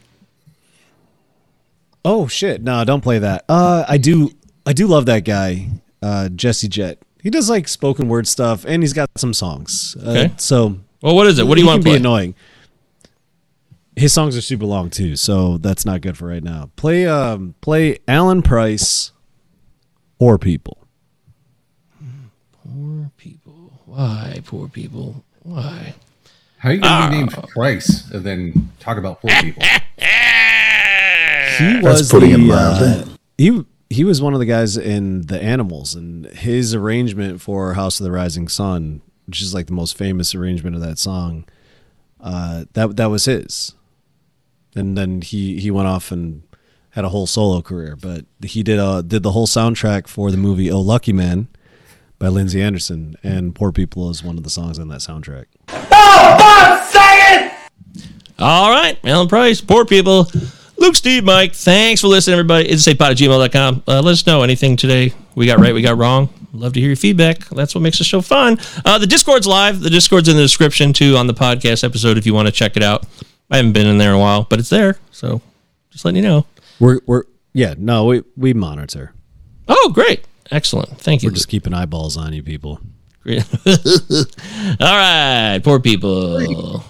Oh 2.05 2.27
shit! 2.27 2.61
No, 2.61 2.83
don't 2.85 3.01
play 3.01 3.19
that. 3.19 3.45
Uh, 3.49 3.85
I 3.87 3.97
do. 3.97 4.31
I 4.65 4.73
do 4.73 4.87
love 4.87 5.05
that 5.07 5.25
guy, 5.25 5.69
uh, 6.01 6.29
Jesse 6.29 6.67
Jet. 6.67 6.99
He 7.21 7.29
does 7.29 7.49
like 7.49 7.67
spoken 7.67 8.07
word 8.07 8.27
stuff, 8.27 8.65
and 8.65 8.83
he's 8.83 8.93
got 8.93 9.09
some 9.17 9.33
songs. 9.33 9.95
Uh, 10.05 10.09
Okay. 10.11 10.33
So, 10.37 10.77
Well, 11.01 11.15
what 11.15 11.27
is 11.27 11.39
it? 11.39 11.47
What 11.47 11.55
do 11.55 11.61
you 11.61 11.65
he 11.67 11.71
wanna 11.71 11.83
can 11.83 11.91
be 11.91 11.97
annoying. 11.97 12.35
His 13.95 14.11
songs 14.11 14.35
are 14.35 14.41
super 14.41 14.65
long 14.65 14.89
too, 14.89 15.15
so 15.15 15.57
that's 15.57 15.85
not 15.85 16.01
good 16.01 16.17
for 16.17 16.27
right 16.27 16.43
now. 16.43 16.71
Play, 16.75 17.05
um, 17.07 17.53
play 17.61 17.99
Alan 18.07 18.41
Price, 18.41 19.11
or 20.17 20.37
people. 20.39 20.77
Poor 22.65 23.11
people. 23.17 23.71
Why 23.85 24.39
poor 24.45 24.67
people? 24.67 25.23
Why? 25.43 25.93
How 26.57 26.69
are 26.69 26.73
you 26.73 26.79
gonna 26.79 27.11
be 27.11 27.17
named 27.17 27.33
Ah. 27.37 27.41
Price 27.53 28.09
and 28.11 28.23
then 28.23 28.71
talk 28.79 28.97
about 28.97 29.21
poor 29.21 29.31
people? 29.41 29.63
He 31.59 31.79
That's 31.81 31.99
was 31.99 32.11
putting 32.11 32.31
the, 32.31 32.35
it 32.35 32.39
mildly. 32.39 32.87
uh, 32.87 33.05
he 33.37 33.63
he 33.93 34.03
was 34.03 34.21
one 34.21 34.33
of 34.33 34.39
the 34.39 34.45
guys 34.45 34.75
in 34.75 35.21
the 35.27 35.41
Animals, 35.41 35.95
and 35.95 36.25
his 36.25 36.73
arrangement 36.73 37.41
for 37.41 37.73
House 37.73 37.99
of 37.99 38.03
the 38.03 38.11
Rising 38.11 38.47
Sun, 38.47 39.01
which 39.25 39.41
is 39.41 39.53
like 39.53 39.67
the 39.67 39.73
most 39.73 39.97
famous 39.97 40.33
arrangement 40.35 40.75
of 40.75 40.81
that 40.81 40.97
song, 40.97 41.45
uh, 42.19 42.65
that 42.73 42.97
that 42.97 43.07
was 43.07 43.25
his. 43.25 43.75
And 44.75 44.97
then 44.97 45.21
he 45.21 45.59
he 45.59 45.69
went 45.69 45.87
off 45.87 46.11
and 46.11 46.43
had 46.91 47.05
a 47.05 47.09
whole 47.09 47.27
solo 47.27 47.61
career, 47.61 47.95
but 47.95 48.25
he 48.43 48.63
did 48.63 48.79
uh 48.79 49.01
did 49.01 49.23
the 49.23 49.31
whole 49.31 49.47
soundtrack 49.47 50.07
for 50.07 50.31
the 50.31 50.37
movie 50.37 50.71
Oh 50.71 50.81
Lucky 50.81 51.13
Man 51.13 51.47
by 52.19 52.27
Lindsay 52.27 52.61
Anderson, 52.61 53.15
and 53.23 53.53
Poor 53.53 53.71
People 53.71 54.09
is 54.09 54.23
one 54.23 54.37
of 54.37 54.43
the 54.43 54.49
songs 54.49 54.79
on 54.79 54.87
that 54.89 55.01
soundtrack. 55.01 55.45
All 58.39 58.71
right, 58.71 58.97
Alan 59.03 59.27
Price, 59.27 59.61
poor 59.61 59.85
people. 59.85 60.27
Luke, 60.77 60.95
Steve, 60.95 61.23
Mike, 61.23 61.53
thanks 61.53 62.01
for 62.01 62.07
listening, 62.07 62.33
everybody. 62.33 62.67
It's 62.67 62.87
a 62.87 62.95
pod 62.95 63.11
at 63.11 63.17
gmail.com. 63.17 63.83
Uh, 63.87 64.01
let 64.01 64.11
us 64.11 64.25
know 64.25 64.43
anything 64.43 64.75
today 64.75 65.13
we 65.35 65.45
got 65.45 65.59
right, 65.59 65.73
we 65.73 65.81
got 65.81 65.97
wrong. 65.97 66.29
Love 66.53 66.73
to 66.73 66.79
hear 66.79 66.89
your 66.89 66.95
feedback. 66.95 67.39
That's 67.49 67.73
what 67.73 67.81
makes 67.81 67.97
the 67.97 68.03
show 68.03 68.21
fun. 68.21 68.59
Uh, 68.85 68.97
the 68.99 69.07
Discord's 69.07 69.47
live. 69.47 69.79
The 69.79 69.89
Discord's 69.89 70.27
in 70.29 70.35
the 70.35 70.41
description, 70.43 70.93
too, 70.93 71.17
on 71.17 71.25
the 71.27 71.33
podcast 71.33 71.83
episode 71.83 72.17
if 72.17 72.25
you 72.25 72.33
want 72.33 72.47
to 72.47 72.51
check 72.51 72.77
it 72.77 72.83
out. 72.83 73.05
I 73.49 73.57
haven't 73.57 73.73
been 73.73 73.87
in 73.87 73.97
there 73.97 74.09
in 74.09 74.15
a 74.15 74.19
while, 74.19 74.45
but 74.49 74.59
it's 74.59 74.69
there. 74.69 74.97
So 75.11 75.41
just 75.89 76.05
letting 76.05 76.23
you 76.23 76.29
know. 76.29 76.45
We're 76.79 76.99
we're 77.05 77.23
yeah 77.53 77.75
no 77.77 78.05
we 78.05 78.23
we 78.35 78.53
monitor. 78.53 79.13
Oh, 79.67 79.91
great. 79.93 80.25
Excellent. 80.51 80.89
Thank 80.99 81.23
you. 81.23 81.29
We're 81.29 81.35
just 81.35 81.49
keeping 81.49 81.73
eyeballs 81.73 82.17
on 82.17 82.33
you 82.33 82.43
people. 82.43 82.79
All 83.25 83.35
right, 84.79 85.59
poor 85.63 85.79
people. 85.79 86.83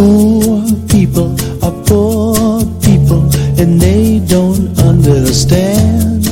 Poor 0.00 0.64
people 0.88 1.36
are 1.62 1.76
poor 1.84 2.64
people 2.80 3.20
and 3.60 3.78
they 3.78 4.18
don't 4.20 4.80
understand. 4.80 6.26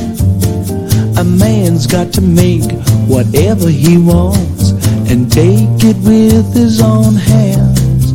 A 1.19 1.23
man's 1.23 1.85
got 1.85 2.11
to 2.13 2.21
make 2.21 2.63
whatever 3.07 3.69
he 3.69 3.99
wants 3.99 4.71
and 5.11 5.31
take 5.31 5.83
it 5.85 5.97
with 5.97 6.51
his 6.51 6.81
own 6.81 7.13
hands. 7.13 8.11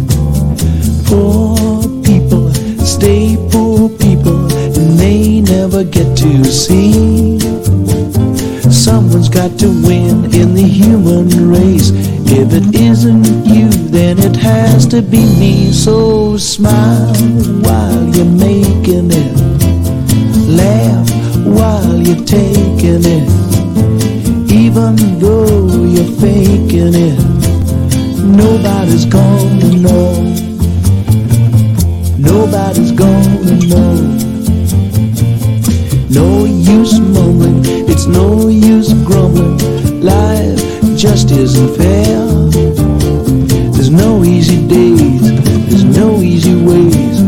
Poor 1.06 1.82
people 2.02 2.52
stay 2.84 3.36
poor 3.52 3.88
people 3.90 4.50
and 4.76 4.98
they 4.98 5.40
never 5.40 5.84
get 5.84 6.16
to 6.16 6.44
see. 6.46 7.38
Someone's 8.72 9.28
got 9.28 9.56
to 9.60 9.68
win 9.86 10.34
in 10.34 10.56
the 10.56 10.66
human 10.66 11.28
race. 11.48 11.92
If 12.26 12.52
it 12.52 12.74
isn't 12.74 13.46
you, 13.46 13.68
then 13.68 14.18
it 14.18 14.36
has 14.36 14.86
to 14.88 15.02
be 15.02 15.24
me. 15.38 15.72
So 15.72 16.36
smile 16.36 17.14
while 17.62 18.04
you're 18.14 18.24
making 18.24 19.10
it. 19.12 19.34
Laugh 20.48 21.10
while 21.44 21.96
you're 21.96 22.24
taking 22.24 23.04
it. 23.04 23.28
Even 24.50 24.96
though 25.18 25.84
you're 25.84 26.12
faking 26.20 26.94
it, 26.94 27.18
nobody's 28.24 29.04
gonna 29.04 29.70
know. 29.76 30.12
Nobody's 32.18 32.92
gonna 32.92 33.56
know. 33.66 33.94
No 36.10 36.44
use 36.44 36.98
mumbling, 37.00 37.62
it's 37.88 38.06
no 38.06 38.48
use 38.48 38.92
grumbling. 39.04 40.00
Life 40.00 40.63
just 41.04 41.30
isn't 41.32 41.76
fair. 41.76 42.16
There's 43.72 43.90
no 43.90 44.24
easy 44.24 44.66
days, 44.66 45.20
there's 45.68 45.84
no 45.84 46.22
easy 46.22 46.54
ways. 46.64 47.20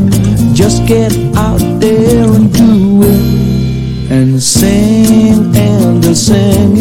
Just 0.56 0.86
get 0.86 1.12
out 1.36 1.60
there 1.78 2.24
and 2.24 2.50
do 2.54 3.02
it. 3.02 4.10
And 4.10 4.42
sing 4.42 5.54
and 5.54 6.16
sing 6.16 6.80